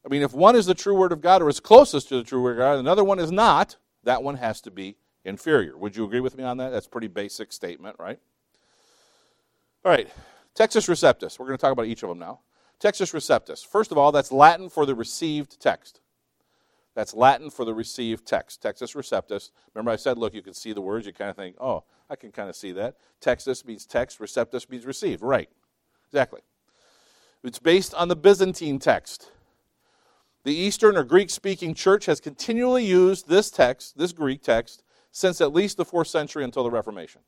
I 0.06 0.10
mean, 0.10 0.22
if 0.22 0.34
one 0.34 0.56
is 0.56 0.66
the 0.66 0.74
true 0.74 0.96
word 0.96 1.12
of 1.12 1.22
God 1.22 1.42
or 1.42 1.50
is 1.50 1.60
closest 1.60 2.10
to 2.10 2.18
the 2.18 2.24
true 2.24 2.42
word 2.42 2.52
of 2.52 2.58
God, 2.58 2.78
another 2.78 3.04
one 3.04 3.20
is 3.20 3.32
not, 3.32 3.78
that 4.04 4.22
one 4.22 4.36
has 4.36 4.62
to 4.62 4.72
be 4.72 4.98
inferior. 5.26 5.78
Would 5.78 5.96
you 5.96 6.06
agree 6.06 6.20
with 6.20 6.38
me 6.38 6.44
on 6.44 6.58
that? 6.58 6.70
That's 6.70 6.86
a 6.86 6.90
pretty 6.90 7.08
basic 7.08 7.52
statement, 7.52 7.96
right? 7.98 8.20
All 9.84 9.92
right, 9.92 10.10
Textus 10.54 10.90
Receptus. 10.90 11.40
We're 11.40 11.48
going 11.48 11.58
to 11.58 11.62
talk 11.62 11.72
about 11.72 11.86
each 11.86 12.04
of 12.04 12.10
them 12.10 12.20
now. 12.20 12.42
Textus 12.80 13.14
Receptus. 13.14 13.66
First 13.66 13.92
of 13.92 13.98
all, 13.98 14.12
that's 14.12 14.32
Latin 14.32 14.70
for 14.70 14.86
the 14.86 14.96
received 14.96 15.60
text. 15.60 16.02
That's 16.96 17.14
Latin 17.14 17.50
for 17.50 17.64
the 17.64 17.74
received 17.74 18.26
text. 18.26 18.62
Textus 18.62 18.96
Receptus. 18.96 19.52
Remember, 19.74 19.92
I 19.92 19.96
said, 19.96 20.18
look, 20.18 20.34
you 20.34 20.42
can 20.42 20.54
see 20.54 20.74
the 20.74 20.82
words. 20.82 21.06
You 21.06 21.14
kind 21.14 21.30
of 21.30 21.38
think, 21.38 21.56
oh, 21.62 21.84
I 22.10 22.16
can 22.16 22.32
kind 22.32 22.50
of 22.50 22.56
see 22.56 22.74
that. 22.74 22.96
Textus 23.22 23.66
means 23.66 23.86
text, 23.86 24.20
receptus 24.20 24.70
means 24.70 24.86
received. 24.86 25.22
Right. 25.22 25.50
Exactly. 26.08 26.42
It's 27.44 27.60
based 27.60 27.94
on 27.94 28.08
the 28.08 28.16
Byzantine 28.16 28.80
text. 28.80 29.32
The 30.44 30.56
Eastern 30.56 30.98
or 30.98 31.04
Greek 31.04 31.30
speaking 31.30 31.74
church 31.74 32.06
has 32.06 32.20
continually 32.20 32.86
used 32.86 33.28
this 33.28 33.50
text, 33.52 33.98
this 33.98 34.12
Greek 34.12 34.42
text, 34.42 34.84
since 35.12 35.42
at 35.42 35.54
least 35.54 35.78
the 35.78 35.86
fourth 35.86 36.08
century 36.08 36.44
until 36.44 36.64
the 36.64 36.72
Reformation. 36.72 37.22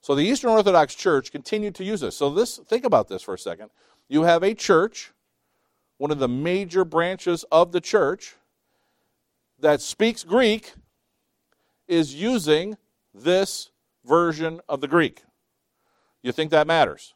So 0.00 0.14
the 0.14 0.24
Eastern 0.24 0.50
Orthodox 0.50 0.94
Church 0.94 1.30
continued 1.30 1.74
to 1.76 1.84
use 1.84 2.00
this. 2.00 2.16
So 2.16 2.30
this 2.30 2.58
think 2.58 2.84
about 2.84 3.08
this 3.08 3.22
for 3.22 3.34
a 3.34 3.38
second. 3.38 3.70
You 4.08 4.22
have 4.22 4.42
a 4.42 4.54
church, 4.54 5.12
one 5.98 6.10
of 6.10 6.18
the 6.18 6.28
major 6.28 6.84
branches 6.84 7.44
of 7.52 7.72
the 7.72 7.80
church 7.80 8.34
that 9.58 9.80
speaks 9.80 10.24
Greek 10.24 10.72
is 11.86 12.14
using 12.14 12.76
this 13.12 13.70
version 14.04 14.60
of 14.68 14.80
the 14.80 14.88
Greek. 14.88 15.22
You 16.22 16.32
think 16.32 16.50
that 16.50 16.66
matters? 16.66 17.14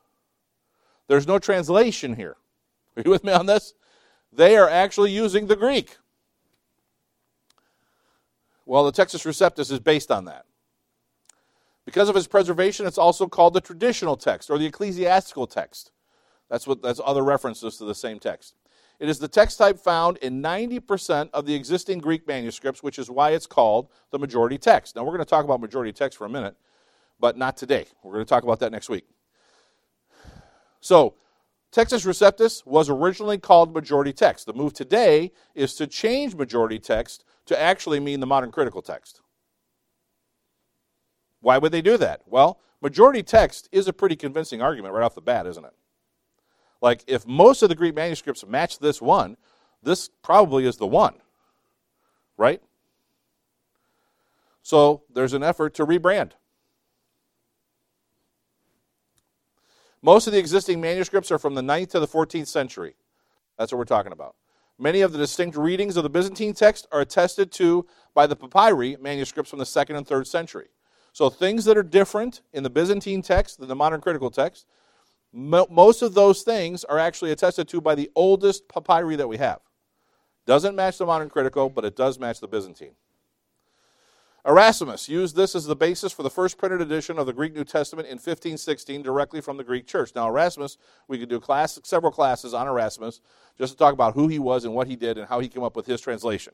There's 1.08 1.26
no 1.26 1.38
translation 1.38 2.16
here. 2.16 2.36
Are 2.96 3.02
you 3.04 3.10
with 3.10 3.24
me 3.24 3.32
on 3.32 3.46
this? 3.46 3.74
They 4.32 4.56
are 4.56 4.68
actually 4.68 5.10
using 5.10 5.46
the 5.46 5.56
Greek. 5.56 5.96
Well, 8.66 8.84
the 8.84 8.92
Textus 8.92 9.26
Receptus 9.26 9.70
is 9.70 9.78
based 9.78 10.10
on 10.10 10.24
that. 10.24 10.46
Because 11.84 12.08
of 12.08 12.16
its 12.16 12.26
preservation, 12.26 12.86
it's 12.86 12.98
also 12.98 13.26
called 13.26 13.52
the 13.52 13.60
traditional 13.60 14.16
text 14.16 14.48
or 14.48 14.58
the 14.58 14.66
ecclesiastical 14.66 15.46
text. 15.46 15.90
That's 16.48 16.66
what 16.66 16.82
that's 16.82 17.00
other 17.04 17.22
references 17.22 17.76
to 17.78 17.84
the 17.84 17.94
same 17.94 18.18
text. 18.18 18.54
It 19.00 19.08
is 19.08 19.18
the 19.18 19.28
text 19.28 19.58
type 19.58 19.78
found 19.78 20.18
in 20.18 20.40
90% 20.40 21.30
of 21.34 21.46
the 21.46 21.54
existing 21.54 21.98
Greek 21.98 22.26
manuscripts, 22.26 22.82
which 22.82 22.98
is 22.98 23.10
why 23.10 23.30
it's 23.30 23.46
called 23.46 23.88
the 24.10 24.18
majority 24.18 24.56
text. 24.56 24.94
Now, 24.94 25.02
we're 25.02 25.10
going 25.10 25.18
to 25.18 25.24
talk 25.24 25.44
about 25.44 25.60
majority 25.60 25.92
text 25.92 26.16
for 26.16 26.26
a 26.26 26.30
minute, 26.30 26.56
but 27.18 27.36
not 27.36 27.56
today. 27.56 27.86
We're 28.02 28.12
going 28.12 28.24
to 28.24 28.28
talk 28.28 28.44
about 28.44 28.60
that 28.60 28.70
next 28.70 28.88
week. 28.88 29.04
So, 30.84 31.14
Textus 31.72 32.04
Receptus 32.04 32.66
was 32.66 32.90
originally 32.90 33.38
called 33.38 33.72
majority 33.72 34.12
text. 34.12 34.44
The 34.44 34.52
move 34.52 34.74
today 34.74 35.32
is 35.54 35.74
to 35.76 35.86
change 35.86 36.34
majority 36.34 36.78
text 36.78 37.24
to 37.46 37.58
actually 37.58 38.00
mean 38.00 38.20
the 38.20 38.26
modern 38.26 38.52
critical 38.52 38.82
text. 38.82 39.22
Why 41.40 41.56
would 41.56 41.72
they 41.72 41.80
do 41.80 41.96
that? 41.96 42.20
Well, 42.26 42.60
majority 42.82 43.22
text 43.22 43.66
is 43.72 43.88
a 43.88 43.94
pretty 43.94 44.14
convincing 44.14 44.60
argument 44.60 44.92
right 44.92 45.02
off 45.02 45.14
the 45.14 45.22
bat, 45.22 45.46
isn't 45.46 45.64
it? 45.64 45.72
Like, 46.82 47.02
if 47.06 47.26
most 47.26 47.62
of 47.62 47.70
the 47.70 47.74
Greek 47.74 47.94
manuscripts 47.94 48.46
match 48.46 48.78
this 48.78 49.00
one, 49.00 49.38
this 49.82 50.10
probably 50.22 50.66
is 50.66 50.76
the 50.76 50.86
one, 50.86 51.14
right? 52.36 52.60
So 54.60 55.04
there's 55.10 55.32
an 55.32 55.42
effort 55.42 55.72
to 55.76 55.86
rebrand. 55.86 56.32
Most 60.04 60.26
of 60.26 60.34
the 60.34 60.38
existing 60.38 60.82
manuscripts 60.82 61.30
are 61.30 61.38
from 61.38 61.54
the 61.54 61.62
9th 61.62 61.92
to 61.92 61.98
the 61.98 62.06
14th 62.06 62.46
century. 62.46 62.94
That's 63.56 63.72
what 63.72 63.78
we're 63.78 63.86
talking 63.86 64.12
about. 64.12 64.36
Many 64.78 65.00
of 65.00 65.12
the 65.12 65.18
distinct 65.18 65.56
readings 65.56 65.96
of 65.96 66.02
the 66.02 66.10
Byzantine 66.10 66.52
text 66.52 66.86
are 66.92 67.00
attested 67.00 67.50
to 67.52 67.86
by 68.12 68.26
the 68.26 68.36
papyri 68.36 68.98
manuscripts 69.00 69.48
from 69.48 69.60
the 69.60 69.64
2nd 69.64 69.96
and 69.96 70.06
3rd 70.06 70.26
century. 70.26 70.66
So 71.14 71.30
things 71.30 71.64
that 71.64 71.78
are 71.78 71.82
different 71.82 72.42
in 72.52 72.64
the 72.64 72.68
Byzantine 72.68 73.22
text 73.22 73.58
than 73.58 73.68
the 73.68 73.74
modern 73.74 74.02
critical 74.02 74.30
text, 74.30 74.66
most 75.32 76.02
of 76.02 76.12
those 76.12 76.42
things 76.42 76.84
are 76.84 76.98
actually 76.98 77.30
attested 77.30 77.66
to 77.68 77.80
by 77.80 77.94
the 77.94 78.10
oldest 78.14 78.68
papyri 78.68 79.16
that 79.16 79.28
we 79.28 79.38
have. 79.38 79.60
Doesn't 80.44 80.76
match 80.76 80.98
the 80.98 81.06
modern 81.06 81.30
critical, 81.30 81.70
but 81.70 81.86
it 81.86 81.96
does 81.96 82.18
match 82.18 82.40
the 82.40 82.48
Byzantine. 82.48 82.94
Erasmus 84.46 85.08
used 85.08 85.36
this 85.36 85.54
as 85.54 85.64
the 85.64 85.76
basis 85.76 86.12
for 86.12 86.22
the 86.22 86.30
first 86.30 86.58
printed 86.58 86.82
edition 86.82 87.18
of 87.18 87.24
the 87.24 87.32
Greek 87.32 87.54
New 87.54 87.64
Testament 87.64 88.06
in 88.06 88.16
1516 88.16 89.00
directly 89.02 89.40
from 89.40 89.56
the 89.56 89.64
Greek 89.64 89.86
church. 89.86 90.12
Now, 90.14 90.28
Erasmus, 90.28 90.76
we 91.08 91.18
could 91.18 91.30
do 91.30 91.40
class, 91.40 91.80
several 91.82 92.12
classes 92.12 92.52
on 92.52 92.66
Erasmus 92.66 93.20
just 93.56 93.72
to 93.72 93.78
talk 93.78 93.94
about 93.94 94.14
who 94.14 94.28
he 94.28 94.38
was 94.38 94.66
and 94.66 94.74
what 94.74 94.86
he 94.86 94.96
did 94.96 95.16
and 95.16 95.26
how 95.26 95.40
he 95.40 95.48
came 95.48 95.62
up 95.62 95.74
with 95.74 95.86
his 95.86 96.00
translation. 96.00 96.52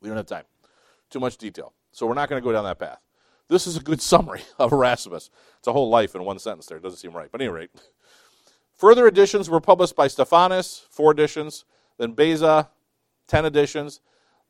We 0.00 0.08
don't 0.08 0.16
have 0.16 0.26
time. 0.26 0.44
Too 1.10 1.20
much 1.20 1.36
detail. 1.36 1.72
So 1.92 2.06
we're 2.06 2.14
not 2.14 2.28
going 2.28 2.42
to 2.42 2.44
go 2.44 2.52
down 2.52 2.64
that 2.64 2.80
path. 2.80 2.98
This 3.48 3.68
is 3.68 3.76
a 3.76 3.80
good 3.80 4.02
summary 4.02 4.42
of 4.58 4.72
Erasmus. 4.72 5.30
It's 5.58 5.68
a 5.68 5.72
whole 5.72 5.90
life 5.90 6.16
in 6.16 6.24
one 6.24 6.40
sentence 6.40 6.66
there. 6.66 6.78
It 6.78 6.82
doesn't 6.82 6.98
seem 6.98 7.12
right. 7.12 7.30
But 7.30 7.40
at 7.40 7.44
any 7.44 7.54
rate, 7.54 7.70
further 8.72 9.06
editions 9.06 9.48
were 9.48 9.60
published 9.60 9.94
by 9.94 10.08
Stephanus, 10.08 10.86
four 10.90 11.12
editions, 11.12 11.64
then 11.98 12.12
Beza, 12.12 12.68
10 13.28 13.44
editions. 13.44 14.00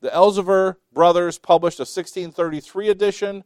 The 0.04 0.10
Elzevir 0.10 0.76
brothers 0.92 1.38
published 1.38 1.78
a 1.78 1.88
1633 1.88 2.90
edition 2.90 3.42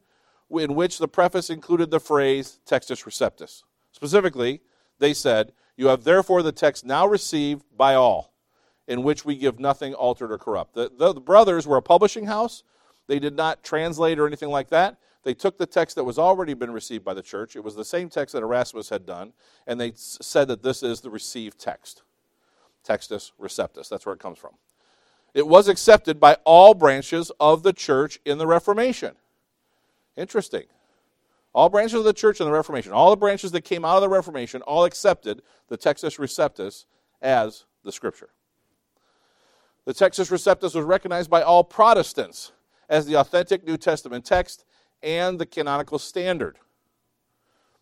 in 0.51 0.75
which 0.75 0.99
the 0.99 1.07
preface 1.07 1.51
included 1.51 1.93
the 1.93 2.01
phrase 2.01 2.59
Textus 2.67 3.05
Receptus. 3.05 3.63
Specifically, 3.93 4.63
they 4.99 5.15
said, 5.15 5.53
You 5.77 5.87
have 5.87 6.03
therefore 6.03 6.43
the 6.43 6.51
text 6.51 6.85
now 6.85 7.07
received 7.07 7.63
by 7.77 7.95
all, 7.95 8.35
in 8.89 9.05
which 9.05 9.25
we 9.25 9.37
give 9.37 9.61
nothing 9.61 9.95
altered 9.95 10.33
or 10.33 10.39
corrupt. 10.39 10.75
The, 10.75 10.91
the, 10.99 11.13
the 11.13 11.21
brothers 11.21 11.65
were 11.65 11.77
a 11.77 11.83
publishing 11.83 12.27
house. 12.27 12.65
They 13.07 13.21
did 13.21 13.37
not 13.37 13.63
translate 13.63 14.19
or 14.19 14.27
anything 14.27 14.51
like 14.51 14.71
that. 14.71 14.99
They 15.23 15.35
took 15.35 15.59
the 15.59 15.67
text 15.67 15.95
that 15.95 16.03
was 16.03 16.19
already 16.19 16.55
been 16.55 16.73
received 16.73 17.05
by 17.05 17.15
the 17.15 17.23
church. 17.23 17.55
It 17.55 17.63
was 17.63 17.77
the 17.77 17.85
same 17.85 18.09
text 18.09 18.33
that 18.33 18.43
Erasmus 18.43 18.89
had 18.89 19.07
done, 19.07 19.33
and 19.69 19.81
they 19.81 19.93
said 19.95 20.49
that 20.49 20.65
this 20.65 20.83
is 20.83 21.03
the 21.03 21.11
received 21.11 21.61
text. 21.61 22.03
Textus 22.85 23.31
Receptus. 23.41 23.89
That's 23.89 24.05
where 24.05 24.15
it 24.17 24.21
comes 24.21 24.41
from. 24.41 24.55
It 25.35 25.47
was 25.47 25.69
accepted 25.69 26.19
by 26.19 26.37
all 26.45 26.75
branches 26.75 27.31
of 27.39 27.63
the 27.63 27.73
church 27.73 28.19
in 28.25 28.39
the 28.39 28.47
Reformation. 28.47 29.15
Interesting. 30.17 30.65
All 31.53 31.69
branches 31.69 31.99
of 31.99 32.05
the 32.05 32.13
church 32.13 32.41
in 32.41 32.47
the 32.47 32.53
Reformation, 32.53 32.93
all 32.93 33.11
the 33.11 33.17
branches 33.17 33.53
that 33.53 33.63
came 33.63 33.85
out 33.85 33.97
of 33.97 34.03
the 34.03 34.09
Reformation, 34.09 34.63
all 34.63 34.85
accepted 34.85 35.43
the 35.69 35.79
Textus 35.79 36.19
Receptus 36.19 36.85
as 37.23 37.65
the 37.85 37.93
Scripture. 37.93 38.31
The 39.85 39.95
Textus 39.95 40.31
Receptus 40.31 40.75
was 40.75 40.85
recognized 40.85 41.31
by 41.31 41.43
all 41.43 41.65
Protestants 41.65 42.53
as 42.89 43.07
the 43.07 43.17
authentic 43.17 43.67
New 43.67 43.77
Testament 43.77 44.25
text 44.25 44.65
and 45.03 45.39
the 45.39 45.47
canonical 45.47 45.99
standard. 45.99 46.59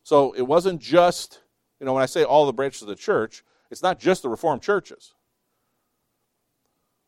So 0.03 0.33
it 0.33 0.43
wasn't 0.43 0.81
just, 0.81 1.41
you 1.81 1.87
know, 1.87 1.95
when 1.95 2.03
I 2.03 2.07
say 2.07 2.23
all 2.23 2.47
the 2.47 2.53
branches 2.53 2.83
of 2.83 2.89
the 2.89 2.95
church, 2.95 3.43
it's 3.71 3.83
not 3.83 3.99
just 3.99 4.23
the 4.23 4.29
Reformed 4.29 4.63
churches. 4.63 5.15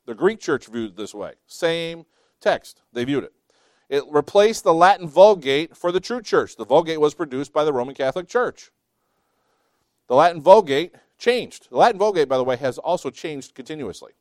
The 0.08 0.14
Greek 0.14 0.40
church 0.40 0.68
viewed 0.68 0.92
it 0.92 0.96
this 0.96 1.12
way. 1.12 1.34
Same 1.46 2.06
text, 2.40 2.80
they 2.94 3.04
viewed 3.04 3.24
it. 3.24 3.34
It 3.90 4.04
replaced 4.10 4.64
the 4.64 4.72
Latin 4.72 5.06
Vulgate 5.06 5.76
for 5.76 5.92
the 5.92 6.00
true 6.00 6.22
church. 6.22 6.56
The 6.56 6.64
Vulgate 6.64 6.98
was 6.98 7.12
produced 7.12 7.52
by 7.52 7.62
the 7.62 7.74
Roman 7.74 7.94
Catholic 7.94 8.26
Church. 8.26 8.70
The 10.06 10.14
Latin 10.14 10.40
Vulgate 10.40 10.94
changed. 11.18 11.68
The 11.68 11.76
Latin 11.76 11.98
Vulgate, 11.98 12.26
by 12.26 12.38
the 12.38 12.44
way, 12.44 12.56
has 12.56 12.78
also 12.78 13.10
changed 13.10 13.54
continuously. 13.54 14.12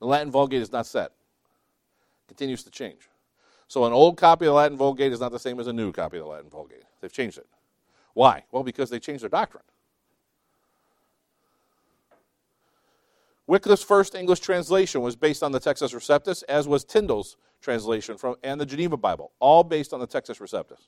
The 0.00 0.06
Latin 0.06 0.32
Vulgate 0.32 0.62
is 0.62 0.72
not 0.72 0.86
set, 0.86 1.12
continues 2.26 2.64
to 2.64 2.70
change. 2.70 3.08
So 3.68 3.84
an 3.84 3.92
old 3.92 4.16
copy 4.16 4.46
of 4.46 4.50
the 4.50 4.54
Latin 4.54 4.76
Vulgate 4.76 5.12
is 5.12 5.20
not 5.20 5.30
the 5.30 5.38
same 5.38 5.60
as 5.60 5.68
a 5.68 5.72
new 5.72 5.92
copy 5.92 6.18
of 6.18 6.24
the 6.24 6.28
Latin 6.28 6.50
Vulgate. 6.50 6.82
They've 7.00 7.12
changed 7.12 7.38
it. 7.38 7.46
Why? 8.14 8.42
Well, 8.50 8.64
because 8.64 8.90
they 8.90 8.98
changed 8.98 9.22
their 9.22 9.30
doctrine. 9.30 9.62
Wycliffe's 13.50 13.82
first 13.82 14.14
English 14.14 14.38
translation 14.38 15.00
was 15.00 15.16
based 15.16 15.42
on 15.42 15.50
the 15.50 15.58
Textus 15.58 15.92
Receptus, 15.92 16.44
as 16.48 16.68
was 16.68 16.84
Tyndale's 16.84 17.36
translation 17.60 18.16
from, 18.16 18.36
and 18.44 18.60
the 18.60 18.64
Geneva 18.64 18.96
Bible, 18.96 19.32
all 19.40 19.64
based 19.64 19.92
on 19.92 19.98
the 19.98 20.06
Textus 20.06 20.38
Receptus. 20.40 20.86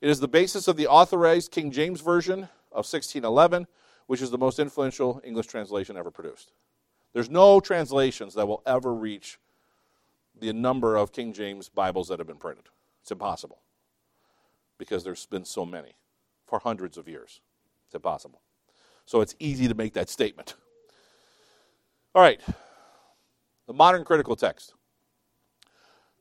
It 0.00 0.08
is 0.08 0.20
the 0.20 0.28
basis 0.28 0.68
of 0.68 0.76
the 0.76 0.86
authorized 0.86 1.50
King 1.50 1.72
James 1.72 2.00
Version 2.00 2.44
of 2.70 2.86
1611, 2.86 3.66
which 4.06 4.22
is 4.22 4.30
the 4.30 4.38
most 4.38 4.60
influential 4.60 5.20
English 5.24 5.48
translation 5.48 5.96
ever 5.96 6.12
produced. 6.12 6.52
There's 7.12 7.28
no 7.28 7.58
translations 7.58 8.34
that 8.34 8.46
will 8.46 8.62
ever 8.64 8.94
reach 8.94 9.40
the 10.38 10.52
number 10.52 10.94
of 10.94 11.10
King 11.10 11.32
James 11.32 11.68
Bibles 11.68 12.06
that 12.06 12.20
have 12.20 12.28
been 12.28 12.36
printed. 12.36 12.66
It's 13.02 13.10
impossible 13.10 13.58
because 14.78 15.02
there's 15.02 15.26
been 15.26 15.44
so 15.44 15.66
many 15.66 15.96
for 16.46 16.60
hundreds 16.60 16.96
of 16.96 17.08
years. 17.08 17.40
It's 17.86 17.96
impossible. 17.96 18.40
So 19.04 19.20
it's 19.20 19.34
easy 19.40 19.66
to 19.66 19.74
make 19.74 19.94
that 19.94 20.08
statement. 20.08 20.54
All 22.16 22.22
right, 22.22 22.40
the 23.66 23.74
modern 23.74 24.02
critical 24.02 24.36
text. 24.36 24.72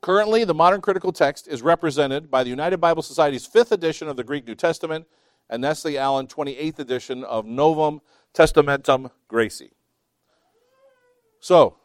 Currently, 0.01 0.43
the 0.43 0.53
modern 0.53 0.81
critical 0.81 1.13
text 1.13 1.47
is 1.47 1.61
represented 1.61 2.29
by 2.29 2.43
the 2.43 2.49
United 2.49 2.79
Bible 2.79 3.01
Society's 3.01 3.45
fifth 3.45 3.71
edition 3.71 4.09
of 4.09 4.17
the 4.17 4.23
Greek 4.25 4.45
New 4.45 4.55
Testament 4.55 5.07
and 5.49 5.61
Nestle 5.61 5.95
Aland 5.95 6.27
28th 6.27 6.79
edition 6.79 7.23
of 7.23 7.45
Novum 7.45 8.01
Testamentum 8.33 9.09
Graece. 9.29 9.71
So, 11.39 11.77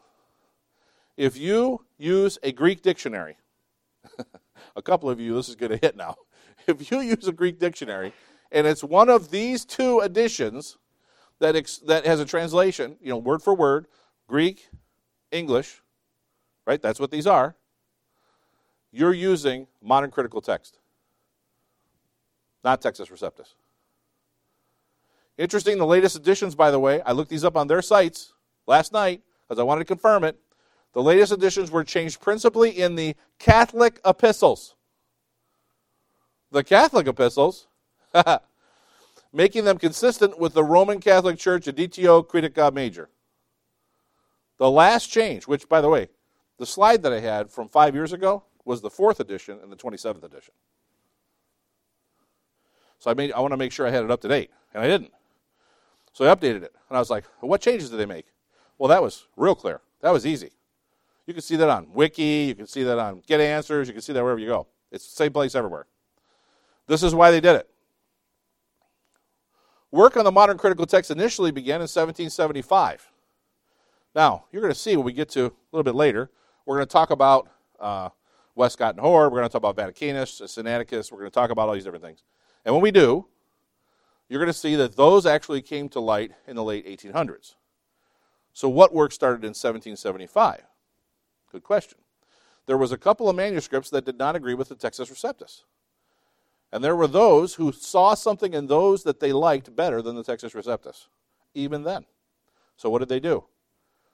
if 1.15 1.37
you 1.37 1.85
use 1.97 2.37
a 2.43 2.51
Greek 2.51 2.81
dictionary, 2.81 3.37
a 4.75 4.81
couple 4.81 5.09
of 5.09 5.21
you, 5.21 5.35
this 5.35 5.47
is 5.47 5.55
going 5.55 5.71
to 5.71 5.77
hit 5.77 5.95
now. 5.95 6.17
If 6.67 6.91
you 6.91 6.99
use 6.99 7.29
a 7.29 7.31
Greek 7.31 7.59
dictionary 7.59 8.11
and 8.51 8.67
it's 8.67 8.83
one 8.83 9.07
of 9.09 9.31
these 9.31 9.63
two 9.63 10.01
editions 10.01 10.77
that, 11.39 11.55
ex- 11.55 11.79
that 11.79 12.05
has 12.05 12.19
a 12.19 12.25
translation, 12.25 12.97
you 13.01 13.09
know, 13.09 13.17
word 13.17 13.41
for 13.41 13.55
word, 13.55 13.87
Greek, 14.31 14.69
English, 15.29 15.81
right? 16.65 16.81
That's 16.81 17.01
what 17.01 17.11
these 17.11 17.27
are. 17.27 17.53
You're 18.89 19.13
using 19.13 19.67
modern 19.81 20.09
critical 20.09 20.39
text, 20.39 20.79
not 22.63 22.81
Textus 22.81 23.11
Receptus. 23.11 23.55
Interesting, 25.37 25.77
the 25.77 25.85
latest 25.85 26.15
editions, 26.15 26.55
by 26.55 26.71
the 26.71 26.79
way, 26.79 27.01
I 27.01 27.11
looked 27.11 27.29
these 27.29 27.43
up 27.43 27.57
on 27.57 27.67
their 27.67 27.81
sites 27.81 28.31
last 28.67 28.93
night 28.93 29.21
because 29.49 29.59
I 29.59 29.63
wanted 29.63 29.81
to 29.81 29.85
confirm 29.85 30.23
it. 30.23 30.39
The 30.93 31.03
latest 31.03 31.33
editions 31.33 31.69
were 31.69 31.83
changed 31.83 32.21
principally 32.21 32.69
in 32.69 32.95
the 32.95 33.17
Catholic 33.37 33.99
epistles. 34.05 34.75
The 36.51 36.63
Catholic 36.63 37.05
epistles, 37.05 37.67
making 39.33 39.65
them 39.65 39.77
consistent 39.77 40.39
with 40.39 40.53
the 40.53 40.63
Roman 40.63 41.01
Catholic 41.01 41.37
Church 41.37 41.65
Editio 41.65 42.25
Critica 42.25 42.71
Major. 42.73 43.09
The 44.61 44.69
last 44.69 45.07
change, 45.07 45.47
which, 45.47 45.67
by 45.67 45.81
the 45.81 45.89
way, 45.89 46.09
the 46.59 46.67
slide 46.67 47.01
that 47.01 47.11
I 47.11 47.19
had 47.19 47.49
from 47.49 47.67
five 47.67 47.95
years 47.95 48.13
ago 48.13 48.43
was 48.63 48.79
the 48.79 48.91
fourth 48.91 49.19
edition 49.19 49.57
and 49.63 49.71
the 49.71 49.75
27th 49.75 50.23
edition. 50.23 50.53
So 52.99 53.09
I, 53.09 53.15
made, 53.15 53.31
I 53.31 53.39
want 53.39 53.53
to 53.53 53.57
make 53.57 53.71
sure 53.71 53.87
I 53.87 53.89
had 53.89 54.03
it 54.03 54.11
up 54.11 54.21
to 54.21 54.27
date, 54.27 54.51
and 54.75 54.83
I 54.83 54.87
didn't. 54.87 55.13
So 56.13 56.25
I 56.25 56.35
updated 56.35 56.61
it, 56.61 56.75
and 56.89 56.95
I 56.95 56.99
was 56.99 57.09
like, 57.09 57.23
what 57.39 57.59
changes 57.59 57.89
did 57.89 57.97
they 57.97 58.05
make? 58.05 58.27
Well, 58.77 58.89
that 58.89 59.01
was 59.01 59.25
real 59.35 59.55
clear. 59.55 59.81
That 60.01 60.11
was 60.11 60.27
easy. 60.27 60.51
You 61.25 61.33
can 61.33 61.41
see 61.41 61.55
that 61.55 61.67
on 61.67 61.91
Wiki, 61.95 62.45
you 62.49 62.53
can 62.53 62.67
see 62.67 62.83
that 62.83 62.99
on 62.99 63.23
Get 63.25 63.41
Answers, 63.41 63.87
you 63.87 63.95
can 63.95 64.03
see 64.03 64.13
that 64.13 64.21
wherever 64.21 64.39
you 64.39 64.45
go. 64.45 64.67
It's 64.91 65.09
the 65.09 65.15
same 65.15 65.33
place 65.33 65.55
everywhere. 65.55 65.87
This 66.85 67.01
is 67.01 67.15
why 67.15 67.31
they 67.31 67.41
did 67.41 67.55
it. 67.55 67.67
Work 69.89 70.17
on 70.17 70.23
the 70.23 70.31
modern 70.31 70.59
critical 70.59 70.85
text 70.85 71.09
initially 71.09 71.49
began 71.49 71.77
in 71.77 71.89
1775. 71.89 73.10
Now, 74.13 74.45
you're 74.51 74.61
going 74.61 74.73
to 74.73 74.79
see 74.79 74.95
when 74.95 75.05
we 75.05 75.13
get 75.13 75.29
to 75.29 75.45
a 75.45 75.51
little 75.71 75.83
bit 75.83 75.95
later, 75.95 76.29
we're 76.65 76.77
going 76.77 76.87
to 76.87 76.91
talk 76.91 77.11
about 77.11 77.49
uh, 77.79 78.09
Westcott 78.55 78.95
and 78.95 78.99
Hort, 78.99 79.31
we're 79.31 79.39
going 79.39 79.49
to 79.49 79.53
talk 79.57 79.63
about 79.67 79.77
Vaticanus, 79.77 80.41
Sinaiticus, 80.41 81.11
we're 81.11 81.19
going 81.19 81.31
to 81.31 81.33
talk 81.33 81.49
about 81.49 81.67
all 81.67 81.73
these 81.73 81.85
different 81.85 82.03
things. 82.03 82.23
And 82.65 82.75
when 82.75 82.81
we 82.81 82.91
do, 82.91 83.25
you're 84.27 84.39
going 84.39 84.47
to 84.47 84.57
see 84.57 84.75
that 84.75 84.95
those 84.95 85.25
actually 85.25 85.61
came 85.61 85.89
to 85.89 85.99
light 85.99 86.31
in 86.47 86.55
the 86.55 86.63
late 86.63 86.85
1800s. 86.85 87.55
So, 88.53 88.67
what 88.67 88.93
work 88.93 89.11
started 89.11 89.43
in 89.43 89.49
1775? 89.49 90.63
Good 91.51 91.63
question. 91.63 91.97
There 92.65 92.77
was 92.77 92.91
a 92.91 92.97
couple 92.97 93.29
of 93.29 93.35
manuscripts 93.35 93.89
that 93.89 94.05
did 94.05 94.17
not 94.17 94.35
agree 94.35 94.53
with 94.53 94.69
the 94.69 94.75
Textus 94.75 95.11
Receptus. 95.11 95.63
And 96.71 96.83
there 96.83 96.95
were 96.95 97.07
those 97.07 97.55
who 97.55 97.71
saw 97.71 98.13
something 98.13 98.53
in 98.53 98.67
those 98.67 99.03
that 99.03 99.19
they 99.19 99.33
liked 99.33 99.75
better 99.75 100.01
than 100.01 100.15
the 100.15 100.23
Textus 100.23 100.53
Receptus, 100.53 101.07
even 101.53 101.83
then. 101.83 102.05
So, 102.77 102.89
what 102.89 102.99
did 102.99 103.09
they 103.09 103.19
do? 103.19 103.45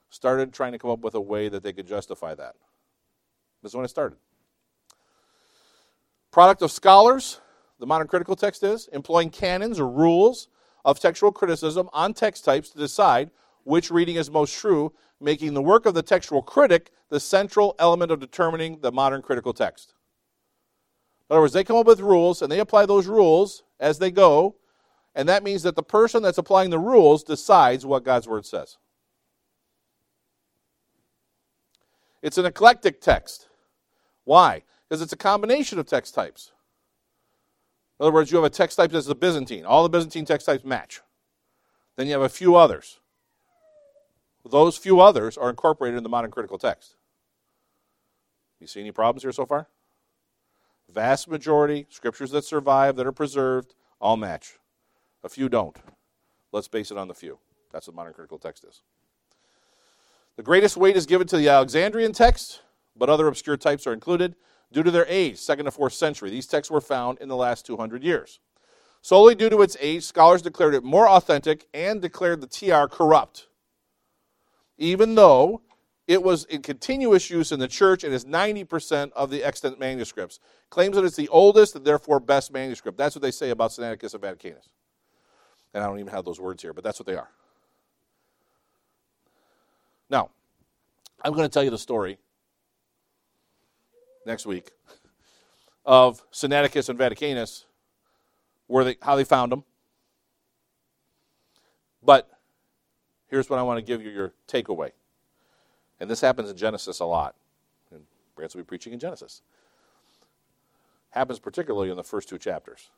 Started 0.10 0.53
trying 0.53 0.72
to 0.72 0.80
come 0.80 0.91
up 0.91 0.99
with 0.99 1.16
a 1.16 1.22
way 1.22 1.49
that 1.49 1.64
they 1.64 1.74
could 1.74 1.88
justify 1.88 2.34
that. 2.36 2.55
This 3.62 3.72
is 3.72 3.76
when 3.76 3.86
it 3.86 3.89
started. 3.89 4.18
Product 6.32 6.62
of 6.62 6.72
scholars, 6.72 7.41
the 7.80 7.86
modern 7.86 8.08
critical 8.08 8.36
text 8.36 8.64
is, 8.64 8.88
employing 8.93 9.30
canons 9.30 9.80
or 9.80 9.88
rules 9.88 10.49
of 10.86 10.99
textual 10.99 11.32
criticism 11.32 11.89
on 11.93 12.14
text 12.14 12.45
types 12.45 12.70
to 12.70 12.78
decide 12.78 13.32
which 13.64 13.91
reading 13.91 14.16
is 14.16 14.32
most 14.32 14.58
true, 14.58 14.93
making 15.20 15.53
the 15.53 15.62
work 15.62 15.86
of 15.86 15.93
the 15.93 16.03
textual 16.03 16.41
critic 16.41 16.91
the 17.10 17.20
central 17.20 17.76
element 17.80 18.12
of 18.12 18.20
determining 18.20 18.80
the 18.80 18.91
modern 18.91 19.22
critical 19.22 19.53
text. 19.53 19.93
In 21.30 21.34
other 21.34 21.41
words, 21.41 21.53
they 21.53 21.64
come 21.64 21.76
up 21.76 21.88
with 21.88 21.99
rules 21.99 22.41
and 22.41 22.51
they 22.51 22.60
apply 22.60 22.86
those 22.86 23.08
rules 23.08 23.64
as 23.80 23.99
they 23.99 24.12
go, 24.12 24.55
and 25.16 25.28
that 25.28 25.43
means 25.43 25.64
that 25.64 25.76
the 25.76 25.84
person 25.84 26.24
that's 26.24 26.38
applying 26.38 26.70
the 26.70 26.80
rules 26.80 27.24
decides 27.24 27.86
what 27.86 28.03
God's 28.05 28.28
Word 28.28 28.45
says. 28.45 28.78
It's 32.22 32.38
an 32.38 32.45
eclectic 32.45 33.01
text. 33.01 33.47
Why? 34.24 34.63
Because 34.88 35.01
it's 35.01 35.13
a 35.13 35.18
combination 35.18 35.80
of 35.80 35.86
text 35.86 36.13
types. 36.13 36.51
In 37.99 38.05
other 38.05 38.13
words, 38.13 38.32
you 38.32 38.38
have 38.38 38.45
a 38.45 38.49
text 38.49 38.78
type 38.78 38.91
that's 38.91 39.07
the 39.07 39.15
Byzantine. 39.15 39.65
All 39.65 39.84
the 39.84 39.89
Byzantine 39.89 40.26
text 40.26 40.45
types 40.45 40.63
match. 40.63 41.01
Then 41.95 42.07
you 42.07 42.13
have 42.13 42.22
a 42.22 42.30
few 42.30 42.55
others. 42.55 42.99
Those 44.45 44.78
few 44.78 45.01
others 45.01 45.38
are 45.38 45.49
incorporated 45.49 45.97
in 45.97 46.03
the 46.03 46.09
modern 46.09 46.32
critical 46.32 46.57
text. 46.57 46.95
You 48.59 48.68
see 48.68 48.80
any 48.80 48.91
problems 48.91 49.24
here 49.24 49.32
so 49.32 49.45
far? 49.45 49.68
Vast 50.89 51.28
majority, 51.28 51.86
scriptures 51.89 52.32
that 52.32 52.45
survive, 52.45 52.95
that 52.95 53.05
are 53.05 53.11
preserved, 53.11 53.76
all 53.99 54.15
match. 54.15 54.57
A 55.24 55.30
few 55.30 55.49
don't. 55.49 55.78
Let's 56.51 56.68
base 56.68 56.91
it 56.91 56.97
on 56.97 57.07
the 57.07 57.13
few. 57.13 57.39
That's 57.72 57.88
what 57.88 57.95
modern 57.95 58.13
critical 58.13 58.39
text 58.39 58.63
is. 58.63 58.82
The 60.38 60.44
greatest 60.44 60.78
weight 60.78 60.96
is 60.96 61.08
given 61.08 61.26
to 61.28 61.38
the 61.38 61.50
Alexandrian 61.50 62.14
text, 62.14 62.62
but 62.96 63.10
other 63.10 63.28
obscure 63.28 63.58
types 63.58 63.88
are 63.88 63.94
included 63.94 64.36
due 64.72 64.84
to 64.84 64.92
their 64.92 65.08
age, 65.08 65.38
second 65.38 65.66
to 65.66 65.72
fourth 65.72 65.94
century. 65.94 66.30
These 66.30 66.46
texts 66.46 66.70
were 66.70 66.80
found 66.80 67.18
in 67.18 67.28
the 67.28 67.36
last 67.36 67.66
200 67.66 68.04
years. 68.04 68.40
Solely 69.02 69.34
due 69.34 69.50
to 69.50 69.64
its 69.64 69.76
age, 69.80 70.04
scholars 70.04 70.44
declared 70.44 70.76
it 70.76 70.84
more 70.84 71.10
authentic 71.10 71.66
and 71.74 72.02
declared 72.02 72.42
the 72.42 72.48
TR 72.48 72.86
corrupt, 72.86 73.48
even 74.78 75.16
though 75.16 75.62
it 76.06 76.22
was 76.22 76.46
in 76.46 76.62
continuous 76.62 77.32
use 77.32 77.52
in 77.52 77.60
the 77.60 77.68
church 77.68 78.04
and 78.04 78.14
is 78.14 78.24
90% 78.24 79.12
of 79.14 79.32
the 79.32 79.44
extant 79.44 79.80
manuscripts. 79.80 80.40
Claims 80.70 80.96
that 80.98 81.04
it's 81.04 81.16
the 81.16 81.30
oldest 81.30 81.76
and 81.76 81.84
therefore 81.84 82.20
best 82.20 82.54
manuscript. 82.54 82.96
That's 82.96 83.16
what 83.16 83.24
they 83.24 83.32
say 83.32 83.50
about 83.50 83.72
Sinaiticus 83.72 84.14
and 84.14 84.22
Vaticanus. 84.22 84.70
And 85.74 85.84
I 85.84 85.88
don't 85.88 86.00
even 86.00 86.14
have 86.14 86.26
those 86.26 86.40
words 86.40 86.62
here, 86.62 86.74
but 86.74 86.84
that's 86.84 87.00
what 87.00 87.08
they 87.08 87.16
are. 87.16 87.30
Now, 90.10 90.30
I'm 91.24 91.34
going 91.34 91.43
to 91.47 91.49
tell 91.49 91.64
you 91.64 91.70
the 91.70 91.78
story 91.78 92.18
next 94.26 94.45
week 94.45 94.72
of 95.86 96.22
Sinaiticus 96.32 96.89
and 96.89 96.99
Vaticanus, 96.99 97.66
where 98.68 98.84
they, 98.84 98.97
how 99.01 99.16
they 99.16 99.24
found 99.24 99.51
them. 99.51 99.64
But 102.03 102.30
here's 103.28 103.49
what 103.49 103.60
I 103.60 103.64
want 103.64 103.78
to 103.80 103.82
give 103.82 104.01
you 104.01 104.12
your 104.12 104.34
takeaway. 104.47 104.91
And 105.99 106.10
this 106.10 106.22
happens 106.22 106.49
in 106.49 106.58
Genesis 106.58 106.99
a 106.99 107.05
lot. 107.05 107.36
And 107.91 108.03
Brant's 108.36 108.53
will 108.53 108.62
be 108.62 108.66
preaching 108.66 108.93
in 108.93 108.99
Genesis. 108.99 109.41
Happens 111.12 111.39
particularly 111.39 111.89
in 111.89 111.97
the 111.97 112.03
first 112.03 112.30
two 112.30 112.38
chapters. 112.38 112.89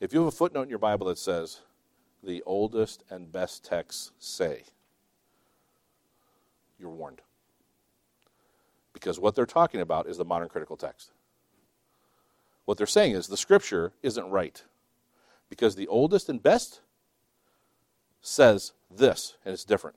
If 0.00 0.12
you 0.12 0.20
have 0.20 0.28
a 0.28 0.36
footnote 0.36 0.62
in 0.62 0.70
your 0.70 0.78
Bible 0.78 1.06
that 1.06 1.18
says, 1.18 1.60
the 2.22 2.42
oldest 2.44 3.04
and 3.10 3.30
best 3.30 3.64
texts 3.64 4.12
say, 4.18 4.64
you're 6.78 6.90
warned. 6.90 7.20
Because 8.92 9.18
what 9.20 9.34
they're 9.34 9.46
talking 9.46 9.80
about 9.80 10.08
is 10.08 10.16
the 10.16 10.24
modern 10.24 10.48
critical 10.48 10.76
text. 10.76 11.10
What 12.64 12.78
they're 12.78 12.86
saying 12.86 13.12
is 13.12 13.26
the 13.26 13.36
scripture 13.36 13.92
isn't 14.02 14.30
right. 14.30 14.62
Because 15.48 15.74
the 15.74 15.88
oldest 15.88 16.28
and 16.28 16.42
best 16.42 16.80
says 18.20 18.72
this, 18.90 19.36
and 19.44 19.54
it's 19.54 19.64
different. 19.64 19.96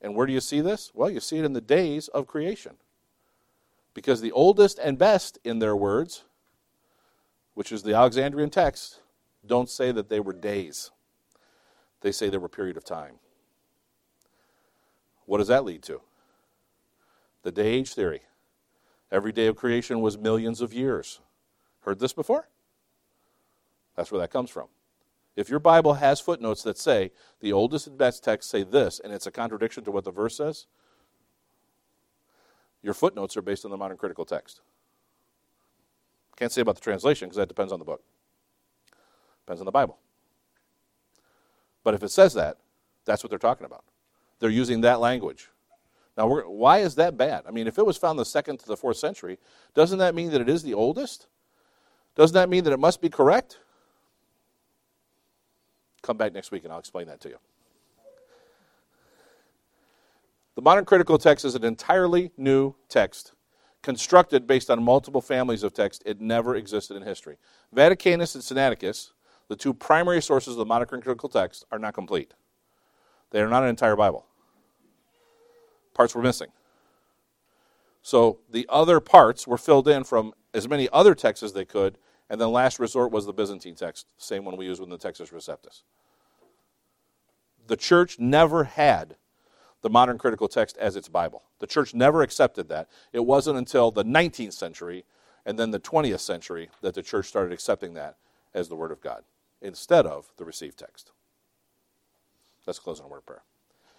And 0.00 0.14
where 0.14 0.26
do 0.26 0.32
you 0.32 0.40
see 0.40 0.60
this? 0.60 0.90
Well, 0.94 1.10
you 1.10 1.20
see 1.20 1.38
it 1.38 1.44
in 1.44 1.52
the 1.52 1.60
days 1.60 2.08
of 2.08 2.26
creation. 2.26 2.76
Because 3.94 4.20
the 4.20 4.32
oldest 4.32 4.78
and 4.78 4.98
best, 4.98 5.38
in 5.44 5.58
their 5.58 5.76
words, 5.76 6.24
which 7.54 7.72
is 7.72 7.82
the 7.82 7.94
Alexandrian 7.94 8.50
text, 8.50 9.00
don't 9.46 9.70
say 9.70 9.92
that 9.92 10.08
they 10.08 10.20
were 10.20 10.32
days. 10.32 10.90
They 12.02 12.12
say 12.12 12.28
they 12.28 12.36
were 12.36 12.46
a 12.46 12.50
period 12.50 12.76
of 12.76 12.84
time. 12.84 13.14
What 15.26 15.38
does 15.38 15.48
that 15.48 15.64
lead 15.64 15.82
to? 15.84 16.00
The 17.42 17.52
day 17.52 17.66
age 17.66 17.92
theory. 17.92 18.22
Every 19.12 19.32
day 19.32 19.46
of 19.46 19.56
creation 19.56 20.00
was 20.00 20.16
millions 20.18 20.60
of 20.60 20.72
years. 20.72 21.20
Heard 21.80 22.00
this 22.00 22.12
before? 22.12 22.48
That's 23.96 24.10
where 24.10 24.20
that 24.20 24.30
comes 24.30 24.50
from. 24.50 24.68
If 25.36 25.48
your 25.50 25.60
Bible 25.60 25.94
has 25.94 26.20
footnotes 26.20 26.62
that 26.62 26.78
say 26.78 27.12
the 27.40 27.52
oldest 27.52 27.86
and 27.86 27.98
best 27.98 28.24
texts 28.24 28.50
say 28.50 28.62
this, 28.62 28.98
and 28.98 29.12
it's 29.12 29.26
a 29.26 29.30
contradiction 29.30 29.84
to 29.84 29.90
what 29.90 30.04
the 30.04 30.10
verse 30.10 30.36
says, 30.36 30.66
your 32.82 32.94
footnotes 32.94 33.36
are 33.36 33.42
based 33.42 33.64
on 33.64 33.70
the 33.70 33.76
modern 33.76 33.96
critical 33.96 34.24
text. 34.24 34.60
Can't 36.36 36.52
say 36.52 36.60
about 36.60 36.74
the 36.74 36.80
translation 36.80 37.28
because 37.28 37.36
that 37.36 37.48
depends 37.48 37.72
on 37.72 37.78
the 37.78 37.84
book. 37.84 38.02
Depends 39.44 39.60
on 39.60 39.66
the 39.66 39.72
Bible. 39.72 39.98
But 41.82 41.94
if 41.94 42.02
it 42.02 42.10
says 42.10 42.34
that, 42.34 42.58
that's 43.04 43.22
what 43.22 43.30
they're 43.30 43.38
talking 43.38 43.64
about. 43.66 43.84
They're 44.38 44.50
using 44.50 44.82
that 44.82 45.00
language. 45.00 45.48
Now, 46.16 46.28
why 46.28 46.78
is 46.78 46.94
that 46.94 47.16
bad? 47.16 47.44
I 47.46 47.50
mean, 47.50 47.66
if 47.66 47.78
it 47.78 47.84
was 47.84 47.96
found 47.96 48.18
the 48.18 48.24
second 48.24 48.58
to 48.60 48.66
the 48.66 48.76
fourth 48.76 48.96
century, 48.96 49.38
doesn't 49.74 49.98
that 49.98 50.14
mean 50.14 50.30
that 50.30 50.40
it 50.40 50.48
is 50.48 50.62
the 50.62 50.74
oldest? 50.74 51.26
Doesn't 52.14 52.34
that 52.34 52.48
mean 52.48 52.64
that 52.64 52.72
it 52.72 52.80
must 52.80 53.02
be 53.02 53.10
correct? 53.10 53.58
Come 56.02 56.16
back 56.16 56.32
next 56.32 56.50
week 56.50 56.64
and 56.64 56.72
I'll 56.72 56.78
explain 56.78 57.06
that 57.08 57.20
to 57.20 57.28
you. 57.28 57.36
The 60.54 60.62
modern 60.62 60.86
critical 60.86 61.18
text 61.18 61.44
is 61.44 61.54
an 61.54 61.64
entirely 61.64 62.32
new 62.38 62.74
text, 62.88 63.34
constructed 63.82 64.46
based 64.46 64.70
on 64.70 64.82
multiple 64.82 65.20
families 65.20 65.62
of 65.62 65.74
text. 65.74 66.02
It 66.06 66.18
never 66.18 66.56
existed 66.56 66.96
in 66.96 67.02
history. 67.02 67.36
Vaticanus 67.74 68.34
and 68.34 68.42
Sinaiticus, 68.42 69.10
the 69.48 69.56
two 69.56 69.74
primary 69.74 70.22
sources 70.22 70.54
of 70.54 70.58
the 70.58 70.64
modern 70.64 70.88
critical 71.02 71.28
text, 71.28 71.66
are 71.70 71.78
not 71.78 71.92
complete. 71.92 72.32
They 73.30 73.40
are 73.40 73.48
not 73.48 73.62
an 73.62 73.68
entire 73.68 73.96
Bible. 73.96 74.26
Parts 75.94 76.14
were 76.14 76.22
missing. 76.22 76.48
So 78.02 78.38
the 78.50 78.66
other 78.68 79.00
parts 79.00 79.46
were 79.46 79.58
filled 79.58 79.88
in 79.88 80.04
from 80.04 80.32
as 80.54 80.68
many 80.68 80.88
other 80.92 81.14
texts 81.14 81.42
as 81.42 81.52
they 81.52 81.64
could 81.64 81.98
and 82.28 82.40
then 82.40 82.50
last 82.50 82.78
resort 82.78 83.12
was 83.12 83.26
the 83.26 83.32
Byzantine 83.32 83.74
text, 83.74 84.06
same 84.18 84.44
one 84.44 84.56
we 84.56 84.66
use 84.66 84.80
with 84.80 84.90
the 84.90 84.98
Textus 84.98 85.32
Receptus. 85.32 85.82
The 87.66 87.76
church 87.76 88.18
never 88.18 88.64
had 88.64 89.16
the 89.82 89.90
modern 89.90 90.18
critical 90.18 90.48
text 90.48 90.76
as 90.78 90.96
its 90.96 91.08
Bible. 91.08 91.44
The 91.60 91.66
church 91.66 91.94
never 91.94 92.22
accepted 92.22 92.68
that. 92.68 92.88
It 93.12 93.24
wasn't 93.24 93.58
until 93.58 93.90
the 93.90 94.04
19th 94.04 94.52
century 94.52 95.04
and 95.44 95.58
then 95.58 95.70
the 95.70 95.78
20th 95.78 96.20
century 96.20 96.70
that 96.82 96.94
the 96.94 97.02
church 97.02 97.26
started 97.26 97.52
accepting 97.52 97.94
that 97.94 98.16
as 98.52 98.68
the 98.68 98.76
Word 98.76 98.90
of 98.90 99.00
God 99.00 99.22
instead 99.62 100.06
of 100.06 100.30
the 100.36 100.44
received 100.44 100.78
text. 100.78 101.12
Let's 102.66 102.78
close 102.80 103.00
on 103.00 103.06
a 103.06 103.08
word 103.08 103.18
of 103.18 103.26
prayer. 103.26 103.42